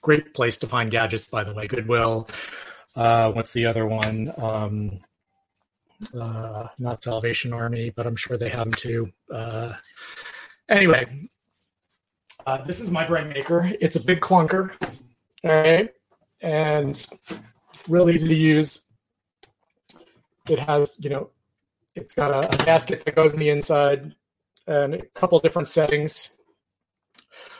great 0.00 0.34
place 0.34 0.56
to 0.58 0.68
find 0.68 0.90
gadgets, 0.90 1.26
by 1.26 1.44
the 1.44 1.52
way. 1.52 1.66
Goodwill. 1.66 2.28
Uh, 2.94 3.32
what's 3.32 3.52
the 3.52 3.66
other 3.66 3.86
one? 3.86 4.32
Um, 4.36 5.00
uh, 6.18 6.68
not 6.78 7.02
Salvation 7.02 7.52
Army, 7.52 7.90
but 7.90 8.06
I'm 8.06 8.16
sure 8.16 8.36
they 8.36 8.48
have 8.48 8.64
them 8.64 8.74
too. 8.74 9.12
Uh, 9.32 9.74
anyway, 10.68 11.28
uh, 12.46 12.64
this 12.64 12.80
is 12.80 12.90
my 12.90 13.06
bread 13.06 13.28
maker. 13.28 13.70
It's 13.80 13.96
a 13.96 14.04
big 14.04 14.20
clunker, 14.20 14.72
all 15.44 15.50
right, 15.50 15.90
and 16.40 17.06
real 17.88 18.10
easy 18.10 18.28
to 18.28 18.34
use. 18.34 18.80
It 20.48 20.58
has, 20.58 20.96
you 20.98 21.10
know, 21.10 21.30
it's 21.94 22.14
got 22.14 22.30
a, 22.32 22.52
a 22.52 22.64
gasket 22.64 23.04
that 23.04 23.14
goes 23.14 23.32
in 23.32 23.38
the 23.38 23.50
inside 23.50 24.14
and 24.66 24.94
a 24.94 25.06
couple 25.14 25.38
different 25.40 25.68
settings. 25.68 26.28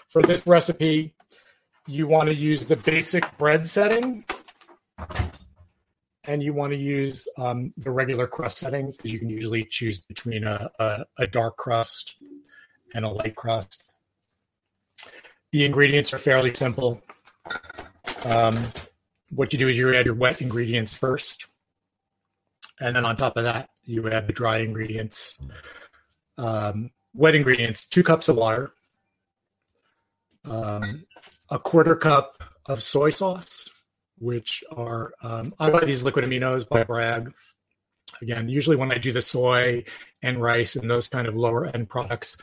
For 0.09 0.23
this 0.23 0.47
recipe, 0.47 1.15
you 1.87 2.07
want 2.07 2.29
to 2.29 2.35
use 2.35 2.67
the 2.67 2.77
basic 2.77 3.39
bread 3.39 3.67
setting 3.67 4.25
and 6.25 6.43
you 6.43 6.53
want 6.53 6.73
to 6.73 6.79
use 6.79 7.27
um, 7.37 7.73
the 7.77 7.91
regular 7.91 8.27
crust 8.27 8.59
setting 8.59 8.91
because 8.91 9.11
you 9.11 9.19
can 9.19 9.29
usually 9.29 9.65
choose 9.65 9.99
between 9.99 10.45
a, 10.45 10.71
a, 10.79 11.05
a, 11.19 11.27
dark 11.27 11.57
crust 11.57 12.15
and 12.95 13.05
a 13.05 13.09
light 13.09 13.35
crust. 13.35 13.83
The 15.51 15.65
ingredients 15.65 16.13
are 16.13 16.19
fairly 16.19 16.55
simple. 16.55 17.03
Um, 18.25 18.69
what 19.31 19.53
you 19.53 19.59
do 19.59 19.69
is 19.69 19.77
you 19.77 19.95
add 19.95 20.07
your 20.07 20.15
wet 20.15 20.41
ingredients 20.41 20.95
first, 20.95 21.47
and 22.81 22.95
then 22.95 23.05
on 23.05 23.17
top 23.17 23.37
of 23.37 23.45
that, 23.45 23.71
you 23.85 24.09
add 24.11 24.27
the 24.27 24.33
dry 24.33 24.59
ingredients. 24.59 25.35
Um, 26.39 26.91
wet 27.15 27.35
ingredients: 27.35 27.87
two 27.87 28.03
cups 28.03 28.29
of 28.29 28.37
water, 28.37 28.73
um, 30.45 31.05
a 31.51 31.59
quarter 31.59 31.97
cup 31.97 32.43
of 32.67 32.83
soy 32.83 33.11
sauce, 33.11 33.69
which 34.23 34.63
are 34.71 35.13
um, 35.23 35.53
I 35.59 35.71
buy 35.71 35.85
these 35.85 36.03
liquid 36.03 36.25
aminos 36.25 36.69
by 36.69 36.85
Bragg. 36.85 37.33
Again, 38.21 38.49
usually 38.49 38.77
when 38.77 38.93
I 38.93 38.99
do 38.99 39.13
the 39.13 39.23
soy 39.23 39.85
and 40.23 40.41
rice 40.41 40.77
and 40.77 40.89
those 40.89 41.09
kind 41.09 41.27
of 41.27 41.35
lower 41.35 41.67
end 41.67 41.89
products, 41.89 42.37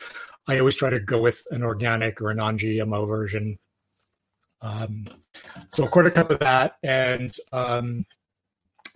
I 0.47 0.59
always 0.59 0.75
try 0.75 0.89
to 0.89 0.99
go 0.99 1.21
with 1.21 1.43
an 1.51 1.63
organic 1.63 2.21
or 2.21 2.31
a 2.31 2.35
non 2.35 2.57
GMO 2.57 3.07
version. 3.07 3.59
Um, 4.61 5.07
so 5.71 5.85
a 5.85 5.87
quarter 5.87 6.11
cup 6.11 6.31
of 6.31 6.39
that 6.39 6.75
and 6.83 7.33
um, 7.53 8.05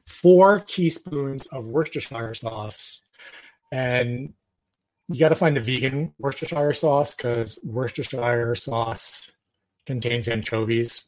four 0.05 0.59
teaspoons 0.59 1.45
of 1.47 1.67
Worcestershire 1.67 2.33
sauce. 2.33 3.01
And 3.71 4.33
you 5.07 5.19
got 5.19 5.29
to 5.29 5.35
find 5.35 5.55
the 5.55 5.61
vegan 5.61 6.13
Worcestershire 6.19 6.73
sauce 6.73 7.15
because 7.15 7.59
Worcestershire 7.63 8.55
sauce 8.55 9.31
contains 9.85 10.27
anchovies. 10.27 11.03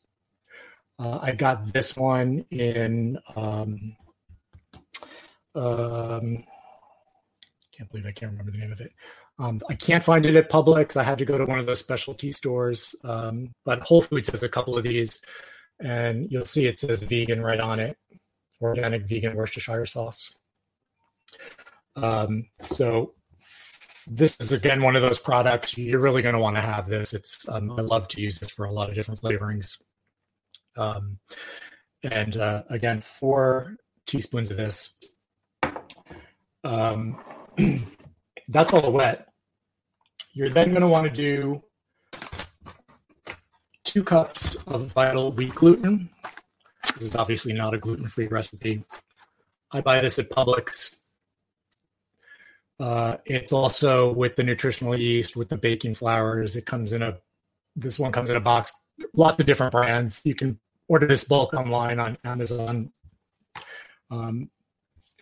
Uh, 0.97 1.19
I 1.21 1.31
got 1.31 1.73
this 1.73 1.95
one 1.95 2.45
in. 2.51 3.19
Um, 3.35 3.95
um, 5.55 6.43
can't 7.75 7.89
believe 7.89 8.05
I 8.05 8.11
can't 8.11 8.31
remember 8.31 8.51
the 8.51 8.57
name 8.57 8.71
of 8.71 8.81
it. 8.81 8.91
Um, 9.37 9.61
I 9.69 9.73
can't 9.73 10.03
find 10.03 10.25
it 10.25 10.35
at 10.35 10.49
Publix. 10.49 10.95
I 10.95 11.03
had 11.03 11.17
to 11.17 11.25
go 11.25 11.37
to 11.37 11.45
one 11.45 11.59
of 11.59 11.65
those 11.65 11.79
specialty 11.79 12.31
stores. 12.31 12.95
Um, 13.03 13.53
but 13.65 13.81
Whole 13.81 14.01
Foods 14.01 14.29
has 14.29 14.43
a 14.43 14.49
couple 14.49 14.77
of 14.77 14.83
these, 14.83 15.21
and 15.81 16.31
you'll 16.31 16.45
see 16.45 16.67
it 16.67 16.79
says 16.79 17.01
vegan 17.01 17.41
right 17.41 17.59
on 17.59 17.79
it 17.79 17.97
organic 18.61 19.07
vegan 19.07 19.35
Worcestershire 19.35 19.85
sauce. 19.85 20.33
Um, 21.95 22.49
so 22.63 23.13
this 24.07 24.37
is 24.39 24.51
again 24.51 24.81
one 24.81 24.95
of 24.95 25.01
those 25.01 25.19
products 25.19 25.77
you're 25.77 25.99
really 25.99 26.21
going 26.21 26.35
to 26.35 26.41
want 26.41 26.55
to 26.55 26.61
have 26.61 26.87
this. 26.87 27.13
It's 27.13 27.47
um, 27.49 27.71
I 27.71 27.81
love 27.81 28.07
to 28.09 28.21
use 28.21 28.39
this 28.39 28.49
for 28.49 28.65
a 28.65 28.71
lot 28.71 28.89
of 28.89 28.95
different 28.95 29.21
flavorings. 29.21 29.81
Um, 30.77 31.19
and 32.03 32.37
uh, 32.37 32.63
again, 32.69 33.01
four 33.01 33.77
teaspoons 34.05 34.51
of 34.51 34.57
this. 34.57 34.95
Um, 36.63 37.19
that's 38.49 38.73
all 38.73 38.91
wet. 38.91 39.29
You're 40.33 40.49
then 40.49 40.69
going 40.69 40.81
to 40.81 40.87
want 40.87 41.05
to 41.05 41.13
do 41.13 41.63
two 43.83 44.03
cups 44.03 44.55
of 44.67 44.87
vital 44.87 45.31
wheat 45.31 45.55
gluten. 45.55 46.09
This 46.95 47.09
is 47.09 47.15
obviously 47.15 47.53
not 47.53 47.73
a 47.73 47.77
gluten 47.77 48.07
free 48.07 48.27
recipe. 48.27 48.83
I 49.71 49.81
buy 49.81 50.01
this 50.01 50.19
at 50.19 50.29
Publix. 50.29 50.95
Uh, 52.79 53.17
it's 53.25 53.53
also 53.53 54.11
with 54.11 54.35
the 54.35 54.43
nutritional 54.43 54.97
yeast, 54.97 55.35
with 55.35 55.49
the 55.49 55.57
baking 55.57 55.95
flours. 55.95 56.55
It 56.55 56.65
comes 56.65 56.91
in 56.91 57.01
a, 57.01 57.17
this 57.75 57.97
one 57.97 58.11
comes 58.11 58.29
in 58.29 58.35
a 58.35 58.41
box, 58.41 58.73
lots 59.13 59.39
of 59.39 59.45
different 59.45 59.71
brands. 59.71 60.21
You 60.25 60.35
can 60.35 60.59
order 60.87 61.07
this 61.07 61.23
bulk 61.23 61.53
online 61.53 61.99
on 61.99 62.17
Amazon. 62.23 62.91
Um, 64.11 64.49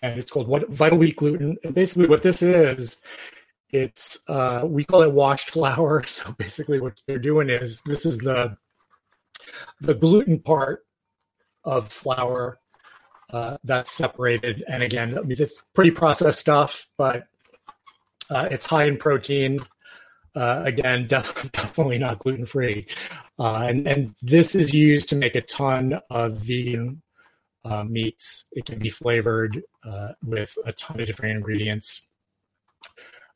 and 0.02 0.20
it's 0.20 0.32
called 0.32 0.48
what 0.48 0.70
Vital 0.70 0.98
Wheat 0.98 1.16
Gluten. 1.16 1.58
And 1.64 1.74
basically, 1.74 2.08
what 2.08 2.22
this 2.22 2.42
is, 2.42 3.02
it's 3.70 4.20
uh, 4.28 4.64
we 4.66 4.84
call 4.84 5.02
it 5.02 5.12
washed 5.12 5.50
flour. 5.50 6.04
So 6.08 6.32
basically, 6.34 6.80
what 6.80 7.02
they're 7.08 7.20
doing 7.20 7.50
is 7.50 7.82
this 7.86 8.06
is 8.06 8.18
the 8.18 8.58
the 9.82 9.94
gluten 9.94 10.40
part 10.40 10.86
of 11.64 11.92
flour 11.92 12.60
uh, 13.32 13.58
that's 13.64 13.92
separated. 13.92 14.64
And 14.68 14.84
again, 14.84 15.18
I 15.18 15.22
mean, 15.22 15.38
it's 15.40 15.62
pretty 15.74 15.92
processed 15.92 16.40
stuff, 16.40 16.88
but 16.98 17.26
uh, 18.30 18.48
it's 18.52 18.66
high 18.66 18.86
in 18.86 18.98
protein. 18.98 19.60
Uh, 20.36 20.64
again, 20.66 21.06
def- 21.08 21.52
definitely 21.52 21.98
not 21.98 22.20
gluten 22.20 22.46
free. 22.46 22.88
Uh, 23.38 23.66
and, 23.68 23.88
and 23.88 24.16
this 24.22 24.56
is 24.56 24.74
used 24.74 25.10
to 25.10 25.16
make 25.16 25.36
a 25.36 25.42
ton 25.42 26.00
of 26.10 26.38
vegan 26.38 27.02
uh, 27.66 27.84
meats. 27.84 28.46
It 28.52 28.66
can 28.66 28.80
be 28.80 28.90
flavored 28.90 29.62
uh, 29.86 30.14
with 30.24 30.58
a 30.66 30.74
ton 30.74 31.00
of 31.00 31.08
different 31.08 31.38
ingredients. 31.38 32.08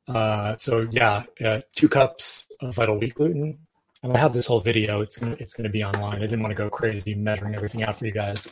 Uh, 0.07 0.55
so 0.57 0.87
yeah, 0.91 1.23
uh, 1.43 1.61
two 1.75 1.89
cups 1.89 2.45
of 2.61 2.75
vital 2.75 2.97
wheat 2.97 3.13
gluten. 3.13 3.59
And 4.03 4.15
I 4.15 4.19
have 4.19 4.33
this 4.33 4.45
whole 4.45 4.59
video. 4.59 5.01
It's 5.01 5.17
gonna 5.17 5.35
it's 5.39 5.53
gonna 5.53 5.69
be 5.69 5.83
online. 5.83 6.17
I 6.17 6.27
didn't 6.27 6.41
want 6.41 6.51
to 6.51 6.55
go 6.55 6.69
crazy 6.69 7.15
measuring 7.15 7.55
everything 7.55 7.83
out 7.83 7.97
for 7.97 8.05
you 8.05 8.11
guys. 8.11 8.47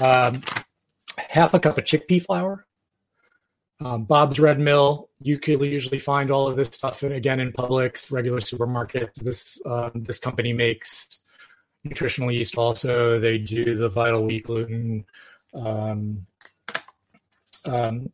Um, 0.00 0.42
half 1.16 1.54
a 1.54 1.60
cup 1.60 1.78
of 1.78 1.84
chickpea 1.84 2.22
flour, 2.22 2.66
um, 3.82 4.04
Bob's 4.04 4.38
Red 4.38 4.58
Mill, 4.58 5.08
you 5.20 5.38
could 5.38 5.60
usually 5.60 5.98
find 5.98 6.30
all 6.30 6.48
of 6.48 6.56
this 6.56 6.68
stuff 6.68 7.02
again 7.02 7.40
in 7.40 7.52
Publix, 7.52 8.10
regular 8.10 8.40
supermarkets. 8.40 9.14
This 9.14 9.60
um, 9.64 9.92
this 9.94 10.18
company 10.18 10.52
makes 10.52 11.20
nutritional 11.84 12.30
yeast. 12.30 12.56
Also, 12.56 13.18
they 13.18 13.38
do 13.38 13.76
the 13.76 13.88
Vital 13.88 14.24
Wheat 14.24 14.44
gluten. 14.44 15.06
Um, 15.54 16.26
um, 17.64 18.10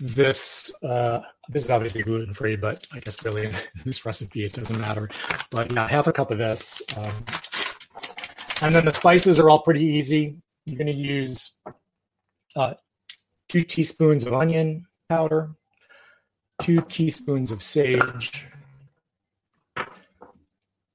this 0.00 0.72
uh, 0.82 1.20
this 1.48 1.64
is 1.64 1.70
obviously 1.70 2.02
gluten 2.02 2.32
free, 2.32 2.56
but 2.56 2.86
I 2.92 3.00
guess 3.00 3.24
really 3.24 3.46
in 3.46 3.52
this 3.84 4.04
recipe 4.06 4.44
it 4.44 4.52
doesn't 4.52 4.80
matter. 4.80 5.08
But 5.50 5.72
yeah, 5.72 5.88
half 5.88 6.06
a 6.06 6.12
cup 6.12 6.30
of 6.30 6.38
this, 6.38 6.82
um, 6.96 7.24
and 8.62 8.74
then 8.74 8.84
the 8.84 8.92
spices 8.92 9.38
are 9.38 9.50
all 9.50 9.62
pretty 9.62 9.84
easy. 9.84 10.36
You're 10.66 10.78
going 10.78 10.86
to 10.86 10.92
use 10.92 11.52
uh, 12.54 12.74
two 13.50 13.64
teaspoons 13.64 14.26
of 14.26 14.32
onion 14.32 14.86
powder, 15.08 15.50
two 16.62 16.80
teaspoons 16.82 17.50
of 17.50 17.64
sage, 17.64 18.46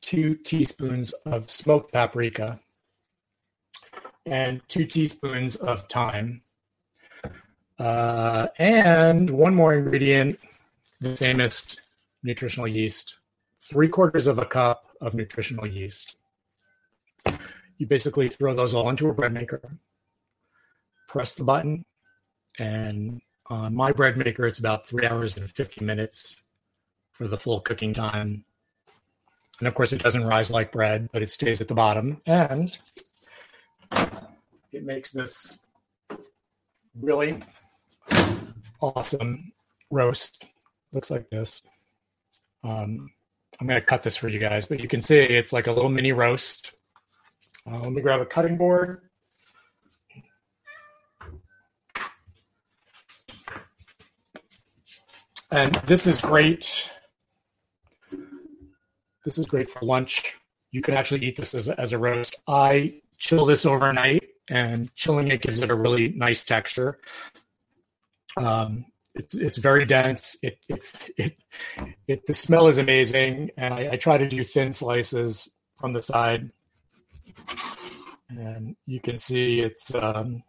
two 0.02 0.36
teaspoons 0.36 1.12
of 1.26 1.52
smoked 1.52 1.92
paprika, 1.92 2.58
and 4.26 4.62
two 4.70 4.86
teaspoons 4.86 5.58
of 5.58 5.90
thyme. 5.90 6.44
Uh, 7.78 8.48
and 8.58 9.30
one 9.30 9.54
more 9.54 9.74
ingredient, 9.74 10.40
the 11.02 11.18
famous 11.18 11.76
nutritional 12.24 12.70
yeast, 12.70 13.18
three 13.60 13.90
quarters 13.90 14.28
of 14.28 14.40
a 14.40 14.46
cup 14.46 14.96
of 15.02 15.14
nutritional 15.14 15.68
yeast. 15.68 16.16
You 17.78 17.86
basically 17.86 18.30
throw 18.30 18.56
those 18.56 18.74
all 18.74 18.90
into 18.90 19.10
a 19.10 19.14
bread 19.14 19.34
maker, 19.34 19.60
press 21.10 21.34
the 21.34 21.44
button, 21.44 21.84
and 22.58 23.22
on 23.48 23.76
my 23.76 23.92
bread 23.92 24.18
maker, 24.18 24.46
it's 24.46 24.60
about 24.60 24.88
three 24.88 25.06
hours 25.06 25.38
and 25.38 25.50
50 25.50 25.84
minutes 25.84 26.42
for 27.12 27.28
the 27.28 27.38
full 27.38 27.62
cooking 27.62 27.94
time. 27.94 28.46
And 29.60 29.68
of 29.68 29.76
course, 29.76 29.94
it 29.94 30.02
doesn't 30.02 30.26
rise 30.26 30.50
like 30.50 30.72
bread, 30.72 31.10
but 31.12 31.22
it 31.22 31.32
stays 31.32 31.62
at 31.62 31.68
the 31.68 31.76
bottom. 31.76 32.22
And 32.26 32.78
it 34.72 34.84
makes 34.84 35.12
this 35.12 35.60
really 37.00 37.40
awesome 38.82 39.54
roast. 39.90 40.46
Looks 40.92 41.12
like 41.12 41.30
this. 41.30 41.62
Um, 42.64 43.12
I'm 43.60 43.68
going 43.68 43.80
to 43.80 43.86
cut 43.86 44.04
this 44.04 44.18
for 44.18 44.28
you 44.28 44.40
guys, 44.40 44.66
but 44.66 44.80
you 44.80 44.88
can 44.88 45.02
see 45.02 45.18
it's 45.18 45.54
like 45.54 45.68
a 45.68 45.72
little 45.72 45.90
mini 45.90 46.12
roast. 46.12 46.74
Uh, 47.70 47.80
let 47.80 47.92
me 47.92 48.02
grab 48.02 48.22
a 48.22 48.26
cutting 48.26 48.58
board. 48.58 49.05
And 55.52 55.74
this 55.86 56.08
is 56.08 56.20
great. 56.20 56.90
This 59.24 59.38
is 59.38 59.46
great 59.46 59.70
for 59.70 59.82
lunch. 59.82 60.36
You 60.72 60.82
can 60.82 60.96
actually 60.96 61.26
eat 61.26 61.38
this 61.38 61.54
as 61.54 61.68
a, 61.68 61.80
as 61.80 61.94
a 61.94 61.98
roast. 61.98 62.36
I 62.48 63.02
chill 63.18 63.46
this 63.46 63.66
overnight, 63.66 64.24
and 64.50 64.94
chilling 64.96 65.30
it 65.30 65.42
gives 65.42 65.62
it 65.62 65.70
a 65.70 65.76
really 65.76 66.10
nice 66.10 66.44
texture. 66.44 67.00
Um, 68.38 68.86
it's 69.14 69.34
it's 69.34 69.58
very 69.58 69.86
dense. 69.86 70.38
It 70.42 70.60
it, 70.68 70.82
it, 71.18 71.38
it 72.08 72.28
the 72.28 72.34
smell 72.34 72.68
is 72.68 72.78
amazing, 72.78 73.52
and 73.58 73.74
I, 73.74 73.90
I, 73.94 73.96
try 73.96 74.18
to 74.18 74.28
do 74.28 74.44
thin 74.44 74.74
slices 74.74 75.48
from 75.80 75.94
the 75.94 76.02
side, 76.02 76.52
and 78.30 78.76
you 78.86 79.00
can 79.00 79.18
see 79.18 79.62
it's 79.62 79.96
um, 79.96 80.44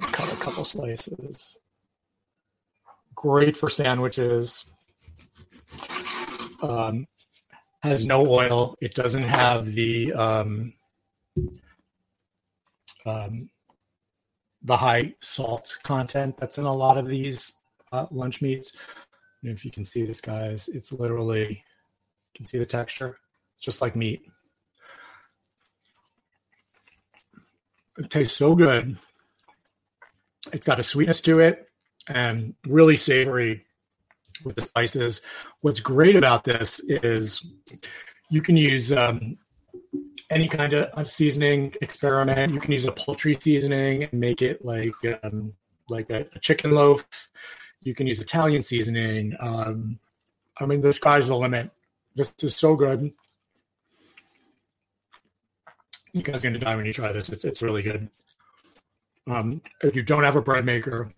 cut 0.00 0.30
a 0.32 0.36
couple 0.36 0.64
slices. 0.64 1.58
Great 3.20 3.56
for 3.56 3.68
sandwiches. 3.68 4.64
Um, 6.62 7.08
has 7.82 8.06
no 8.06 8.24
oil. 8.28 8.76
It 8.80 8.94
doesn't 8.94 9.24
have 9.24 9.74
the 9.74 10.12
um, 10.12 10.72
um, 13.04 13.50
the 14.62 14.76
high 14.76 15.14
salt 15.20 15.78
content 15.82 16.36
that's 16.38 16.58
in 16.58 16.64
a 16.64 16.72
lot 16.72 16.96
of 16.96 17.08
these 17.08 17.56
uh, 17.90 18.06
lunch 18.12 18.40
meats. 18.40 18.76
If 19.42 19.64
you 19.64 19.72
can 19.72 19.84
see 19.84 20.04
this, 20.04 20.20
guys, 20.20 20.68
it's 20.68 20.92
literally, 20.92 21.48
you 21.48 22.36
can 22.36 22.46
see 22.46 22.58
the 22.58 22.66
texture, 22.66 23.18
it's 23.56 23.64
just 23.64 23.80
like 23.80 23.96
meat. 23.96 24.22
It 27.98 28.10
tastes 28.10 28.38
so 28.38 28.54
good. 28.54 28.96
It's 30.52 30.66
got 30.66 30.78
a 30.78 30.84
sweetness 30.84 31.20
to 31.22 31.40
it 31.40 31.67
and 32.08 32.54
really 32.66 32.96
savory 32.96 33.64
with 34.44 34.56
the 34.56 34.62
spices. 34.62 35.20
What's 35.60 35.80
great 35.80 36.16
about 36.16 36.44
this 36.44 36.80
is 36.80 37.44
you 38.30 38.42
can 38.42 38.56
use 38.56 38.92
um, 38.92 39.38
any 40.30 40.48
kind 40.48 40.74
of 40.74 41.10
seasoning 41.10 41.74
experiment. 41.80 42.52
You 42.52 42.60
can 42.60 42.72
use 42.72 42.84
a 42.84 42.92
poultry 42.92 43.36
seasoning 43.38 44.04
and 44.04 44.12
make 44.12 44.42
it 44.42 44.64
like 44.64 44.94
um, 45.22 45.54
like 45.88 46.10
a, 46.10 46.26
a, 46.34 46.38
chicken 46.40 46.72
loaf. 46.72 47.04
You 47.82 47.94
can 47.94 48.06
use 48.06 48.20
Italian 48.20 48.62
seasoning. 48.62 49.34
Um, 49.40 49.98
I 50.58 50.66
mean, 50.66 50.80
the 50.80 50.92
sky's 50.92 51.28
the 51.28 51.36
limit. 51.36 51.70
This 52.14 52.32
is 52.42 52.56
so 52.56 52.74
good. 52.74 53.12
You 56.12 56.22
guys 56.22 56.36
are 56.36 56.40
going 56.40 56.54
to 56.54 56.58
die 56.58 56.74
when 56.74 56.84
you 56.84 56.92
try 56.92 57.12
this. 57.12 57.28
It's, 57.28 57.44
it's 57.44 57.62
really 57.62 57.82
good. 57.82 58.08
Um, 59.28 59.62
if 59.82 59.94
you 59.94 60.02
don't 60.02 60.24
have 60.24 60.36
a 60.36 60.42
bread 60.42 60.64
maker, 60.64 61.10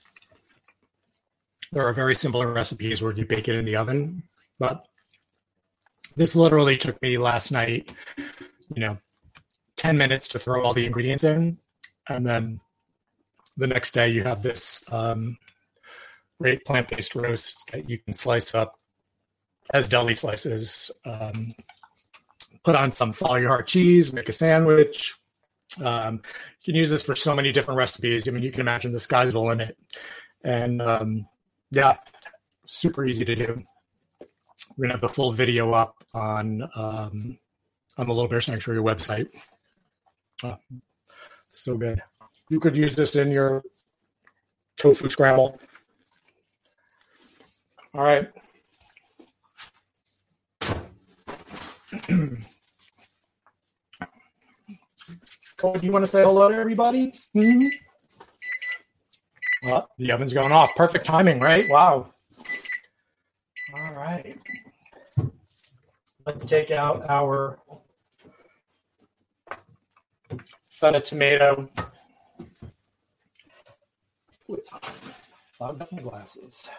there 1.73 1.87
are 1.87 1.93
very 1.93 2.15
similar 2.15 2.53
recipes 2.53 3.01
where 3.01 3.13
you 3.13 3.25
bake 3.25 3.49
it 3.49 3.57
in 3.57 3.65
the 3.65 3.77
oven. 3.77 4.23
But 4.59 4.85
this 6.17 6.35
literally 6.37 6.77
took 6.77 7.01
me 7.01 7.17
last 7.19 7.51
night 7.51 7.95
you 8.75 8.81
know, 8.81 8.99
10 9.77 9.97
minutes 9.97 10.29
to 10.29 10.39
throw 10.39 10.63
all 10.63 10.75
the 10.75 10.87
ingredients 10.87 11.25
in. 11.25 11.59
And 12.09 12.27
then 12.27 12.61
the 13.57 13.67
next 13.67 13.93
day 13.93 14.09
you 14.09 14.23
have 14.23 14.43
this 14.43 14.83
um, 14.91 15.37
great 16.41 16.65
plant 16.65 16.89
based 16.89 17.15
roast 17.15 17.57
that 17.73 17.89
you 17.89 17.99
can 17.99 18.13
slice 18.13 18.55
up 18.55 18.79
as 19.73 19.89
deli 19.89 20.15
slices. 20.15 20.91
Um, 21.05 21.55
put 22.65 22.77
on 22.77 22.93
some 22.93 23.13
follow 23.13 23.37
your 23.37 23.49
heart 23.49 23.67
cheese, 23.67 24.13
make 24.13 24.29
a 24.29 24.33
sandwich. 24.33 25.15
Um, 25.83 26.15
you 26.63 26.73
can 26.73 26.75
use 26.75 26.91
this 26.91 27.03
for 27.03 27.15
so 27.15 27.35
many 27.35 27.53
different 27.53 27.79
recipes. 27.79 28.27
I 28.27 28.33
mean, 28.33 28.43
you 28.43 28.51
can 28.51 28.61
imagine 28.61 28.93
the 28.93 29.01
sky's 29.01 29.35
the 29.35 29.41
limit. 29.41 29.77
And 30.43 30.83
um, 30.83 31.27
yeah, 31.71 31.97
super 32.67 33.05
easy 33.05 33.25
to 33.25 33.35
do. 33.35 33.63
We're 34.77 34.87
to 34.89 34.93
have 34.95 35.01
the 35.01 35.09
full 35.09 35.33
video 35.33 35.73
up 35.73 36.05
on 36.15 36.63
um, 36.75 37.39
on 37.97 38.07
the 38.07 38.13
Little 38.13 38.29
Bear 38.29 38.41
Sanctuary 38.41 38.81
website. 38.81 39.29
Oh, 40.43 40.57
so 41.49 41.77
good. 41.77 42.03
You 42.49 42.61
could 42.61 42.77
use 42.77 42.97
this 42.97 43.15
in 43.17 43.31
your 43.31 43.63
tofu 44.77 45.09
scramble. 45.09 45.61
All 47.95 48.03
right. 48.03 48.31
Cole, 55.57 55.75
do 55.75 55.87
you 55.87 55.93
want 55.93 56.05
to 56.05 56.11
say 56.11 56.23
hello 56.23 56.49
to 56.49 56.55
everybody? 56.55 57.13
Mm-hmm. 57.37 57.67
Well, 59.63 59.91
the 59.99 60.13
oven's 60.13 60.33
going 60.33 60.53
off. 60.53 60.75
Perfect 60.75 61.05
timing, 61.05 61.41
right? 61.41 61.69
Wow. 61.69 62.13
All 63.75 63.95
right. 63.95 64.39
Let's 66.27 66.45
take 66.45 66.71
out 66.71 67.05
our 67.09 67.59
feta 70.69 71.01
tomato. 71.01 71.69
Ooh, 74.49 74.55
it's 74.55 74.71
hot. 74.71 74.95
Up 75.61 75.93
my 75.93 76.01
glasses. 76.01 76.71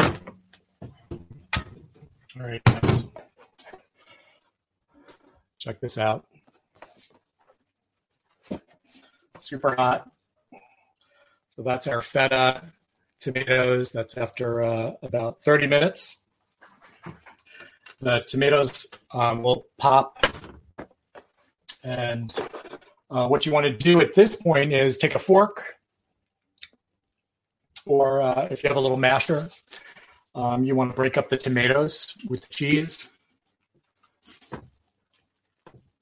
All 0.00 0.16
right. 2.38 2.62
Check 5.58 5.80
this 5.80 5.98
out. 5.98 6.24
Super 9.40 9.74
hot. 9.74 10.08
So 11.58 11.64
that's 11.64 11.88
our 11.88 12.02
feta 12.02 12.62
tomatoes. 13.18 13.90
That's 13.90 14.16
after 14.16 14.62
uh, 14.62 14.92
about 15.02 15.42
30 15.42 15.66
minutes. 15.66 16.22
The 18.00 18.22
tomatoes 18.28 18.86
um, 19.12 19.42
will 19.42 19.66
pop 19.76 20.24
and 21.82 22.32
uh, 23.10 23.26
what 23.26 23.44
you 23.44 23.50
want 23.50 23.66
to 23.66 23.72
do 23.72 24.00
at 24.00 24.14
this 24.14 24.36
point 24.36 24.72
is 24.72 24.98
take 24.98 25.16
a 25.16 25.18
fork, 25.18 25.74
or 27.86 28.22
uh, 28.22 28.46
if 28.52 28.62
you 28.62 28.68
have 28.68 28.76
a 28.76 28.80
little 28.80 28.96
masher, 28.96 29.48
um, 30.36 30.62
you 30.62 30.76
want 30.76 30.92
to 30.92 30.94
break 30.94 31.16
up 31.16 31.28
the 31.28 31.36
tomatoes 31.36 32.14
with 32.28 32.42
the 32.42 32.54
cheese. 32.54 33.08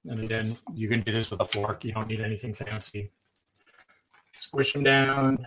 And 0.04 0.20
again, 0.20 0.58
you 0.74 0.86
can 0.86 1.00
do 1.00 1.12
this 1.12 1.30
with 1.30 1.40
a 1.40 1.46
fork. 1.46 1.82
You 1.82 1.92
don't 1.92 2.08
need 2.08 2.20
anything 2.20 2.52
fancy. 2.52 3.10
Squish 4.36 4.72
them 4.74 4.84
down. 4.84 5.46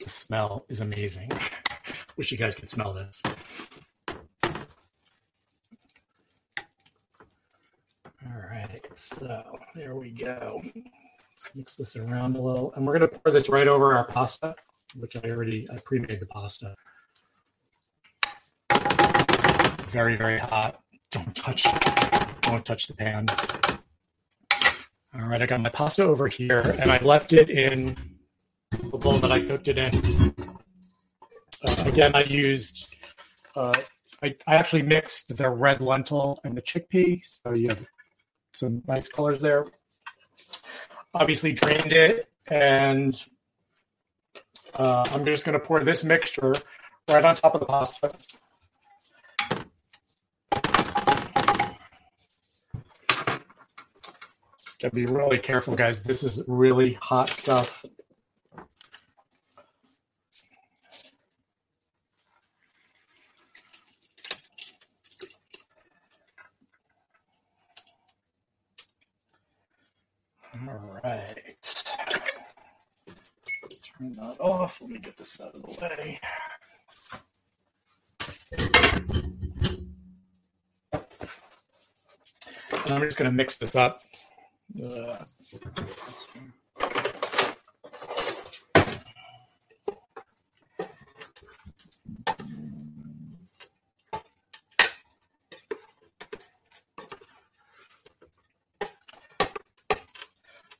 The 0.00 0.10
smell 0.10 0.64
is 0.68 0.80
amazing. 0.80 1.30
Wish 2.16 2.32
you 2.32 2.38
guys 2.38 2.54
could 2.54 2.68
smell 2.68 2.92
this. 2.92 3.22
All 8.24 8.40
right, 8.50 8.84
so 8.94 9.42
there 9.74 9.94
we 9.94 10.10
go. 10.10 10.60
Let's 10.64 11.54
mix 11.54 11.76
this 11.76 11.96
around 11.96 12.36
a 12.36 12.40
little, 12.40 12.72
and 12.74 12.86
we're 12.86 12.98
going 12.98 13.10
to 13.10 13.18
pour 13.18 13.32
this 13.32 13.48
right 13.48 13.68
over 13.68 13.94
our 13.94 14.04
pasta, 14.04 14.54
which 14.96 15.16
I 15.22 15.30
already 15.30 15.68
I 15.70 15.78
pre-made 15.84 16.20
the 16.20 16.26
pasta. 16.26 16.74
Very 19.92 20.16
very 20.16 20.38
hot. 20.38 20.80
Don't 21.10 21.36
touch. 21.36 21.64
Don't 22.40 22.64
touch 22.64 22.86
the 22.86 22.94
pan. 22.94 23.26
All 25.14 25.28
right, 25.28 25.42
I 25.42 25.44
got 25.44 25.60
my 25.60 25.68
pasta 25.68 26.02
over 26.02 26.28
here, 26.28 26.60
and 26.80 26.90
I 26.90 26.96
left 27.02 27.34
it 27.34 27.50
in 27.50 27.94
the 28.70 28.96
bowl 28.96 29.18
that 29.18 29.30
I 29.30 29.42
cooked 29.42 29.68
it 29.68 29.76
in. 29.76 30.34
Uh, 31.62 31.84
again, 31.84 32.12
I 32.14 32.22
used. 32.22 32.88
Uh, 33.54 33.74
I, 34.22 34.34
I 34.46 34.54
actually 34.54 34.80
mixed 34.80 35.36
the 35.36 35.50
red 35.50 35.82
lentil 35.82 36.40
and 36.42 36.56
the 36.56 36.62
chickpea, 36.62 37.20
so 37.26 37.52
you 37.52 37.68
have 37.68 37.84
some 38.54 38.82
nice 38.88 39.08
colors 39.08 39.42
there. 39.42 39.66
Obviously, 41.12 41.52
drained 41.52 41.92
it, 41.92 42.30
and 42.46 43.22
uh, 44.72 45.06
I'm 45.10 45.26
just 45.26 45.44
going 45.44 45.58
to 45.58 45.64
pour 45.64 45.80
this 45.80 46.02
mixture 46.02 46.54
right 47.08 47.22
on 47.22 47.34
top 47.34 47.52
of 47.52 47.60
the 47.60 47.66
pasta. 47.66 48.12
Gotta 54.82 54.96
be 54.96 55.06
really 55.06 55.38
careful, 55.38 55.76
guys. 55.76 56.02
This 56.02 56.24
is 56.24 56.42
really 56.48 56.94
hot 56.94 57.30
stuff. 57.30 57.84
All 70.68 71.00
right. 71.04 71.38
Turn 73.98 74.16
that 74.16 74.36
off. 74.40 74.80
Let 74.80 74.90
me 74.90 74.98
get 74.98 75.16
this 75.16 75.40
out 75.40 75.54
of 75.54 75.62
the 75.62 75.68
way. 75.80 76.20
And 82.84 82.90
I'm 82.90 83.02
just 83.02 83.16
going 83.16 83.30
to 83.30 83.36
mix 83.36 83.58
this 83.58 83.76
up. 83.76 84.02
Uh, 84.80 85.24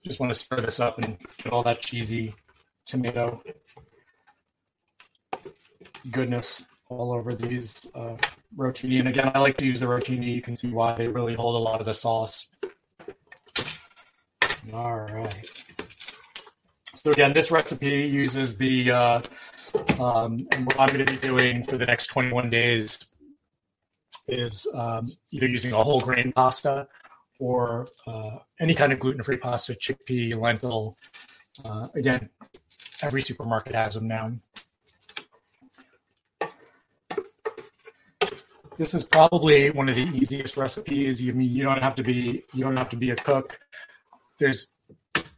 just 0.05 0.19
want 0.19 0.33
to 0.33 0.39
stir 0.39 0.57
this 0.57 0.81
up 0.81 0.99
and 0.99 1.19
get 1.43 1.53
all 1.53 1.63
that 1.63 1.81
cheesy 1.81 2.35
tomato 2.87 3.43
goodness 6.11 6.65
all 6.89 7.13
over 7.13 7.35
these 7.35 7.87
uh, 7.95 8.17
rotini. 8.57 8.99
And 8.99 9.09
again, 9.09 9.33
I 9.35 9.39
like 9.39 9.57
to 9.59 9.67
use 9.67 9.81
the 9.81 9.87
rotini. 9.87 10.35
You 10.35 10.43
can 10.43 10.57
see 10.57 10.71
why 10.71 10.95
they 10.95 11.09
really 11.09 11.35
hold 11.35 11.55
a 11.55 11.59
lot 11.59 11.81
of 11.81 11.87
the 11.87 11.95
sauce. 11.95 12.49
All 14.73 15.01
right. 15.01 15.65
So 16.95 17.11
again, 17.11 17.33
this 17.33 17.51
recipe 17.51 18.07
uses 18.07 18.57
the, 18.57 18.91
uh, 18.91 19.23
um, 20.01 20.47
and 20.53 20.67
what 20.67 20.81
I'm 20.81 20.89
going 20.89 21.05
to 21.05 21.13
be 21.13 21.19
doing 21.19 21.65
for 21.65 21.77
the 21.77 21.85
next 21.85 22.07
21 22.07 22.49
days 22.49 23.07
is 24.29 24.67
um, 24.75 25.09
either 25.33 25.47
using 25.47 25.73
a 25.73 25.83
whole 25.83 26.01
grain 26.01 26.33
pasta 26.33 26.89
or 27.39 27.89
uh, 28.07 28.39
any 28.61 28.75
kind 28.75 28.93
of 28.93 29.01
gluten-free 29.01 29.39
pasta, 29.39 29.75
chickpea, 29.75 30.41
lentil. 30.41 30.97
Uh, 31.65 31.89
again, 31.95 32.31
every 33.03 33.21
supermarket 33.21 33.75
has 33.75 33.95
them 33.95 34.09
now. 34.09 34.33
This 38.79 38.95
is 38.95 39.05
probably 39.05 39.71
one 39.71 39.89
of 39.89 39.97
the 39.97 40.09
easiest 40.15 40.57
recipes. 40.57 41.21
You 41.21 41.35
mean 41.35 41.51
you 41.51 41.63
don't 41.63 41.83
have 41.83 41.95
to 41.97 42.03
be 42.03 42.43
you 42.55 42.65
don't 42.65 42.77
have 42.77 42.89
to 42.91 42.97
be 42.97 43.11
a 43.11 43.17
cook. 43.17 43.61
There's 44.43 44.67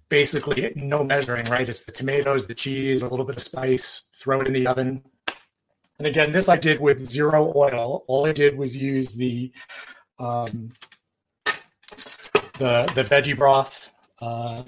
basically 0.09 0.73
no 0.77 1.05
measuring, 1.05 1.45
right? 1.51 1.69
It's 1.69 1.85
the 1.85 1.93
tomatoes, 1.93 2.47
the 2.47 2.55
cheese, 2.55 3.03
a 3.03 3.09
little 3.09 3.27
bit 3.27 3.37
of 3.37 3.43
spice, 3.43 4.03
throw 4.17 4.41
it 4.41 4.47
in 4.47 4.55
the 4.55 4.67
oven. 4.67 5.03
And 5.99 6.07
again, 6.07 6.33
this 6.33 6.49
I 6.49 6.57
did 6.57 6.81
with 6.81 7.09
zero 7.09 7.53
oil. 7.55 8.05
All 8.09 8.27
I 8.27 8.33
did 8.33 8.57
was 8.57 8.75
use 8.75 9.15
the 9.15 9.53
um, 10.19 10.73
the 12.55 12.91
the 12.95 13.05
veggie 13.05 13.37
broth, 13.37 13.91
uh, 14.23 14.63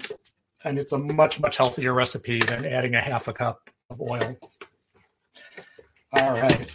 and 0.63 0.77
it's 0.77 0.91
a 0.93 0.99
much 0.99 1.39
much 1.39 1.57
healthier 1.57 1.93
recipe 1.93 2.39
than 2.39 2.63
adding 2.63 2.93
a 2.93 3.01
half 3.01 3.27
a 3.27 3.33
cup 3.33 3.71
of 3.89 3.99
oil. 3.99 4.37
All 6.13 6.33
right. 6.33 6.71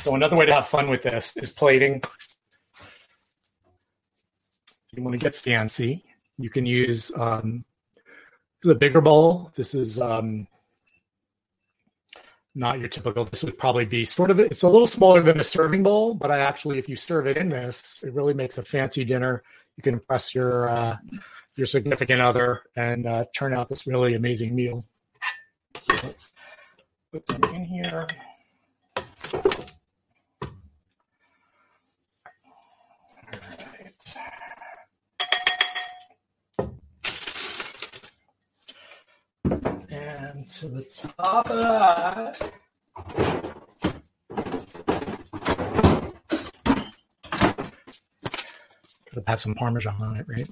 So 0.00 0.14
another 0.14 0.36
way 0.36 0.44
to 0.44 0.54
have 0.54 0.68
fun 0.68 0.90
with 0.90 1.02
this 1.02 1.34
is 1.38 1.50
plating. 1.50 2.02
You 4.92 5.02
want 5.02 5.18
to 5.18 5.24
get 5.24 5.34
fancy, 5.34 6.03
you 6.38 6.50
can 6.50 6.66
use 6.66 7.12
um, 7.16 7.64
the 8.62 8.74
bigger 8.74 9.00
bowl. 9.00 9.52
This 9.54 9.74
is 9.74 10.00
um, 10.00 10.46
not 12.54 12.78
your 12.78 12.88
typical. 12.88 13.24
This 13.24 13.44
would 13.44 13.58
probably 13.58 13.84
be 13.84 14.04
sort 14.04 14.30
of. 14.30 14.38
It's 14.40 14.62
a 14.62 14.68
little 14.68 14.86
smaller 14.86 15.22
than 15.22 15.40
a 15.40 15.44
serving 15.44 15.82
bowl, 15.82 16.14
but 16.14 16.30
I 16.30 16.38
actually, 16.38 16.78
if 16.78 16.88
you 16.88 16.96
serve 16.96 17.26
it 17.26 17.36
in 17.36 17.48
this, 17.48 18.02
it 18.04 18.12
really 18.12 18.34
makes 18.34 18.58
a 18.58 18.62
fancy 18.62 19.04
dinner. 19.04 19.42
You 19.76 19.82
can 19.82 19.94
impress 19.94 20.34
your 20.34 20.68
uh, 20.68 20.96
your 21.56 21.66
significant 21.66 22.20
other 22.20 22.62
and 22.76 23.06
uh, 23.06 23.24
turn 23.34 23.54
out 23.54 23.68
this 23.68 23.86
really 23.86 24.14
amazing 24.14 24.54
meal. 24.54 24.84
So 25.80 25.94
let's 25.94 26.32
put 27.12 27.26
some 27.26 27.44
in 27.54 27.64
here. 27.64 28.06
And 40.44 40.52
to 40.52 40.68
the 40.68 40.82
top 41.18 41.48
of 41.48 41.56
that, 41.56 42.38
could 49.06 49.14
have 49.14 49.24
had 49.26 49.40
some 49.40 49.54
Parmesan 49.54 49.96
on 50.02 50.16
it, 50.16 50.26
right? 50.28 50.46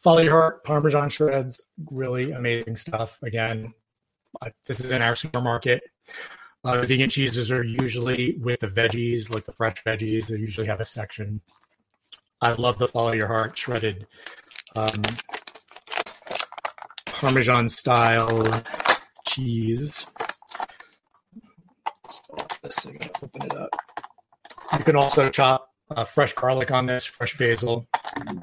Follow 0.00 0.20
your 0.20 0.30
heart, 0.30 0.62
Parmesan 0.62 1.08
shreds, 1.08 1.60
really 1.90 2.30
amazing 2.30 2.76
stuff. 2.76 3.18
Again, 3.24 3.74
uh, 4.40 4.50
this 4.66 4.78
is 4.78 4.92
in 4.92 5.02
our 5.02 5.16
supermarket. 5.16 5.82
Uh, 6.62 6.82
vegan 6.82 7.10
cheeses 7.10 7.50
are 7.50 7.64
usually 7.64 8.38
with 8.40 8.60
the 8.60 8.68
veggies, 8.68 9.28
like 9.28 9.44
the 9.44 9.52
fresh 9.52 9.82
veggies. 9.82 10.28
They 10.28 10.36
usually 10.36 10.68
have 10.68 10.80
a 10.80 10.84
section. 10.84 11.40
I 12.40 12.52
love 12.52 12.78
the 12.78 12.86
Follow 12.86 13.10
Your 13.10 13.26
Heart 13.26 13.58
shredded 13.58 14.06
um, 14.76 15.02
Parmesan 17.06 17.68
style 17.68 18.62
cheese. 19.30 20.06
This 22.62 22.84
again, 22.84 23.10
open 23.22 23.42
it 23.44 23.56
up. 23.56 23.70
You 24.76 24.84
can 24.84 24.96
also 24.96 25.28
chop 25.30 25.70
uh, 25.94 26.04
fresh 26.04 26.32
garlic 26.34 26.72
on 26.72 26.86
this, 26.86 27.04
fresh 27.04 27.38
basil. 27.38 27.86
All 28.26 28.34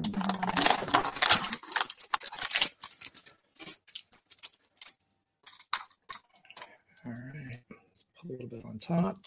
right, 7.06 7.60
Let's 7.70 8.06
put 8.22 8.30
a 8.30 8.32
little 8.32 8.48
bit 8.48 8.64
on 8.66 8.80
top, 8.80 9.18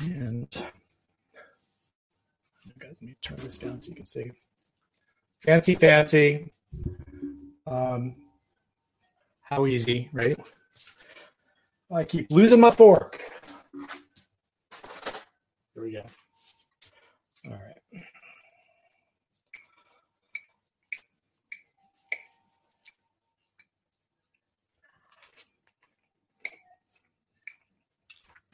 and 0.00 0.46
guys, 2.78 2.90
let 2.90 3.02
me 3.02 3.16
turn 3.22 3.38
this 3.38 3.56
down 3.56 3.80
so 3.80 3.88
you 3.88 3.96
can 3.96 4.06
see. 4.06 4.30
Fancy, 5.40 5.74
fancy. 5.74 6.52
Um, 7.66 8.16
how 9.44 9.66
easy, 9.66 10.10
right? 10.12 10.38
I 11.94 12.04
keep 12.04 12.26
losing 12.30 12.60
my 12.60 12.70
fork. 12.70 13.20
There 15.74 15.84
we 15.84 15.92
go. 15.92 16.02
All 17.46 17.52
right. 17.52 18.02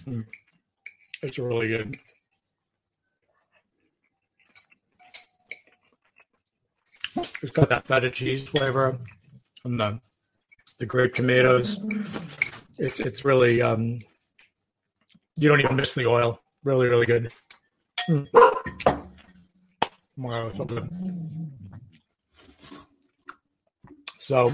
Mm. 0.06 0.26
It's 1.22 1.38
really 1.38 1.68
good. 1.68 1.96
It's 7.42 7.52
got 7.52 7.68
that 7.70 7.86
feta 7.86 8.10
cheese 8.10 8.42
flavor 8.48 8.98
and 9.64 9.78
the 9.78 10.00
the 10.80 10.86
grape 10.86 11.14
tomatoes. 11.14 11.78
It's 12.78 12.98
it's 12.98 13.24
really 13.24 13.62
um, 13.62 14.00
you 15.36 15.48
don't 15.48 15.60
even 15.60 15.76
miss 15.76 15.94
the 15.94 16.06
oil. 16.06 16.40
Really, 16.64 16.88
really 16.88 17.06
good. 17.06 17.30
Mm. 18.08 18.26
Wow, 20.16 20.50
so 20.52 20.64
good. 20.64 20.88
So, 24.18 24.52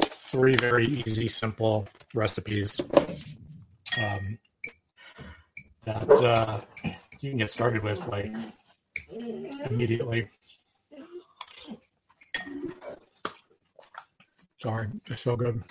three 0.00 0.56
very 0.56 0.86
easy, 0.86 1.28
simple 1.28 1.88
recipes 2.14 2.80
um, 3.98 4.38
that 5.84 6.10
uh, 6.10 6.60
you 7.20 7.30
can 7.30 7.38
get 7.38 7.50
started 7.50 7.82
with 7.82 8.06
like 8.08 8.32
immediately. 9.68 10.28
Sorry, 14.64 14.88
they're 15.06 15.16
so 15.18 15.36
good. 15.36 15.62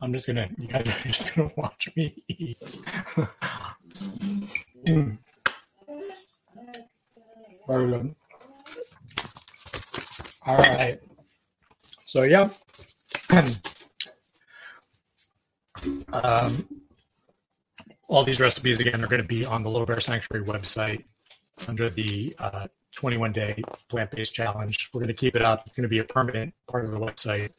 I'm 0.00 0.12
just 0.12 0.26
gonna, 0.26 0.48
you 0.58 0.66
guys 0.66 0.88
are 0.88 1.08
just 1.08 1.32
gonna 1.32 1.48
watch 1.56 1.88
me 1.94 2.12
eat. 2.26 2.58
Very 7.68 7.86
good. 7.86 8.16
All 10.44 10.56
right. 10.56 11.00
So, 12.04 12.22
yeah. 12.22 12.48
um, 16.12 16.66
all 18.08 18.24
these 18.24 18.40
recipes, 18.40 18.80
again, 18.80 19.04
are 19.04 19.06
going 19.06 19.22
to 19.22 19.28
be 19.28 19.44
on 19.44 19.62
the 19.62 19.70
Little 19.70 19.86
Bear 19.86 20.00
Sanctuary 20.00 20.44
website 20.44 21.04
under 21.68 21.90
the 21.90 22.34
uh, 22.38 22.66
21 22.94 23.32
day 23.32 23.62
plant 23.88 24.10
based 24.10 24.34
challenge. 24.34 24.90
We're 24.92 25.00
going 25.00 25.08
to 25.08 25.14
keep 25.14 25.36
it 25.36 25.42
up. 25.42 25.64
It's 25.66 25.76
going 25.76 25.84
to 25.84 25.88
be 25.88 25.98
a 25.98 26.04
permanent 26.04 26.54
part 26.68 26.84
of 26.84 26.90
the 26.90 26.98
website. 26.98 27.50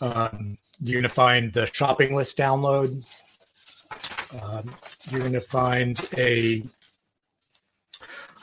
Um, 0.00 0.58
you're 0.82 1.00
going 1.00 1.10
to 1.10 1.14
find 1.14 1.52
the 1.52 1.66
shopping 1.66 2.14
list 2.14 2.36
download. 2.36 3.04
Um, 4.42 4.70
you're 5.10 5.20
going 5.20 5.32
to 5.32 5.40
find 5.40 6.00
a, 6.16 6.62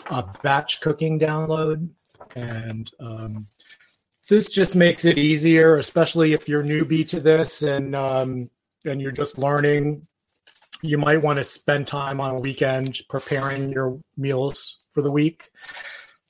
a 0.10 0.24
batch 0.44 0.82
cooking 0.82 1.20
download. 1.20 1.90
And 2.36 2.92
um, 3.00 3.48
this 4.28 4.50
just 4.50 4.76
makes 4.76 5.06
it 5.06 5.18
easier, 5.18 5.78
especially 5.78 6.34
if 6.34 6.48
you're 6.48 6.64
newbie 6.64 7.08
to 7.10 7.20
this 7.20 7.64
and 7.64 7.96
um, 7.96 8.50
and 8.86 9.02
you're 9.02 9.12
just 9.12 9.38
learning. 9.38 10.06
You 10.82 10.98
might 10.98 11.22
want 11.22 11.40
to 11.40 11.46
spend 11.46 11.88
time 11.88 12.22
on 12.22 12.36
a 12.36 12.40
weekend 12.40 13.00
preparing 13.10 13.72
your 13.72 14.00
meals 14.16 14.78
for 14.92 15.02
the 15.02 15.12
week. 15.12 15.52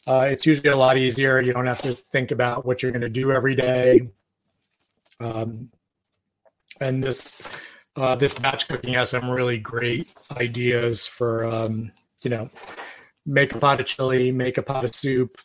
Uh, 0.08 0.30
it's 0.32 0.46
usually 0.46 0.70
a 0.70 0.78
lot 0.78 0.98
easier. 0.98 1.42
You 1.42 1.52
don't 1.52 1.68
have 1.68 1.82
to 1.82 1.94
think 1.94 2.32
about 2.32 2.66
what 2.66 2.82
you're 2.82 2.94
going 2.94 3.02
to 3.02 3.10
do 3.10 3.32
every 3.32 3.56
day. 3.56 4.10
Um, 5.20 5.70
and 6.80 7.04
this 7.04 7.42
uh, 7.98 8.16
this 8.16 8.34
batch 8.34 8.68
cooking 8.68 8.94
has 8.94 9.10
some 9.10 9.30
really 9.30 9.58
great 9.58 10.14
ideas 10.32 11.08
for 11.08 11.44
um, 11.46 11.92
you 12.22 12.30
know 12.30 12.50
make 13.26 13.54
a 13.54 13.60
pot 13.60 13.80
of 13.80 13.86
chili, 13.86 14.32
make 14.32 14.58
a 14.58 14.64
pot 14.64 14.86
of 14.86 14.96
soup. 14.96 15.38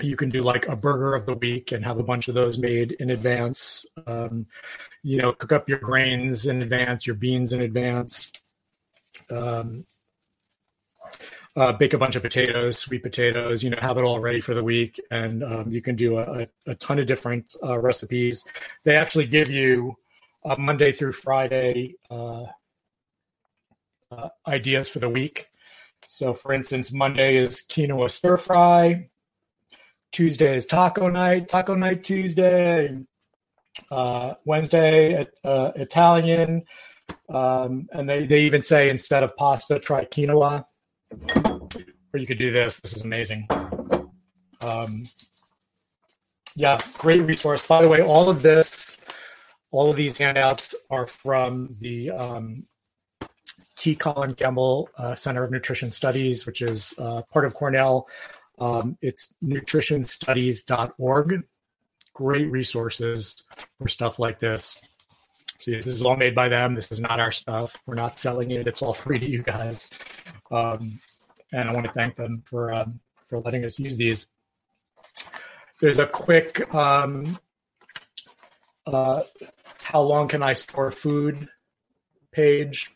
You 0.00 0.16
can 0.16 0.28
do 0.28 0.42
like 0.42 0.68
a 0.68 0.76
burger 0.76 1.14
of 1.14 1.26
the 1.26 1.34
week 1.34 1.72
and 1.72 1.84
have 1.84 1.98
a 1.98 2.04
bunch 2.04 2.28
of 2.28 2.34
those 2.34 2.58
made 2.58 2.92
in 2.92 3.10
advance. 3.10 3.84
Um, 4.06 4.46
you 5.02 5.18
know, 5.18 5.32
cook 5.32 5.52
up 5.52 5.68
your 5.68 5.78
grains 5.78 6.46
in 6.46 6.62
advance, 6.62 7.06
your 7.06 7.16
beans 7.16 7.52
in 7.52 7.60
advance. 7.60 8.30
Um, 9.30 9.86
uh, 11.56 11.72
bake 11.72 11.92
a 11.92 11.98
bunch 11.98 12.14
of 12.14 12.22
potatoes, 12.22 12.78
sweet 12.78 13.02
potatoes, 13.02 13.64
you 13.64 13.70
know, 13.70 13.78
have 13.80 13.98
it 13.98 14.02
all 14.02 14.20
ready 14.20 14.40
for 14.40 14.54
the 14.54 14.62
week. 14.62 15.00
And 15.10 15.42
um, 15.42 15.72
you 15.72 15.82
can 15.82 15.96
do 15.96 16.18
a, 16.18 16.46
a, 16.66 16.74
ton 16.76 17.00
of 17.00 17.06
different 17.06 17.56
uh, 17.64 17.80
recipes. 17.80 18.44
They 18.84 18.94
actually 18.94 19.26
give 19.26 19.50
you 19.50 19.96
Monday 20.56 20.92
through 20.92 21.12
Friday 21.12 21.96
uh, 22.10 22.44
uh, 24.10 24.28
ideas 24.46 24.88
for 24.88 25.00
the 25.00 25.08
week. 25.08 25.48
So, 26.06 26.32
for 26.32 26.52
instance, 26.52 26.92
Monday 26.92 27.36
is 27.36 27.62
quinoa 27.62 28.10
stir 28.10 28.36
fry. 28.36 29.10
Tuesday 30.12 30.56
is 30.56 30.66
taco 30.66 31.08
night, 31.08 31.48
taco 31.48 31.74
night 31.74 32.04
Tuesday. 32.04 32.98
Uh, 33.90 34.34
Wednesday, 34.44 35.26
uh, 35.44 35.72
Italian. 35.76 36.64
Um, 37.28 37.88
and 37.92 38.08
they, 38.08 38.26
they 38.26 38.42
even 38.42 38.62
say 38.62 38.90
instead 38.90 39.22
of 39.22 39.36
pasta, 39.36 39.78
try 39.78 40.04
quinoa. 40.04 40.64
Or 42.12 42.18
you 42.18 42.26
could 42.26 42.38
do 42.38 42.50
this. 42.50 42.80
This 42.80 42.96
is 42.96 43.04
amazing. 43.04 43.48
Um, 44.60 45.06
yeah, 46.56 46.78
great 46.94 47.22
resource. 47.22 47.64
By 47.66 47.82
the 47.82 47.88
way, 47.88 48.02
all 48.02 48.28
of 48.28 48.42
this 48.42 48.98
all 49.70 49.90
of 49.90 49.96
these 49.96 50.16
handouts 50.16 50.74
are 50.90 51.06
from 51.06 51.76
the 51.80 52.10
um, 52.10 52.64
T. 53.76 53.94
Colin 53.94 54.34
Campbell 54.34 54.88
uh, 54.96 55.14
Center 55.14 55.44
of 55.44 55.50
Nutrition 55.50 55.92
Studies, 55.92 56.46
which 56.46 56.62
is 56.62 56.94
uh, 56.98 57.22
part 57.32 57.44
of 57.44 57.54
Cornell. 57.54 58.08
Um, 58.60 58.98
it's 59.00 59.34
nutritionstudies.org. 59.44 61.42
Great 62.14 62.50
resources 62.50 63.42
for 63.78 63.88
stuff 63.88 64.18
like 64.18 64.40
this. 64.40 64.80
So 65.58 65.72
this 65.72 65.86
is 65.86 66.02
all 66.02 66.16
made 66.16 66.34
by 66.34 66.48
them. 66.48 66.74
This 66.74 66.90
is 66.92 67.00
not 67.00 67.20
our 67.20 67.32
stuff. 67.32 67.76
We're 67.86 67.94
not 67.94 68.18
selling 68.18 68.50
it. 68.50 68.66
It's 68.66 68.82
all 68.82 68.92
free 68.92 69.18
to 69.18 69.28
you 69.28 69.42
guys. 69.42 69.90
Um, 70.50 71.00
and 71.52 71.68
I 71.68 71.72
want 71.72 71.86
to 71.86 71.92
thank 71.92 72.16
them 72.16 72.42
for 72.44 72.72
um, 72.72 73.00
for 73.24 73.40
letting 73.40 73.64
us 73.64 73.78
use 73.78 73.96
these. 73.96 74.26
There's 75.80 75.98
a 75.98 76.06
quick 76.06 76.72
um, 76.74 77.38
uh, 78.86 79.22
how 79.78 80.02
long 80.02 80.28
can 80.28 80.42
I 80.42 80.52
store 80.52 80.90
food 80.90 81.48
page. 82.32 82.90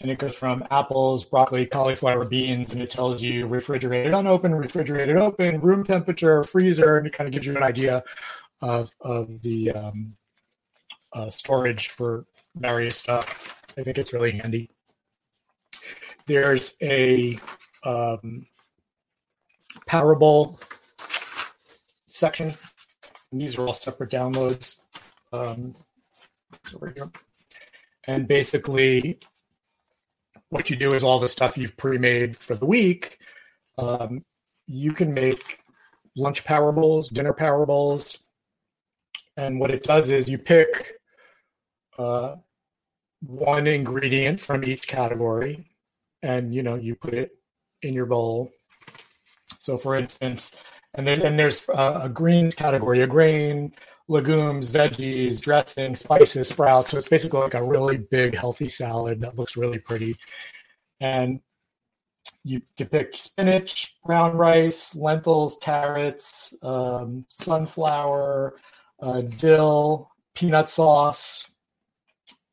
And 0.00 0.10
it 0.10 0.18
goes 0.18 0.34
from 0.34 0.64
apples, 0.70 1.24
broccoli, 1.24 1.66
cauliflower, 1.66 2.24
beans, 2.24 2.72
and 2.72 2.80
it 2.80 2.90
tells 2.90 3.22
you 3.22 3.46
refrigerated, 3.46 4.14
unopened, 4.14 4.58
refrigerated, 4.58 5.16
open, 5.16 5.60
room 5.60 5.82
temperature, 5.82 6.44
freezer, 6.44 6.98
and 6.98 7.06
it 7.06 7.12
kind 7.12 7.26
of 7.26 7.32
gives 7.32 7.46
you 7.46 7.56
an 7.56 7.64
idea 7.64 8.04
of, 8.60 8.90
of 9.00 9.42
the 9.42 9.72
um, 9.72 10.16
uh, 11.12 11.28
storage 11.28 11.88
for 11.88 12.26
various 12.54 12.96
stuff. 12.96 13.56
I 13.76 13.82
think 13.82 13.98
it's 13.98 14.12
really 14.12 14.32
handy. 14.32 14.70
There's 16.26 16.74
a 16.80 17.38
um, 17.84 18.46
Power 19.86 20.18
section. 22.06 22.54
And 23.32 23.40
these 23.40 23.56
are 23.58 23.66
all 23.66 23.74
separate 23.74 24.10
downloads. 24.10 24.80
Um, 25.32 25.76
over 26.74 26.92
here. 26.94 27.10
And 28.06 28.26
basically, 28.26 29.18
what 30.50 30.70
you 30.70 30.76
do 30.76 30.94
is 30.94 31.02
all 31.02 31.18
the 31.18 31.28
stuff 31.28 31.58
you've 31.58 31.76
pre-made 31.76 32.36
for 32.36 32.54
the 32.54 32.66
week. 32.66 33.18
Um, 33.76 34.24
you 34.66 34.92
can 34.92 35.14
make 35.14 35.60
lunch 36.16 36.44
power 36.44 36.72
bowls, 36.72 37.08
dinner 37.08 37.32
power 37.32 37.64
bowls, 37.66 38.18
and 39.36 39.60
what 39.60 39.70
it 39.70 39.84
does 39.84 40.10
is 40.10 40.28
you 40.28 40.38
pick 40.38 40.98
uh, 41.98 42.36
one 43.20 43.66
ingredient 43.66 44.40
from 44.40 44.64
each 44.64 44.88
category, 44.88 45.70
and 46.22 46.54
you 46.54 46.62
know 46.62 46.74
you 46.74 46.94
put 46.94 47.14
it 47.14 47.30
in 47.82 47.94
your 47.94 48.06
bowl. 48.06 48.50
So, 49.58 49.78
for 49.78 49.96
instance, 49.96 50.56
and 50.94 51.06
then 51.06 51.22
and 51.22 51.38
there's 51.38 51.62
a, 51.68 52.00
a 52.04 52.08
greens 52.08 52.54
category, 52.54 53.00
a 53.00 53.06
grain, 53.06 53.72
legumes, 54.08 54.70
veggies, 54.70 55.40
dressing, 55.40 55.94
spices, 55.94 56.48
sprouts. 56.48 56.90
So 56.90 56.98
it's 56.98 57.08
basically 57.08 57.40
like 57.40 57.54
a 57.54 57.62
really 57.62 57.98
big, 57.98 58.34
healthy 58.34 58.68
salad 58.68 59.20
that 59.20 59.36
looks 59.36 59.56
really 59.56 59.78
pretty. 59.78 60.16
And 61.00 61.40
you 62.42 62.62
can 62.76 62.88
pick 62.88 63.16
spinach, 63.16 63.96
brown 64.04 64.36
rice, 64.36 64.94
lentils, 64.94 65.58
carrots, 65.60 66.54
um, 66.62 67.26
sunflower, 67.28 68.56
uh, 69.00 69.20
dill, 69.20 70.10
peanut 70.34 70.68
sauce, 70.68 71.46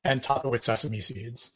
and 0.03 0.22
top 0.22 0.45
it 0.45 0.49
with 0.49 0.64
sesame 0.64 1.01
seeds. 1.01 1.53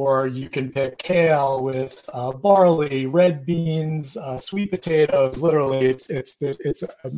Or 0.00 0.26
you 0.26 0.48
can 0.48 0.66
pick 0.72 0.96
kale 0.96 1.62
with 1.62 2.08
uh, 2.18 2.32
barley, 2.32 3.04
red 3.20 3.44
beans, 3.44 4.16
uh, 4.16 4.38
sweet 4.40 4.70
potatoes. 4.70 5.36
Literally, 5.46 5.82
it's 5.92 6.08
it's 6.08 6.36
it's 6.40 6.82
a 6.82 7.10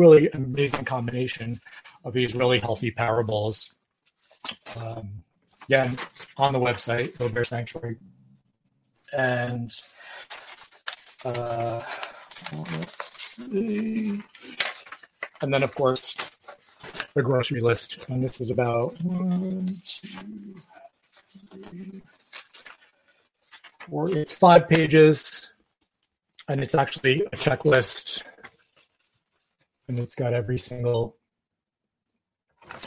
really 0.00 0.24
amazing 0.30 0.84
combination 0.84 1.48
of 2.04 2.12
these 2.12 2.32
really 2.40 2.60
healthy 2.60 2.92
power 2.92 3.22
bowls. 3.24 3.74
Um, 4.76 5.24
yeah, 5.66 5.90
on 6.36 6.52
the 6.52 6.60
website, 6.68 7.08
Little 7.18 7.34
Bear 7.34 7.44
Sanctuary. 7.44 7.96
And 9.12 9.72
uh. 11.24 11.82
And 15.42 15.52
then, 15.52 15.62
of 15.64 15.74
course, 15.74 16.14
the 17.14 17.22
grocery 17.22 17.60
list. 17.60 17.98
And 18.08 18.22
this 18.22 18.40
is 18.40 18.50
about 18.50 18.94
one, 19.02 19.82
two, 19.84 20.08
It's 24.16 24.34
five 24.34 24.68
pages. 24.68 25.50
And 26.48 26.62
it's 26.62 26.74
actually 26.74 27.22
a 27.32 27.36
checklist 27.36 28.22
and 29.88 29.98
it's 29.98 30.14
got 30.14 30.32
every 30.32 30.58
single 30.58 31.16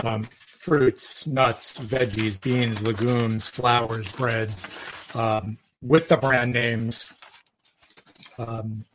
um, 0.04 0.24
fruits, 0.40 1.28
nuts, 1.28 1.78
veggies, 1.78 2.42
beans, 2.42 2.82
legumes, 2.82 3.48
flours, 3.48 4.08
breads, 4.10 4.68
um, 5.14 5.58
with 5.82 6.08
the 6.08 6.18
brand 6.18 6.54
names. 6.54 7.12
Um, 8.40 8.86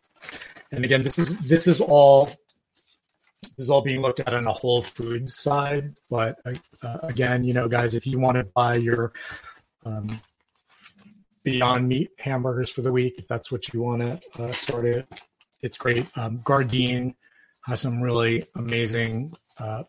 and 0.71 0.85
again, 0.85 1.03
this 1.03 1.19
is 1.19 1.29
this 1.41 1.67
is 1.69 1.81
all 1.81 2.27
this 3.43 3.67
is 3.67 3.71
all 3.71 3.83
being 3.83 4.01
looked 4.01 4.21
at 4.21 4.35
on 4.35 4.47
a 4.47 4.53
Whole 4.53 4.83
Foods 4.83 5.37
side. 5.37 5.95
But 6.11 6.41
uh, 6.83 6.99
again, 7.03 7.45
you 7.45 7.55
know, 7.55 7.69
guys, 7.69 7.95
if 7.95 8.07
you 8.07 8.19
want 8.19 8.37
to 8.39 8.45
buy 8.45 8.77
your 8.77 9.13
um, 9.85 10.21
Beyond 11.45 11.89
Meat 11.89 12.11
hamburgers 12.19 12.71
for 12.71 12.83
the 12.83 12.93
week, 12.93 13.15
if 13.19 13.27
that's 13.27 13.51
what 13.51 13.73
you 13.73 13.83
want 13.83 14.03
to 14.03 14.43
uh, 14.43 14.53
start 14.53 14.85
it, 14.85 15.09
it's 15.63 15.77
great. 15.77 16.07
Um, 16.17 16.39
Gardein 16.39 17.15
has 17.65 17.81
some 17.81 18.01
really 18.01 18.45
amazing 18.55 19.35
uh, 19.59 19.85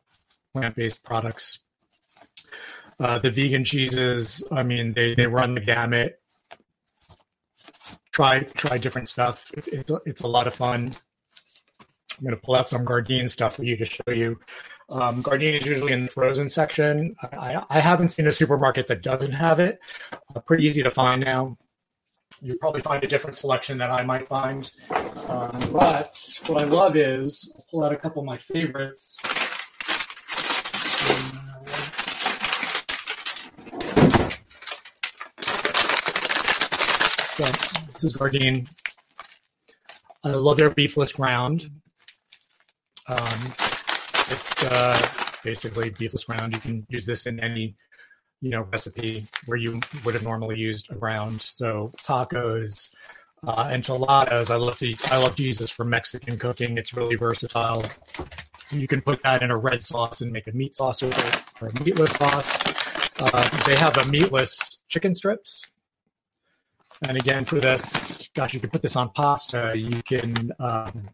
plant-based 0.54 1.04
products. 1.04 1.60
Uh, 2.99 3.20
the 3.20 3.32
vegan 3.32 3.64
cheeses, 3.66 4.43
I 4.51 4.64
mean, 4.64 4.93
they 4.93 5.16
they 5.16 5.28
run 5.28 5.56
the 5.56 5.62
gamut. 5.62 6.20
Try 8.12 8.39
try 8.43 8.78
different 8.78 9.10
stuff. 9.10 9.51
It's 9.56 9.68
it's 9.68 9.91
a, 9.91 9.99
it's 10.06 10.22
a 10.22 10.28
lot 10.28 10.47
of 10.47 10.54
fun. 10.54 10.95
I'm 12.18 12.24
going 12.24 12.36
to 12.36 12.41
pull 12.41 12.56
out 12.56 12.70
some 12.70 12.86
Gardein 12.86 13.30
stuff 13.30 13.56
for 13.56 13.64
you 13.64 13.76
to 13.78 13.86
show 13.86 14.04
you. 14.10 14.39
Um, 14.93 15.23
Gardein 15.23 15.59
is 15.59 15.65
usually 15.65 15.91
in 15.91 16.03
the 16.03 16.11
frozen 16.11 16.47
section. 16.47 17.15
I, 17.31 17.63
I 17.67 17.79
haven't 17.79 18.09
seen 18.09 18.27
a 18.27 18.31
supermarket 18.31 18.87
that 18.89 19.01
doesn't 19.01 19.31
have 19.31 19.59
it. 19.59 19.79
Uh, 20.35 20.39
pretty 20.39 20.65
easy 20.65 20.83
to 20.83 20.91
find 20.91 21.23
now. 21.23 21.57
You 22.41 22.55
probably 22.59 22.81
find 22.81 23.03
a 23.03 23.07
different 23.07 23.35
selection 23.35 23.79
than 23.79 23.89
I 23.89 24.03
might 24.03 24.27
find. 24.27 24.71
Um, 25.27 25.59
but 25.71 26.39
what 26.45 26.61
I 26.61 26.65
love 26.65 26.95
is 26.95 27.51
I'll 27.55 27.65
pull 27.71 27.83
out 27.85 27.91
a 27.91 27.97
couple 27.97 28.21
of 28.21 28.27
my 28.27 28.37
favorites. 28.37 29.17
So 37.29 37.45
this 37.93 38.03
is 38.03 38.13
Gardein. 38.15 38.69
I 40.23 40.29
love 40.29 40.57
their 40.57 40.69
beefless 40.69 41.15
ground. 41.15 41.71
Um, 43.07 43.53
it's 44.30 44.63
uh, 44.63 44.99
basically 45.43 45.91
beefless 45.91 46.26
ground. 46.26 46.53
You 46.53 46.61
can 46.61 46.86
use 46.89 47.05
this 47.05 47.26
in 47.26 47.39
any 47.39 47.76
you 48.41 48.49
know 48.49 48.67
recipe 48.71 49.26
where 49.45 49.57
you 49.57 49.80
would 50.03 50.13
have 50.13 50.24
normally 50.24 50.57
used 50.57 50.91
a 50.91 50.95
ground. 50.95 51.41
So 51.41 51.91
tacos, 52.03 52.89
uh, 53.45 53.69
enchiladas. 53.71 54.51
I 54.51 54.55
love 54.55 54.80
the 54.80 54.95
I 55.05 55.17
love 55.17 55.36
Jesus 55.36 55.69
for 55.69 55.86
Mexican 55.86 56.38
cooking. 56.38 56.78
It's 56.78 56.93
really 56.93 57.15
versatile. 57.15 57.84
You 58.71 58.88
can 58.88 59.01
put 59.01 59.21
that 59.24 59.43
in 59.43 59.51
a 59.51 59.57
red 59.57 59.84
sauce 59.84 60.21
and 60.21 60.32
make 60.32 60.47
a 60.47 60.51
meat 60.51 60.76
sauce 60.76 61.01
it, 61.03 61.43
or 61.61 61.69
a 61.69 61.84
meatless 61.84 62.11
sauce. 62.11 62.63
Uh, 63.19 63.63
they 63.65 63.76
have 63.76 63.97
a 63.97 64.07
meatless 64.07 64.80
chicken 64.88 65.13
strips. 65.13 65.69
And 67.07 67.17
again, 67.17 67.45
for 67.45 67.59
this, 67.59 68.30
gosh, 68.34 68.53
you 68.53 68.59
can 68.59 68.69
put 68.69 68.82
this 68.82 68.95
on 68.95 69.09
pasta. 69.09 69.74
You 69.76 70.01
can 70.03 70.51
um, 70.59 71.09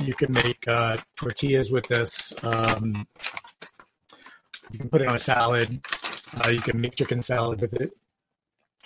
you 0.00 0.14
can 0.14 0.32
make 0.32 0.66
uh, 0.66 0.96
tortillas 1.16 1.70
with 1.70 1.86
this. 1.88 2.32
Um, 2.42 3.06
you 4.70 4.78
can 4.78 4.88
put 4.88 5.02
it 5.02 5.08
on 5.08 5.14
a 5.14 5.18
salad. 5.18 5.80
Uh, 6.34 6.50
you 6.50 6.60
can 6.60 6.80
make 6.80 6.94
chicken 6.94 7.22
salad 7.22 7.60
with 7.60 7.74
it. 7.74 7.90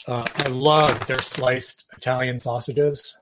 Uh, 0.06 0.26
I 0.36 0.48
love 0.48 1.06
their 1.06 1.20
sliced 1.20 1.86
Italian 1.96 2.38
sausages. 2.38 3.14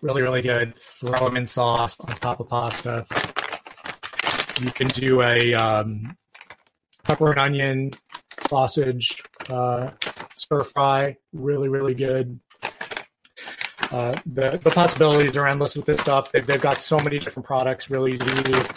Really, 0.00 0.22
really 0.22 0.42
good. 0.42 0.76
Throw 0.76 1.26
them 1.26 1.36
in 1.36 1.46
sauce 1.46 2.00
on 2.00 2.16
top 2.16 2.40
of 2.40 2.48
pasta. 2.48 3.06
You 4.60 4.70
can 4.70 4.88
do 4.88 5.22
a 5.22 5.54
um, 5.54 6.16
pepper 7.04 7.30
and 7.30 7.40
onion 7.40 7.90
sausage 8.48 9.22
uh, 9.48 9.90
stir 10.34 10.64
fry. 10.64 11.16
Really, 11.32 11.68
really 11.68 11.94
good. 11.94 12.40
Uh, 13.92 14.18
the, 14.24 14.58
the 14.64 14.70
possibilities 14.70 15.36
are 15.36 15.46
endless 15.46 15.76
with 15.76 15.84
this 15.84 16.00
stuff. 16.00 16.32
They've, 16.32 16.46
they've 16.46 16.60
got 16.60 16.80
so 16.80 16.98
many 16.98 17.18
different 17.18 17.44
products, 17.46 17.90
really 17.90 18.12
easy 18.12 18.24
to 18.24 18.50
use. 18.50 18.68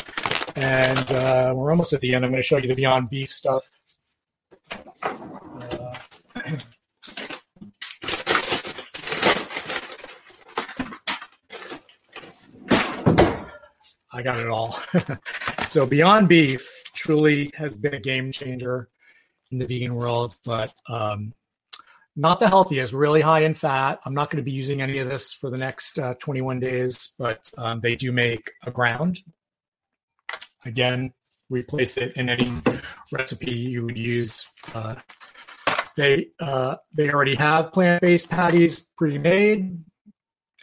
And 0.58 1.12
uh, 1.12 1.54
we're 1.56 1.72
almost 1.72 1.94
at 1.94 2.02
the 2.02 2.14
end. 2.14 2.26
I'm 2.26 2.32
going 2.32 2.42
to 2.42 2.46
show 2.46 2.58
you 2.58 2.68
the 2.68 2.76
Beyond 2.76 3.10
Beef 3.10 3.32
stuff. 3.32 3.70
Uh, 5.02 5.96
I 14.12 14.22
got 14.22 14.40
it 14.40 14.48
all. 14.48 14.80
so 15.70 15.86
Beyond 15.86 16.28
Beef 16.28 16.70
truly 16.94 17.52
has 17.56 17.78
been 17.78 17.94
a 17.94 18.00
game 18.00 18.34
changer 18.34 18.90
in 19.50 19.60
the 19.60 19.66
vegan 19.66 19.96
world, 19.96 20.36
but 20.44 20.74
um, 20.90 21.34
not 22.16 22.40
the 22.40 22.48
healthiest, 22.48 22.94
really 22.94 23.22
high 23.22 23.42
in 23.42 23.54
fat. 23.54 24.00
I'm 24.06 24.14
not 24.14 24.30
going 24.30 24.38
to 24.38 24.46
be 24.46 24.52
using 24.52 24.82
any 24.82 25.00
of 25.00 25.10
this 25.10 25.34
for 25.34 25.50
the 25.50 25.58
next 25.58 26.00
uh, 26.00 26.14
21 26.16 26.60
days, 26.60 27.14
but 27.20 27.52
um, 27.58 27.82
they 27.82 27.96
do 27.96 28.12
make 28.12 28.52
a 28.64 28.72
ground. 28.72 29.20
Again, 30.64 31.14
replace 31.50 31.98
it 31.98 32.14
in 32.14 32.30
any 32.30 32.52
recipe 33.12 33.52
you 33.52 33.86
would 33.86 33.98
use. 33.98 34.46
Uh, 34.74 34.96
they 35.98 36.30
uh, 36.40 36.78
they 36.94 37.10
already 37.10 37.36
have 37.36 37.72
plant 37.72 38.02
based 38.02 38.30
patties 38.30 38.80
pre 38.98 39.18
made, 39.18 39.84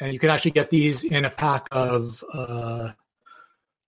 and 0.00 0.12
you 0.12 0.18
can 0.18 0.30
actually 0.30 0.50
get 0.50 0.70
these 0.70 1.04
in 1.04 1.24
a 1.24 1.30
pack 1.30 1.68
of 1.70 2.24
uh, 2.32 2.92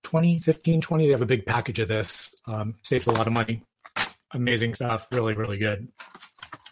20, 0.05 0.39
15, 0.39 0.81
20. 0.81 1.05
They 1.07 1.11
have 1.13 1.23
a 1.23 1.27
big 1.27 1.45
package 1.45 1.81
of 1.81 1.89
this. 1.89 2.35
Um, 2.47 2.77
saves 2.83 3.07
a 3.07 3.13
lot 3.13 3.27
of 3.27 3.33
money. 3.33 3.63
Amazing 4.33 4.75
stuff. 4.75 5.07
Really, 5.11 5.35
really 5.35 5.59
good 5.59 5.89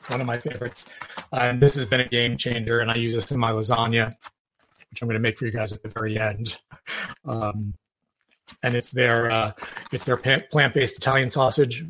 one 0.08 0.20
of 0.20 0.26
my 0.26 0.38
favorites. 0.38 0.86
And 1.32 1.60
this 1.60 1.74
has 1.76 1.86
been 1.86 2.00
a 2.00 2.08
game 2.08 2.36
changer, 2.36 2.80
and 2.80 2.90
I 2.90 2.96
use 2.96 3.14
this 3.14 3.32
in 3.32 3.38
my 3.38 3.50
lasagna, 3.50 4.14
which 4.90 5.02
I'm 5.02 5.08
going 5.08 5.14
to 5.14 5.20
make 5.20 5.38
for 5.38 5.46
you 5.46 5.52
guys 5.52 5.72
at 5.72 5.82
the 5.82 5.88
very 5.88 6.18
end. 6.18 6.60
Um, 7.24 7.74
and 8.62 8.74
it's 8.74 8.90
their 8.90 9.30
uh, 9.30 9.52
it's 9.92 10.04
their 10.04 10.16
plant 10.16 10.74
based 10.74 10.96
Italian 10.96 11.30
sausage. 11.30 11.84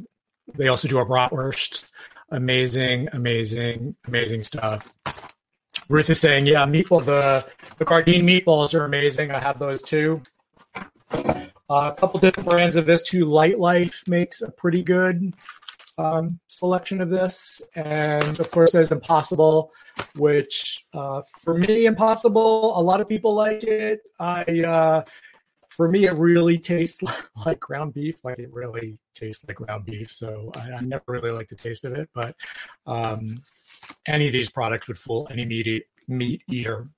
They 0.55 0.69
also 0.69 0.89
do 0.89 0.99
a 0.99 1.07
bratwurst. 1.07 1.85
Amazing, 2.31 3.09
amazing, 3.13 3.95
amazing 4.07 4.43
stuff. 4.43 4.91
Ruth 5.89 6.09
is 6.09 6.21
saying, 6.21 6.47
yeah, 6.47 6.65
meatball. 6.67 7.05
The 7.05 7.47
the 7.79 7.85
Gardein 7.85 8.23
meatballs 8.23 8.75
are 8.75 8.85
amazing. 8.85 9.31
I 9.31 9.39
have 9.39 9.59
those 9.59 9.83
too. 9.83 10.23
Uh, 11.15 11.91
a 11.91 11.95
couple 11.95 12.21
different 12.21 12.49
brands 12.49 12.77
of 12.77 12.87
this 12.87 13.03
too. 13.03 13.27
Lightlife 13.27 14.07
makes 14.09 14.43
a 14.43 14.51
pretty 14.51 14.83
good 14.83 15.35
um, 15.99 16.41
selection 16.49 17.01
of 17.01 17.11
this. 17.11 17.63
And 17.75 18.39
of 18.41 18.51
course, 18.51 18.73
there's 18.73 18.91
Impossible, 18.91 19.73
which 20.17 20.85
uh, 20.95 21.23
for 21.41 21.55
me, 21.55 21.87
Impossible, 21.87 22.79
a 22.79 22.83
lot 22.83 23.01
of 23.01 23.09
people 23.09 23.35
like 23.35 23.63
it. 23.63 24.01
I, 24.19 24.43
uh, 24.43 25.05
for 25.69 25.89
me, 25.89 26.05
it 26.05 26.15
really 26.15 26.59
tastes 26.59 27.03
like 27.47 27.61
ground 27.61 27.95
beef. 27.95 28.17
Like 28.25 28.39
it 28.39 28.53
really 28.53 28.99
tastes 29.15 29.45
like 29.47 29.57
ground 29.57 29.87
beef. 29.87 30.13
So 30.13 30.51
I, 30.55 30.73
I 30.73 30.81
never 30.81 31.05
really 31.07 31.31
like 31.31 31.49
the 31.49 31.57
taste 31.57 31.85
of 31.85 31.93
it. 31.95 32.09
But 32.15 32.37
um, 32.87 33.43
any 34.07 34.27
of 34.27 34.33
these 34.33 34.51
products 34.51 34.89
would 34.89 34.99
fool 34.99 35.27
any 35.31 35.45
meat, 35.45 35.85
meat 36.09 36.43
eater. 36.51 36.89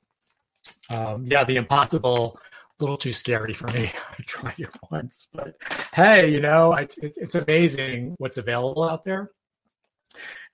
Um, 0.91 1.27
yeah, 1.27 1.45
the 1.45 1.57
Impossible 1.57 2.39
little 2.81 2.97
too 2.97 3.13
scary 3.13 3.55
for 3.55 3.69
me. 3.69 3.93
I 4.19 4.23
tried 4.23 4.59
it 4.59 4.71
once, 4.91 5.29
but 5.33 5.57
hey, 5.95 6.31
you 6.31 6.41
know, 6.41 6.75
it, 6.75 6.95
it's 6.99 7.35
amazing 7.35 8.15
what's 8.19 8.39
available 8.39 8.83
out 8.85 9.05
there. 9.05 9.31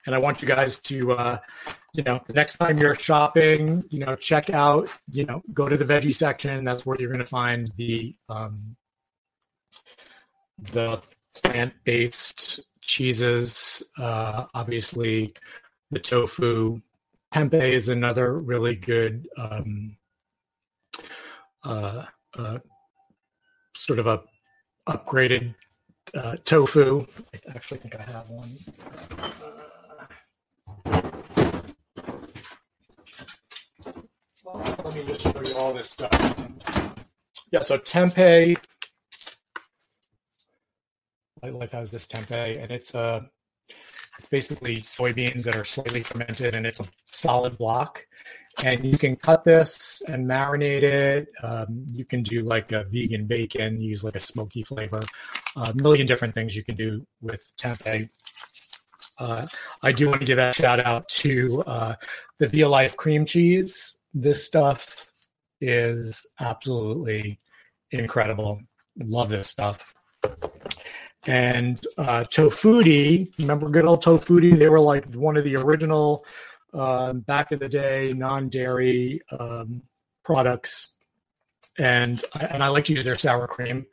And 0.05 0.15
I 0.15 0.17
want 0.17 0.41
you 0.41 0.47
guys 0.47 0.79
to, 0.79 1.11
uh, 1.13 1.39
you 1.93 2.03
know, 2.03 2.19
the 2.25 2.33
next 2.33 2.57
time 2.57 2.79
you're 2.79 2.95
shopping, 2.95 3.83
you 3.89 3.99
know, 3.99 4.15
check 4.15 4.49
out, 4.49 4.89
you 5.11 5.25
know, 5.25 5.43
go 5.53 5.69
to 5.69 5.77
the 5.77 5.85
veggie 5.85 6.15
section. 6.15 6.63
That's 6.63 6.85
where 6.85 6.97
you're 6.99 7.11
going 7.11 7.19
to 7.19 7.25
find 7.25 7.71
the 7.77 8.15
um, 8.27 8.75
the 10.71 11.01
plant-based 11.35 12.61
cheeses. 12.81 13.83
Uh, 13.97 14.45
obviously, 14.53 15.33
the 15.91 15.99
tofu. 15.99 16.81
Tempeh 17.33 17.61
is 17.61 17.87
another 17.87 18.37
really 18.37 18.75
good 18.75 19.27
um, 19.37 19.95
uh, 21.63 22.05
uh, 22.37 22.59
sort 23.75 23.99
of 23.99 24.07
a 24.07 24.21
upgraded 24.87 25.55
uh, 26.15 26.35
tofu. 26.43 27.05
I 27.33 27.55
actually 27.55 27.77
think 27.79 27.95
I 27.95 28.03
have 28.03 28.29
one. 28.29 28.49
Let 34.83 34.95
me 34.95 35.05
just 35.05 35.21
show 35.21 35.41
you 35.41 35.55
all 35.55 35.73
this 35.73 35.89
stuff. 35.89 36.11
Yeah, 37.51 37.61
so 37.61 37.77
tempeh. 37.77 38.57
Life 41.43 41.71
has 41.71 41.91
this 41.91 42.07
tempeh, 42.07 42.61
and 42.61 42.71
it's 42.71 42.93
a 42.93 43.29
it's 44.17 44.27
basically 44.27 44.77
soybeans 44.81 45.43
that 45.45 45.55
are 45.55 45.65
slightly 45.65 46.03
fermented, 46.03 46.53
and 46.53 46.65
it's 46.65 46.79
a 46.79 46.85
solid 47.11 47.57
block. 47.57 48.05
And 48.63 48.85
you 48.85 48.97
can 48.97 49.15
cut 49.15 49.43
this 49.43 50.01
and 50.07 50.29
marinate 50.29 50.83
it. 50.83 51.29
Um, 51.41 51.85
you 51.91 52.05
can 52.05 52.21
do 52.21 52.43
like 52.43 52.71
a 52.71 52.83
vegan 52.83 53.25
bacon, 53.25 53.81
use 53.81 54.03
like 54.03 54.15
a 54.15 54.19
smoky 54.19 54.63
flavor. 54.63 55.01
A 55.55 55.73
million 55.73 56.05
different 56.05 56.35
things 56.35 56.55
you 56.55 56.63
can 56.63 56.75
do 56.75 57.05
with 57.21 57.51
tempeh. 57.57 58.09
Uh, 59.17 59.47
I 59.83 59.91
do 59.91 60.09
want 60.09 60.19
to 60.19 60.25
give 60.25 60.39
a 60.39 60.53
shout 60.53 60.79
out 60.79 61.07
to 61.09 61.63
uh, 61.65 61.95
the 62.39 62.47
Violife 62.47 62.95
cream 62.95 63.25
cheese. 63.25 63.97
This 64.13 64.45
stuff 64.45 65.07
is 65.59 66.25
absolutely 66.39 67.39
incredible. 67.91 68.61
Love 68.97 69.29
this 69.29 69.47
stuff. 69.47 69.93
And 71.27 71.85
uh, 71.97 72.23
Tofutti, 72.23 73.31
remember 73.37 73.69
good 73.69 73.85
old 73.85 74.03
Tofutti? 74.03 74.57
They 74.57 74.69
were 74.69 74.79
like 74.79 75.13
one 75.13 75.37
of 75.37 75.43
the 75.43 75.55
original 75.55 76.25
um, 76.73 77.21
back 77.21 77.51
in 77.51 77.59
the 77.59 77.69
day 77.69 78.13
non-dairy 78.15 79.21
um, 79.37 79.83
products, 80.23 80.93
and 81.77 82.23
and 82.39 82.63
I 82.63 82.69
like 82.69 82.85
to 82.85 82.93
use 82.93 83.05
their 83.05 83.17
sour 83.17 83.47
cream. 83.47 83.85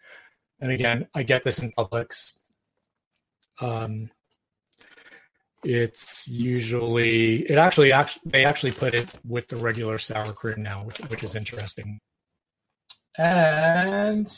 And 0.61 0.73
again, 0.73 1.09
I 1.15 1.23
get 1.23 1.45
this 1.45 1.61
in 1.61 1.73
Publix. 1.73 2.33
Um, 3.61 4.11
it's 5.65 6.29
usually 6.29 7.43
it 7.51 7.59
actually 7.59 7.93
actually 7.93 8.23
they 8.27 8.45
actually 8.45 8.73
put 8.73 8.95
it 8.95 9.09
with 9.27 9.49
the 9.49 9.57
regular 9.57 9.99
sour 9.99 10.33
cream 10.33 10.63
now, 10.63 10.85
which, 10.85 10.99
which 10.99 11.23
is 11.23 11.35
interesting. 11.35 11.99
And 13.17 14.31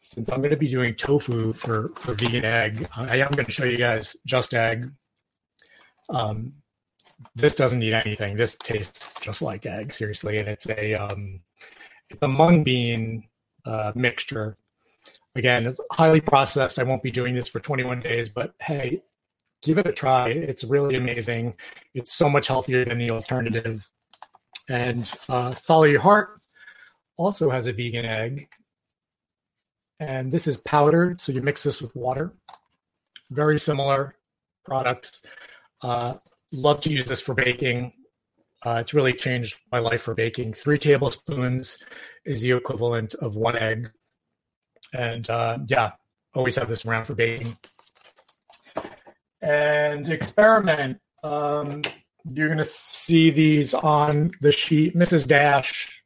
since 0.00 0.30
I'm 0.30 0.40
going 0.40 0.50
to 0.50 0.56
be 0.56 0.68
doing 0.68 0.94
tofu 0.94 1.54
for 1.54 1.90
for 1.96 2.14
vegan 2.14 2.44
egg, 2.44 2.86
I 2.94 3.16
am 3.16 3.30
going 3.32 3.46
to 3.46 3.52
show 3.52 3.64
you 3.64 3.78
guys 3.78 4.16
just 4.26 4.52
egg. 4.52 4.90
Um, 6.10 6.52
this 7.34 7.54
doesn't 7.54 7.78
need 7.78 7.94
anything. 7.94 8.36
This 8.36 8.56
tastes 8.56 9.00
just 9.20 9.42
like 9.42 9.66
egg, 9.66 9.92
seriously, 9.92 10.38
and 10.38 10.48
it's 10.48 10.68
a 10.68 10.94
um, 10.94 11.40
it's 12.10 12.22
a 12.22 12.28
mung 12.28 12.62
bean 12.62 13.28
uh, 13.64 13.92
mixture. 13.94 14.56
Again, 15.34 15.66
it's 15.66 15.80
highly 15.90 16.20
processed. 16.20 16.78
I 16.78 16.82
won't 16.82 17.02
be 17.02 17.10
doing 17.10 17.34
this 17.34 17.48
for 17.48 17.58
21 17.58 18.00
days, 18.00 18.28
but 18.28 18.54
hey, 18.60 19.02
give 19.62 19.78
it 19.78 19.86
a 19.86 19.92
try. 19.92 20.28
It's 20.28 20.64
really 20.64 20.96
amazing. 20.96 21.54
It's 21.94 22.14
so 22.14 22.28
much 22.28 22.48
healthier 22.48 22.84
than 22.84 22.98
the 22.98 23.10
alternative. 23.10 23.88
And 24.68 25.10
uh, 25.28 25.52
Follow 25.52 25.84
Your 25.84 26.00
Heart 26.00 26.40
also 27.16 27.50
has 27.50 27.66
a 27.66 27.72
vegan 27.72 28.04
egg. 28.04 28.48
And 29.98 30.32
this 30.32 30.46
is 30.46 30.56
powdered, 30.58 31.20
so 31.20 31.32
you 31.32 31.40
mix 31.40 31.62
this 31.62 31.80
with 31.80 31.94
water. 31.94 32.32
Very 33.30 33.58
similar 33.58 34.16
products. 34.64 35.24
Uh, 35.80 36.14
love 36.52 36.80
to 36.82 36.90
use 36.90 37.04
this 37.04 37.20
for 37.20 37.34
baking. 37.34 37.92
Uh, 38.64 38.78
it's 38.80 38.94
really 38.94 39.12
changed 39.12 39.60
my 39.72 39.78
life 39.78 40.02
for 40.02 40.14
baking. 40.14 40.52
Three 40.52 40.78
tablespoons 40.78 41.78
is 42.24 42.42
the 42.42 42.52
equivalent 42.52 43.14
of 43.14 43.34
one 43.34 43.56
egg. 43.56 43.90
And 44.94 45.28
uh, 45.28 45.58
yeah, 45.66 45.92
always 46.34 46.56
have 46.56 46.68
this 46.68 46.84
around 46.84 47.06
for 47.06 47.14
baking 47.14 47.56
and 49.42 50.08
experiment. 50.08 50.98
Um, 51.22 51.82
you're 52.24 52.48
going 52.48 52.64
to 52.64 52.70
see 52.90 53.30
these 53.30 53.74
on 53.74 54.30
the 54.40 54.52
sheet. 54.52 54.94
Mrs. 54.94 55.26
Dash, 55.26 56.02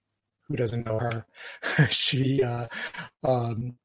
who 0.48 0.56
doesn't 0.56 0.86
know 0.86 0.98
her, 0.98 1.26
she, 1.90 2.42
uh, 2.42 2.66
um, 3.22 3.76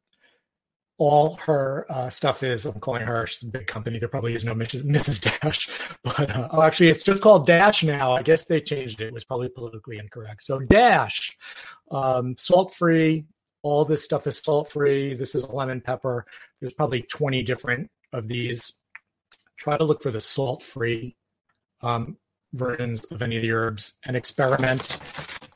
all 1.01 1.33
her 1.37 1.87
uh, 1.89 2.11
stuff 2.11 2.43
is, 2.43 2.63
I'm 2.63 2.79
calling 2.79 3.01
her, 3.01 3.25
she's 3.25 3.41
a 3.41 3.47
big 3.47 3.65
company. 3.65 3.97
There 3.97 4.07
probably 4.07 4.35
is 4.35 4.45
no 4.45 4.53
Mrs. 4.53 4.83
Mrs. 4.83 5.19
Dash, 5.19 5.67
but 6.03 6.29
uh, 6.29 6.47
oh, 6.51 6.61
actually, 6.61 6.89
it's 6.89 7.01
just 7.01 7.23
called 7.23 7.47
Dash 7.47 7.83
now. 7.83 8.13
I 8.13 8.21
guess 8.21 8.45
they 8.45 8.61
changed 8.61 9.01
it. 9.01 9.07
It 9.07 9.13
was 9.13 9.25
probably 9.25 9.49
politically 9.49 9.97
incorrect. 9.97 10.43
So, 10.43 10.59
Dash, 10.59 11.35
um, 11.89 12.35
salt 12.37 12.75
free. 12.75 13.25
All 13.63 13.83
this 13.83 14.03
stuff 14.03 14.27
is 14.27 14.37
salt 14.37 14.71
free. 14.71 15.15
This 15.15 15.33
is 15.33 15.43
lemon 15.49 15.81
pepper. 15.81 16.27
There's 16.59 16.75
probably 16.75 17.01
20 17.01 17.41
different 17.41 17.89
of 18.13 18.27
these 18.27 18.73
try 19.57 19.77
to 19.77 19.83
look 19.83 20.03
for 20.03 20.11
the 20.11 20.21
salt 20.21 20.61
free 20.61 21.15
um, 21.81 22.15
versions 22.53 23.05
of 23.05 23.23
any 23.23 23.37
of 23.37 23.41
the 23.41 23.51
herbs 23.51 23.95
and 24.05 24.15
experiment. 24.15 24.99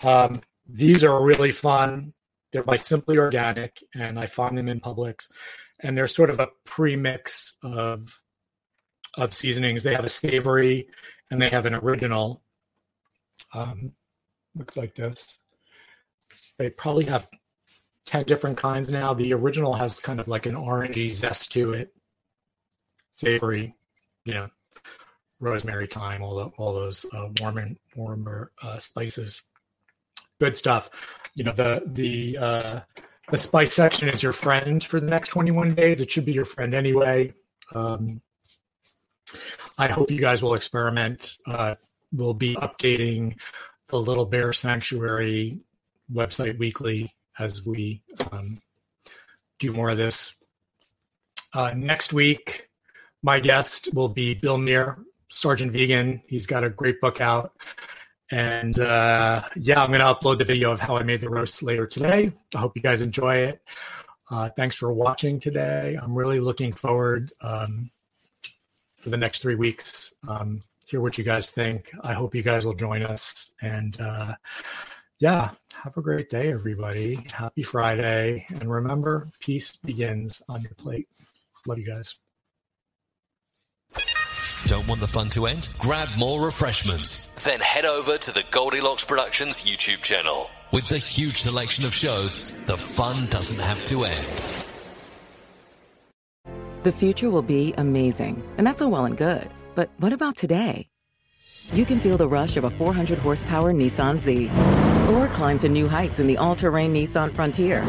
Um, 0.01 0.41
these 0.67 1.03
are 1.03 1.23
really 1.23 1.51
fun. 1.51 2.13
They're 2.55 2.63
by 2.63 2.77
Simply 2.77 3.17
Organic, 3.17 3.83
and 3.93 4.17
I 4.17 4.27
find 4.27 4.57
them 4.57 4.69
in 4.69 4.79
Publix. 4.79 5.27
And 5.81 5.97
they're 5.97 6.07
sort 6.07 6.29
of 6.29 6.39
a 6.39 6.47
pre-mix 6.63 7.53
of 7.61 8.21
of 9.17 9.33
seasonings. 9.33 9.83
They 9.83 9.93
have 9.93 10.05
a 10.05 10.09
savory 10.09 10.87
and 11.29 11.41
they 11.41 11.49
have 11.49 11.65
an 11.65 11.75
original. 11.75 12.43
Um, 13.53 13.91
looks 14.55 14.77
like 14.77 14.95
this. 14.95 15.37
They 16.57 16.69
probably 16.69 17.03
have 17.05 17.27
ten 18.05 18.23
different 18.23 18.57
kinds 18.57 18.89
now. 18.89 19.13
The 19.13 19.33
original 19.33 19.73
has 19.73 19.99
kind 19.99 20.21
of 20.21 20.29
like 20.29 20.45
an 20.45 20.55
orangey 20.55 21.13
zest 21.13 21.51
to 21.51 21.73
it, 21.73 21.93
savory 23.17 23.75
you 24.23 24.33
know, 24.33 24.47
rosemary, 25.41 25.87
thyme, 25.87 26.21
all 26.23 26.35
the, 26.35 26.45
all 26.57 26.73
those 26.73 27.05
uh, 27.13 27.27
warmer 27.41 27.67
warmer 27.97 28.51
uh, 28.61 28.77
spices. 28.77 29.43
Good 30.39 30.57
stuff. 30.57 30.89
You 31.33 31.43
know 31.43 31.53
the 31.53 31.83
the 31.85 32.37
uh, 32.37 32.79
the 33.29 33.37
spice 33.37 33.73
section 33.73 34.09
is 34.09 34.21
your 34.21 34.33
friend 34.33 34.83
for 34.83 34.99
the 34.99 35.07
next 35.07 35.29
21 35.29 35.75
days. 35.75 36.01
It 36.01 36.11
should 36.11 36.25
be 36.25 36.33
your 36.33 36.45
friend 36.45 36.73
anyway. 36.73 37.33
Um, 37.73 38.21
I 39.77 39.87
hope 39.87 40.11
you 40.11 40.19
guys 40.19 40.41
will 40.43 40.53
experiment. 40.53 41.37
Uh, 41.45 41.75
we'll 42.13 42.33
be 42.33 42.55
updating 42.55 43.37
the 43.87 43.99
Little 43.99 44.25
Bear 44.25 44.53
Sanctuary 44.53 45.59
website 46.13 46.57
weekly 46.57 47.13
as 47.39 47.65
we 47.65 48.01
um, 48.31 48.61
do 49.59 49.73
more 49.73 49.89
of 49.89 49.97
this. 49.97 50.35
Uh, 51.53 51.73
next 51.75 52.13
week, 52.13 52.69
my 53.23 53.39
guest 53.39 53.93
will 53.93 54.09
be 54.09 54.35
Bill 54.35 54.57
Mear, 54.57 54.99
Sergeant 55.29 55.71
Vegan. 55.71 56.21
He's 56.27 56.45
got 56.45 56.63
a 56.63 56.69
great 56.69 57.01
book 57.01 57.21
out. 57.21 57.53
And 58.31 58.79
uh, 58.79 59.43
yeah, 59.55 59.81
I'm 59.81 59.89
going 59.89 59.99
to 59.99 60.05
upload 60.05 60.39
the 60.39 60.45
video 60.45 60.71
of 60.71 60.79
how 60.79 60.97
I 60.97 61.03
made 61.03 61.21
the 61.21 61.29
roast 61.29 61.61
later 61.61 61.85
today. 61.85 62.31
I 62.53 62.57
hope 62.57 62.75
you 62.75 62.81
guys 62.81 63.01
enjoy 63.01 63.35
it. 63.37 63.61
Uh, 64.29 64.49
thanks 64.49 64.75
for 64.75 64.91
watching 64.91 65.39
today. 65.39 65.97
I'm 66.01 66.15
really 66.15 66.39
looking 66.39 66.73
forward 66.73 67.31
um, 67.41 67.91
for 68.97 69.11
the 69.11 69.17
next 69.17 69.41
three 69.41 69.55
weeks. 69.55 70.13
Um, 70.27 70.63
hear 70.87 71.01
what 71.01 71.17
you 71.17 71.23
guys 71.23 71.51
think. 71.51 71.91
I 72.01 72.13
hope 72.13 72.33
you 72.33 72.41
guys 72.41 72.65
will 72.65 72.73
join 72.73 73.03
us. 73.03 73.51
And 73.61 73.99
uh, 73.99 74.35
yeah, 75.19 75.51
have 75.75 75.95
a 75.97 76.01
great 76.01 76.29
day, 76.29 76.51
everybody. 76.51 77.15
Happy 77.31 77.61
Friday. 77.61 78.45
And 78.49 78.71
remember, 78.71 79.29
peace 79.39 79.75
begins 79.77 80.41
on 80.49 80.61
your 80.61 80.73
plate. 80.73 81.07
Love 81.67 81.79
you 81.79 81.85
guys. 81.85 82.15
Don't 84.67 84.87
want 84.87 84.99
the 84.99 85.07
fun 85.07 85.29
to 85.29 85.45
end? 85.45 85.69
Grab 85.77 86.07
more 86.17 86.43
refreshments. 86.43 87.27
Then 87.43 87.59
head 87.59 87.85
over 87.85 88.17
to 88.17 88.31
the 88.31 88.43
Goldilocks 88.49 89.03
Productions 89.03 89.57
YouTube 89.57 90.01
channel. 90.01 90.49
With 90.71 90.89
the 90.89 90.97
huge 90.97 91.41
selection 91.41 91.85
of 91.85 91.93
shows, 91.93 92.51
the 92.65 92.75
fun 92.75 93.27
doesn't 93.27 93.63
have 93.63 93.85
to 93.85 94.05
end. 94.05 94.65
The 96.81 96.91
future 96.91 97.29
will 97.29 97.43
be 97.43 97.75
amazing, 97.77 98.41
and 98.57 98.65
that's 98.65 98.81
all 98.81 98.89
well 98.89 99.05
and 99.05 99.15
good. 99.15 99.47
But 99.75 99.91
what 99.99 100.13
about 100.13 100.35
today? 100.35 100.87
You 101.71 101.85
can 101.85 101.99
feel 101.99 102.17
the 102.17 102.27
rush 102.27 102.57
of 102.57 102.63
a 102.63 102.71
400 102.71 103.19
horsepower 103.19 103.71
Nissan 103.71 104.17
Z. 104.17 104.49
Or 105.13 105.27
climb 105.27 105.59
to 105.59 105.69
new 105.69 105.87
heights 105.87 106.19
in 106.19 106.25
the 106.25 106.37
all 106.37 106.55
terrain 106.55 106.91
Nissan 106.91 107.31
Frontier. 107.33 107.85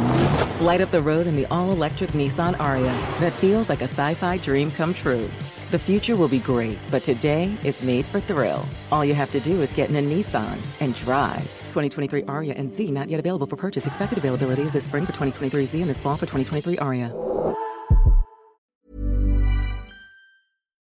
Light 0.61 0.83
up 0.83 0.91
the 0.91 1.01
road 1.01 1.27
in 1.27 1.37
the 1.37 1.47
all 1.47 1.73
electric 1.73 2.11
Nissan 2.11 2.55
Ariya 2.57 3.19
that 3.21 3.33
feels 3.33 3.71
like 3.71 3.81
a 3.81 3.89
sci 3.89 4.13
fi 4.13 4.37
dream 4.37 4.71
come 4.71 4.93
true. 4.93 5.27
The 5.73 5.79
future 5.81 6.15
will 6.15 6.29
be 6.29 6.39
great, 6.39 6.79
but 6.93 7.03
today 7.03 7.53
is 7.65 7.83
made 7.83 8.07
for 8.07 8.21
thrill. 8.21 8.65
All 8.93 9.05
you 9.05 9.15
have 9.15 9.33
to 9.33 9.41
do 9.41 9.63
is 9.63 9.73
get 9.73 9.91
in 9.91 9.97
a 9.97 10.01
Nissan 10.01 10.59
and 10.79 10.95
drive. 10.95 11.43
2023 11.73 12.23
Ariya 12.23 12.57
and 12.57 12.73
Z 12.73 12.93
not 12.93 13.11
yet 13.11 13.19
available 13.19 13.49
for 13.49 13.57
purchase. 13.57 13.85
Expected 13.85 14.19
availability 14.19 14.63
is 14.63 14.73
this 14.73 14.85
spring 14.85 15.05
for 15.05 15.13
2023 15.13 15.67
Z 15.67 15.81
and 15.81 15.91
this 15.91 16.01
fall 16.01 16.17
for 16.17 16.27
2023 16.27 16.77
Ariya. 16.77 17.76